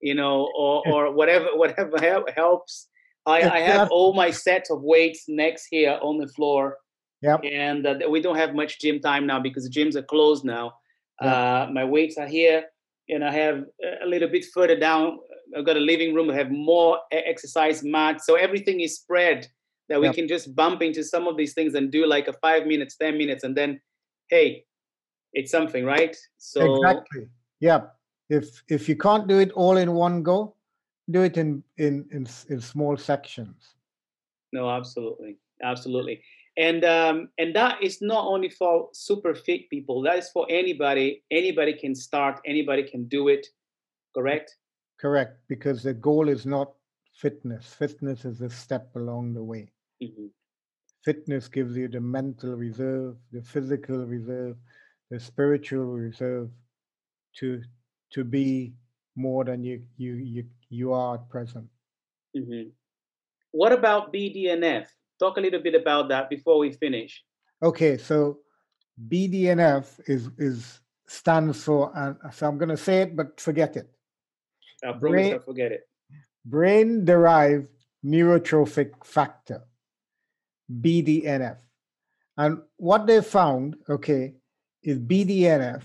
you 0.00 0.14
know, 0.14 0.48
or 0.56 0.82
or 0.86 1.12
whatever 1.12 1.48
whatever 1.54 1.96
helps 2.36 2.88
I, 3.26 3.42
I 3.42 3.58
have 3.60 3.90
all 3.90 4.14
my 4.14 4.30
sets 4.30 4.70
of 4.70 4.82
weights 4.82 5.24
next 5.28 5.66
here 5.70 5.98
on 6.00 6.18
the 6.18 6.28
floor. 6.28 6.78
Yep. 7.22 7.40
And 7.44 7.86
uh, 7.86 7.98
we 8.08 8.22
don't 8.22 8.36
have 8.36 8.54
much 8.54 8.80
gym 8.80 9.00
time 9.00 9.26
now 9.26 9.40
because 9.40 9.64
the 9.64 9.70
gyms 9.70 9.96
are 9.96 10.02
closed 10.02 10.44
now. 10.44 10.74
Yep. 11.20 11.32
Uh, 11.32 11.72
my 11.72 11.84
weights 11.84 12.18
are 12.18 12.26
here, 12.26 12.64
and 13.08 13.24
I 13.24 13.32
have 13.32 13.64
a 14.02 14.06
little 14.06 14.28
bit 14.28 14.44
further 14.52 14.78
down. 14.78 15.18
I've 15.56 15.64
got 15.64 15.76
a 15.76 15.80
living 15.80 16.14
room. 16.14 16.30
I 16.30 16.34
have 16.34 16.50
more 16.50 16.98
exercise 17.12 17.82
mats, 17.82 18.26
so 18.26 18.34
everything 18.34 18.80
is 18.80 18.96
spread 18.96 19.46
that 19.88 20.00
we 20.00 20.06
yep. 20.06 20.16
can 20.16 20.26
just 20.26 20.54
bump 20.54 20.82
into 20.82 21.04
some 21.04 21.28
of 21.28 21.36
these 21.36 21.54
things 21.54 21.74
and 21.74 21.92
do 21.92 22.06
like 22.06 22.26
a 22.26 22.32
five 22.34 22.66
minutes, 22.66 22.96
ten 22.96 23.16
minutes, 23.16 23.44
and 23.44 23.56
then, 23.56 23.80
hey, 24.28 24.64
it's 25.32 25.50
something, 25.50 25.84
right? 25.84 26.16
So 26.38 26.74
exactly. 26.74 27.28
Yeah. 27.60 27.82
If 28.28 28.64
if 28.68 28.88
you 28.88 28.96
can't 28.96 29.28
do 29.28 29.38
it 29.38 29.52
all 29.52 29.76
in 29.76 29.92
one 29.92 30.24
go, 30.24 30.56
do 31.10 31.22
it 31.22 31.36
in 31.36 31.62
in 31.76 32.04
in, 32.10 32.26
in 32.48 32.60
small 32.60 32.96
sections. 32.96 33.76
No, 34.52 34.68
absolutely, 34.68 35.38
absolutely, 35.62 36.22
and 36.56 36.84
um, 36.84 37.28
and 37.38 37.54
that 37.54 37.82
is 37.82 38.00
not 38.00 38.26
only 38.26 38.48
for 38.48 38.88
super 38.92 39.34
fit 39.34 39.68
people. 39.68 40.02
That 40.02 40.18
is 40.18 40.28
for 40.30 40.46
anybody. 40.48 41.22
Anybody 41.30 41.74
can 41.74 41.94
start. 41.94 42.40
Anybody 42.46 42.82
can 42.82 43.04
do 43.08 43.28
it. 43.28 43.46
Correct. 44.14 44.56
Correct, 44.98 45.38
because 45.48 45.82
the 45.82 45.92
goal 45.92 46.28
is 46.28 46.46
not 46.46 46.72
fitness. 47.14 47.74
Fitness 47.74 48.24
is 48.24 48.40
a 48.40 48.48
step 48.48 48.88
along 48.94 49.34
the 49.34 49.42
way. 49.42 49.70
Mm-hmm. 50.02 50.26
Fitness 51.04 51.48
gives 51.48 51.76
you 51.76 51.88
the 51.88 52.00
mental 52.00 52.54
reserve, 52.54 53.16
the 53.30 53.42
physical 53.42 54.06
reserve, 54.06 54.56
the 55.10 55.20
spiritual 55.20 55.84
reserve 55.84 56.50
to 57.36 57.62
to 58.10 58.24
be 58.24 58.72
more 59.14 59.44
than 59.44 59.62
you 59.62 59.82
you 59.96 60.14
you 60.14 60.44
you 60.70 60.92
are 60.92 61.14
at 61.16 61.28
present. 61.28 61.68
Mm-hmm. 62.36 62.70
What 63.52 63.72
about 63.72 64.12
BDNF? 64.12 64.86
Talk 65.18 65.38
a 65.38 65.40
little 65.40 65.60
bit 65.60 65.74
about 65.74 66.08
that 66.08 66.28
before 66.28 66.58
we 66.58 66.72
finish. 66.72 67.22
Okay, 67.62 67.96
so 67.96 68.38
BDNF 69.08 70.00
is 70.06 70.28
is 70.38 70.80
stands 71.06 71.62
for, 71.62 71.92
and 71.96 72.16
so 72.32 72.48
I'm 72.48 72.58
going 72.58 72.68
to 72.68 72.76
say 72.76 73.02
it, 73.02 73.16
but 73.16 73.40
forget 73.40 73.76
it. 73.76 73.88
I 74.84 74.92
promise 74.92 75.00
brain, 75.00 75.34
I 75.34 75.38
forget 75.38 75.72
it. 75.72 75.88
Brain 76.44 77.04
derived 77.04 77.68
neurotrophic 78.04 79.04
factor, 79.04 79.62
BDNF. 80.70 81.58
And 82.36 82.60
what 82.76 83.06
they 83.06 83.22
found, 83.22 83.76
okay, 83.88 84.34
is 84.82 84.98
BDNF 84.98 85.82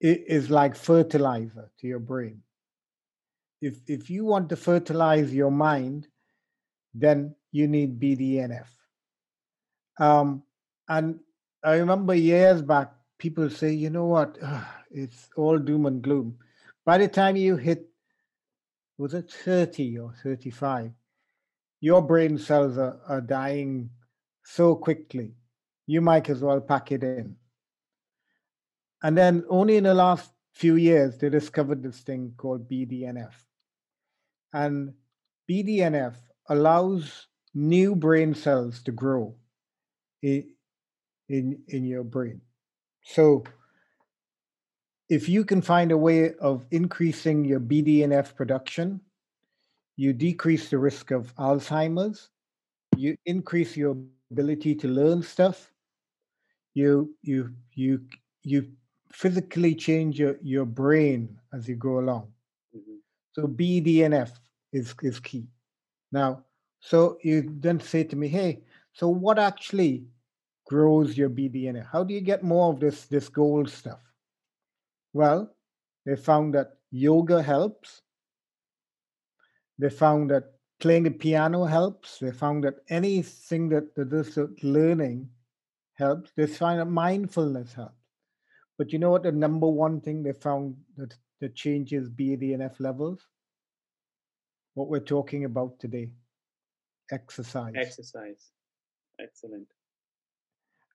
is 0.00 0.50
like 0.50 0.76
fertilizer 0.76 1.70
to 1.78 1.86
your 1.86 1.98
brain. 1.98 2.42
If, 3.60 3.80
if 3.86 4.10
you 4.10 4.24
want 4.24 4.48
to 4.50 4.56
fertilize 4.56 5.34
your 5.34 5.50
mind, 5.50 6.08
then 6.92 7.34
you 7.54 7.68
need 7.68 8.00
BDNF. 8.00 8.66
Um, 10.00 10.42
and 10.88 11.20
I 11.62 11.76
remember 11.76 12.12
years 12.12 12.60
back, 12.60 12.90
people 13.16 13.48
say, 13.48 13.72
you 13.72 13.90
know 13.90 14.06
what, 14.06 14.36
Ugh, 14.42 14.64
it's 14.90 15.28
all 15.36 15.58
doom 15.58 15.86
and 15.86 16.02
gloom. 16.02 16.36
By 16.84 16.98
the 16.98 17.06
time 17.06 17.36
you 17.36 17.56
hit, 17.56 17.88
was 18.98 19.14
it 19.14 19.30
30 19.30 19.98
or 19.98 20.12
35, 20.24 20.90
your 21.80 22.02
brain 22.02 22.38
cells 22.38 22.76
are, 22.76 22.98
are 23.06 23.20
dying 23.20 23.88
so 24.42 24.74
quickly, 24.74 25.36
you 25.86 26.00
might 26.00 26.28
as 26.28 26.40
well 26.40 26.60
pack 26.60 26.90
it 26.90 27.04
in. 27.04 27.36
And 29.04 29.16
then 29.16 29.44
only 29.48 29.76
in 29.76 29.84
the 29.84 29.94
last 29.94 30.32
few 30.54 30.74
years, 30.74 31.18
they 31.18 31.28
discovered 31.28 31.84
this 31.84 32.00
thing 32.00 32.34
called 32.36 32.68
BDNF. 32.68 33.32
And 34.52 34.94
BDNF 35.48 36.16
allows 36.48 37.28
new 37.54 37.94
brain 37.94 38.34
cells 38.34 38.82
to 38.82 38.92
grow 38.92 39.34
in, 40.22 40.48
in, 41.28 41.58
in 41.68 41.84
your 41.84 42.04
brain. 42.04 42.40
So 43.04 43.44
if 45.08 45.28
you 45.28 45.44
can 45.44 45.62
find 45.62 45.92
a 45.92 45.96
way 45.96 46.34
of 46.34 46.66
increasing 46.70 47.44
your 47.44 47.60
BDNF 47.60 48.34
production, 48.34 49.00
you 49.96 50.12
decrease 50.12 50.70
the 50.70 50.78
risk 50.78 51.10
of 51.10 51.34
Alzheimer's, 51.36 52.30
you 52.96 53.16
increase 53.26 53.76
your 53.76 53.96
ability 54.30 54.74
to 54.74 54.88
learn 54.88 55.22
stuff, 55.22 55.70
you 56.74 57.14
you 57.22 57.54
you 57.74 58.00
you 58.42 58.66
physically 59.12 59.74
change 59.74 60.18
your, 60.18 60.36
your 60.42 60.64
brain 60.64 61.38
as 61.52 61.68
you 61.68 61.76
go 61.76 62.00
along. 62.00 62.26
Mm-hmm. 62.76 62.96
So 63.32 63.46
BDNF 63.46 64.32
is, 64.72 64.94
is 65.02 65.20
key. 65.20 65.46
Now, 66.10 66.42
so 66.84 67.16
you 67.22 67.50
then 67.60 67.80
say 67.80 68.04
to 68.04 68.14
me, 68.14 68.28
hey, 68.28 68.60
so 68.92 69.08
what 69.08 69.38
actually 69.38 70.04
grows 70.66 71.16
your 71.16 71.30
BDNF? 71.30 71.86
How 71.90 72.04
do 72.04 72.12
you 72.12 72.20
get 72.20 72.44
more 72.44 72.70
of 72.70 72.78
this, 72.78 73.06
this 73.06 73.30
gold 73.30 73.70
stuff? 73.70 74.00
Well, 75.14 75.50
they 76.04 76.14
found 76.14 76.52
that 76.54 76.76
yoga 76.90 77.42
helps. 77.42 78.02
They 79.78 79.88
found 79.88 80.30
that 80.30 80.52
playing 80.78 81.04
the 81.04 81.10
piano 81.10 81.64
helps. 81.64 82.18
They 82.18 82.32
found 82.32 82.64
that 82.64 82.74
anything 82.90 83.70
that, 83.70 83.94
that 83.94 84.12
is 84.12 84.38
learning 84.62 85.30
helps. 85.94 86.32
They 86.36 86.46
find 86.46 86.80
that 86.80 86.84
mindfulness 86.84 87.72
helps. 87.72 87.96
But 88.76 88.92
you 88.92 88.98
know 88.98 89.10
what? 89.10 89.22
The 89.22 89.32
number 89.32 89.68
one 89.68 90.02
thing 90.02 90.22
they 90.22 90.34
found 90.34 90.76
that, 90.98 91.16
that 91.40 91.54
changes 91.54 92.10
BDNF 92.10 92.78
levels? 92.78 93.26
What 94.74 94.88
we're 94.88 95.00
talking 95.00 95.46
about 95.46 95.78
today 95.78 96.10
exercise. 97.10 97.72
Exercise. 97.76 98.50
Excellent. 99.20 99.68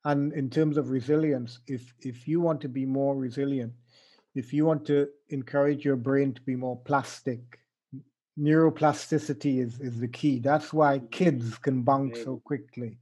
And 0.06 0.34
in 0.34 0.50
terms 0.50 0.78
of 0.78 0.90
resilience, 0.90 1.60
if 1.68 1.94
if 2.00 2.28
you 2.28 2.40
want 2.40 2.62
to 2.62 2.70
be 2.70 2.86
more 2.86 3.16
resilient, 3.16 3.74
if 4.36 4.54
you 4.54 4.66
want 4.66 4.86
to 4.88 5.08
encourage 5.30 5.84
your 5.84 5.98
brain 5.98 6.34
to 6.34 6.42
be 6.42 6.56
more 6.56 6.78
plastic, 6.78 7.60
neuroplasticity 8.40 9.62
is, 9.62 9.80
is 9.80 10.00
the 10.00 10.08
key. 10.08 10.40
That's 10.40 10.72
why 10.72 11.00
kids 11.12 11.58
can 11.58 11.82
bunk 11.82 12.16
so 12.16 12.42
quickly 12.46 12.98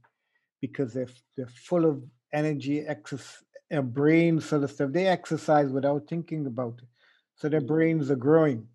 because 0.60 0.92
they're 0.92 1.08
they're 1.36 1.46
full 1.46 1.84
of 1.84 2.02
energy, 2.32 2.80
excess, 2.80 3.44
a 3.70 3.82
brain 3.82 4.40
sort 4.40 4.64
of 4.64 4.70
stuff. 4.70 4.90
They 4.92 5.06
exercise 5.06 5.70
without 5.70 6.08
thinking 6.08 6.46
about 6.46 6.80
it. 6.82 6.88
So 7.36 7.48
their 7.48 7.60
mm. 7.60 7.68
brains 7.68 8.10
are 8.10 8.16
growing. 8.16 8.66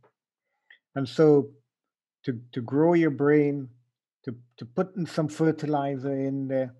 And 0.95 1.07
so 1.07 1.49
to 2.23 2.39
to 2.53 2.61
grow 2.61 2.93
your 2.93 3.11
brain, 3.11 3.67
to, 4.25 4.35
to 4.57 4.65
put 4.65 4.95
in 4.95 5.05
some 5.05 5.27
fertilizer 5.27 6.13
in 6.13 6.47
there, 6.47 6.73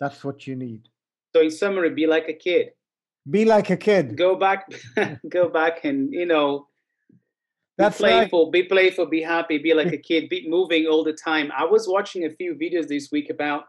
that's 0.00 0.24
what 0.24 0.46
you 0.46 0.56
need. 0.56 0.88
So 1.34 1.42
in 1.42 1.50
summary, 1.50 1.90
be 1.90 2.06
like 2.06 2.28
a 2.28 2.32
kid. 2.32 2.70
Be 3.28 3.44
like 3.44 3.70
a 3.70 3.76
kid. 3.76 4.16
Go 4.16 4.36
back 4.36 4.70
go 5.28 5.48
back 5.48 5.84
and 5.84 6.12
you 6.12 6.26
know 6.26 6.68
that's 7.76 7.98
be 7.98 8.04
playful, 8.04 8.44
right. 8.44 8.52
be 8.52 8.62
playful, 8.64 9.06
be 9.06 9.22
happy, 9.22 9.58
be 9.58 9.74
like 9.74 9.92
a 9.92 9.98
kid, 9.98 10.28
be 10.28 10.48
moving 10.48 10.86
all 10.86 11.02
the 11.02 11.12
time. 11.12 11.50
I 11.56 11.64
was 11.64 11.88
watching 11.88 12.24
a 12.24 12.30
few 12.30 12.54
videos 12.54 12.86
this 12.86 13.08
week 13.10 13.30
about 13.30 13.64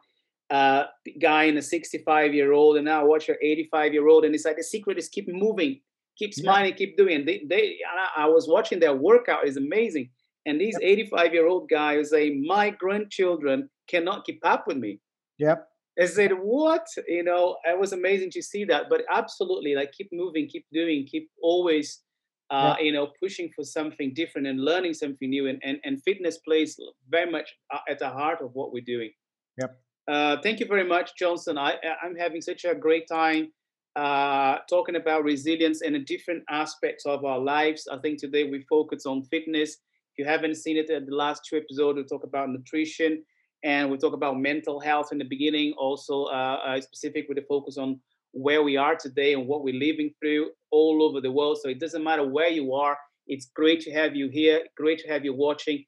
uh, 0.51 0.84
guy 1.20 1.45
and 1.45 1.58
a 1.58 1.62
65 1.62 2.34
year 2.34 2.53
old, 2.53 2.76
and 2.76 2.86
now 2.86 3.06
watch 3.06 3.28
your 3.28 3.38
85 3.41 3.93
year 3.93 4.08
old, 4.08 4.26
and 4.26 4.36
it's 4.36 4.45
like 4.45 4.58
the 4.58 4.64
secret 4.64 4.99
is 4.99 5.10
keep 5.10 5.28
moving, 5.28 5.80
keep 6.18 6.36
smiling, 6.36 6.72
yeah. 6.72 6.76
keep 6.76 6.97
doing. 6.97 7.26
They, 7.26 7.45
they, 7.49 7.78
I 8.16 8.28
was 8.28 8.47
watching 8.47 8.80
their 8.80 8.95
workout 8.95 9.47
is 9.47 9.58
amazing, 9.58 10.12
and 10.46 10.60
these 10.60 10.78
85 10.82 11.34
year 11.34 11.48
old 11.48 11.70
guys 11.70 12.12
say, 12.12 12.41
my 12.46 12.70
grandchildren 12.70 13.70
cannot 13.89 14.26
keep 14.26 14.39
up 14.43 14.66
with 14.68 14.78
me. 14.78 15.00
Yep. 15.39 15.68
I 16.00 16.06
said, 16.06 16.32
what? 16.32 16.86
You 17.08 17.24
know, 17.24 17.58
it 17.66 17.80
was 17.80 17.93
amazing 17.93 18.32
to 18.32 18.41
see 18.41 18.66
that. 18.66 18.84
But 18.89 19.04
absolutely, 19.12 19.76
like 19.76 19.91
keep 19.93 20.10
moving, 20.12 20.48
keep 20.48 20.66
doing, 20.74 21.08
keep 21.10 21.30
always, 21.41 22.02
uh, 22.50 22.76
you 22.80 22.91
know, 22.91 23.10
pushing 23.22 23.50
for 23.56 23.64
something 23.64 24.14
different 24.14 24.48
and 24.48 24.60
learning 24.60 24.93
something 24.93 25.30
new. 25.30 25.48
And, 25.48 25.60
and, 25.64 25.78
and 25.84 26.02
fitness 26.04 26.38
plays 26.39 26.78
very 27.10 27.32
much 27.32 27.50
uh, 27.74 27.80
at 27.89 28.00
the 28.00 28.10
heart 28.10 28.39
of 28.41 28.52
what 28.54 28.74
we're 28.74 28.84
doing. 28.86 29.12
Yep. 29.58 29.82
Uh, 30.08 30.38
thank 30.43 30.60
you 30.60 30.68
very 30.68 30.84
much, 30.88 31.12
Johnson. 31.18 31.58
I, 31.58 31.76
I'm 32.04 32.16
having 32.16 32.41
such 32.41 32.66
a 32.66 32.76
great 32.76 33.08
time 33.08 33.52
uh, 33.96 34.58
talking 34.70 34.98
about 34.98 35.24
resilience 35.24 35.82
and 35.82 35.96
the 35.96 36.00
different 36.00 36.43
aspects 36.50 37.06
of 37.06 37.24
our 37.24 37.39
lives. 37.39 37.88
I 37.91 37.98
think 38.00 38.20
today 38.20 38.43
we 38.43 38.66
focus 38.70 39.06
on 39.06 39.24
fitness. 39.24 39.78
You 40.18 40.26
haven't 40.26 40.55
seen 40.55 40.78
it 40.78 40.89
at 40.89 41.05
the 41.05 41.16
last 41.16 41.45
two 41.45 41.57
episodes, 41.57 41.97
we 41.97 42.03
talk 42.03 42.24
about 42.24 42.49
nutrition 42.49 43.24
and 43.63 43.89
we 43.89 43.97
talk 43.97 44.13
about 44.13 44.39
mental 44.39 44.80
health 44.80 45.09
in 45.11 45.18
the 45.18 45.26
beginning, 45.26 45.74
also 45.78 46.26
uh, 46.26 46.59
uh, 46.66 46.82
specific 46.82 47.26
with 47.28 47.38
a 47.38 47.45
focus 47.49 47.78
on 47.78 47.99
where 48.32 48.63
we 48.63 48.78
are 48.78 48.95
today 48.95 49.34
and 49.34 49.47
what 49.47 49.63
we're 49.63 49.74
living 49.74 50.11
through 50.20 50.51
all 50.72 51.01
over 51.03 51.22
the 51.22 51.32
world. 51.32 51.57
So 51.61 51.70
it 51.70 51.80
doesn't 51.80 52.03
matter 52.03 52.28
where 52.28 52.49
you 52.49 52.74
are. 52.74 52.97
It's 53.28 53.47
great 53.55 53.82
to 53.82 53.91
have 53.91 54.16
you 54.16 54.30
here. 54.30 54.61
Great 54.78 54.99
to 54.99 55.07
have 55.07 55.26
you 55.26 55.34
watching. 55.34 55.84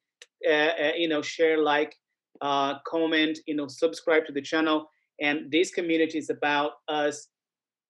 Uh, 0.48 0.52
uh, 0.52 0.92
you 0.96 1.08
know, 1.08 1.22
share, 1.22 1.58
like, 1.58 1.94
uh, 2.40 2.78
comment, 2.86 3.38
you 3.46 3.54
know, 3.54 3.68
subscribe 3.68 4.24
to 4.26 4.32
the 4.32 4.42
channel. 4.42 4.88
And 5.20 5.50
this 5.50 5.70
community 5.70 6.18
is 6.18 6.30
about 6.30 6.72
us 6.88 7.28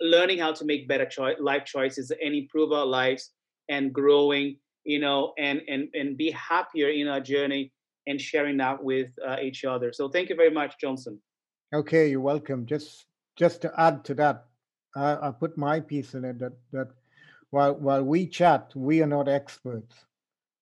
learning 0.01 0.39
how 0.39 0.53
to 0.53 0.65
make 0.65 0.89
better 0.89 1.07
choi- 1.07 1.37
life 1.41 1.65
choices 1.65 2.11
and 2.11 2.35
improve 2.35 2.73
our 2.73 2.87
lives 2.87 3.33
and 3.69 3.93
growing, 3.93 4.57
you 4.89 4.99
know, 4.99 5.33
and 5.39 5.61
and 5.69 5.89
and 5.95 6.17
be 6.17 6.31
happier 6.31 6.89
in 6.89 7.07
our 7.09 7.21
journey 7.21 7.73
and 8.07 8.21
sharing 8.21 8.57
that 8.57 8.83
with 8.83 9.11
uh, 9.27 9.37
each 9.43 9.65
other. 9.65 9.93
So 9.93 10.09
thank 10.09 10.31
you 10.31 10.37
very 10.37 10.51
much, 10.51 10.81
Johnson. 10.81 11.21
Okay, 11.73 12.11
you're 12.11 12.29
welcome. 12.33 12.67
Just 12.67 13.07
just 13.37 13.63
to 13.63 13.73
add 13.77 14.05
to 14.07 14.15
that, 14.15 14.47
I, 14.97 15.29
I 15.29 15.31
put 15.31 15.57
my 15.57 15.81
piece 15.81 16.15
in 16.15 16.25
it 16.25 16.39
that 16.41 16.55
that 16.73 16.89
while 17.51 17.75
while 17.75 18.03
we 18.03 18.27
chat, 18.27 18.73
we 18.75 19.03
are 19.03 19.13
not 19.19 19.29
experts. 19.29 19.95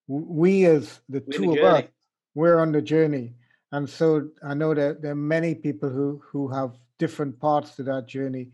We 0.09 0.66
as 0.66 1.01
the 1.09 1.22
we're 1.27 1.33
two 1.33 1.55
the 1.55 1.61
of 1.61 1.85
us, 1.85 1.91
we're 2.35 2.59
on 2.59 2.72
the 2.72 2.83
journey 2.83 3.35
and 3.72 3.89
so 3.89 4.29
I 4.43 4.55
know 4.55 4.74
that 4.74 5.03
there 5.03 5.12
are 5.12 5.14
many 5.37 5.55
people 5.55 5.89
who 5.91 6.22
who 6.31 6.49
have 6.49 6.72
different 6.99 7.39
parts 7.39 7.77
to 7.77 7.83
that 7.85 8.07
journey, 8.07 8.53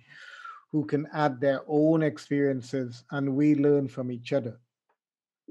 who 0.72 0.84
can 0.84 1.06
add 1.12 1.40
their 1.40 1.60
own 1.68 2.02
experiences 2.02 3.04
and 3.10 3.36
we 3.36 3.54
learn 3.54 3.88
from 3.88 4.10
each 4.10 4.32
other. 4.32 4.58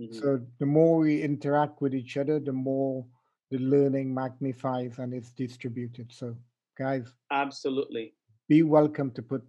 Mhm. 0.02 0.14
So 0.14 0.42
the 0.60 0.66
more 0.66 1.00
we 1.00 1.22
interact 1.22 1.82
with 1.82 1.94
each 1.94 2.18
other, 2.18 2.40
the 2.40 2.54
more 2.54 3.06
the 3.52 3.60
learning 3.60 4.14
magnifies 4.14 4.98
and 4.98 5.14
is 5.14 5.32
distributed. 5.32 6.12
So 6.12 6.36
guys, 6.78 7.14
Absolutely. 7.30 8.16
be 8.48 8.64
welcome 8.64 9.12
to 9.12 9.22
put 9.22 9.44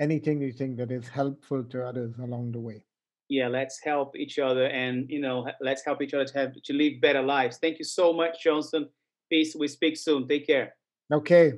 anything 0.00 0.40
you 0.40 0.52
think 0.52 0.78
that 0.78 0.90
is 0.90 1.08
helpful 1.08 1.62
to 1.64 1.86
others 1.86 2.18
along 2.18 2.52
the 2.52 2.60
way. 2.60 2.84
Yeah, 3.28 3.48
let's 3.48 3.80
help 3.82 4.16
each 4.16 4.38
other 4.38 4.66
and 4.66 5.08
you 5.08 5.20
know, 5.20 5.46
let's 5.60 5.84
help 5.84 6.02
each 6.02 6.14
other 6.14 6.24
to 6.24 6.38
have 6.38 6.52
to 6.62 6.72
live 6.72 7.00
better 7.00 7.22
lives. 7.22 7.58
Thank 7.58 7.78
you 7.78 7.84
so 7.84 8.12
much, 8.12 8.42
Johnson. 8.42 8.88
Peace. 9.30 9.54
We 9.54 9.68
speak 9.68 9.96
soon. 9.96 10.26
Take 10.26 10.46
care. 10.46 10.74
Okay, 11.12 11.52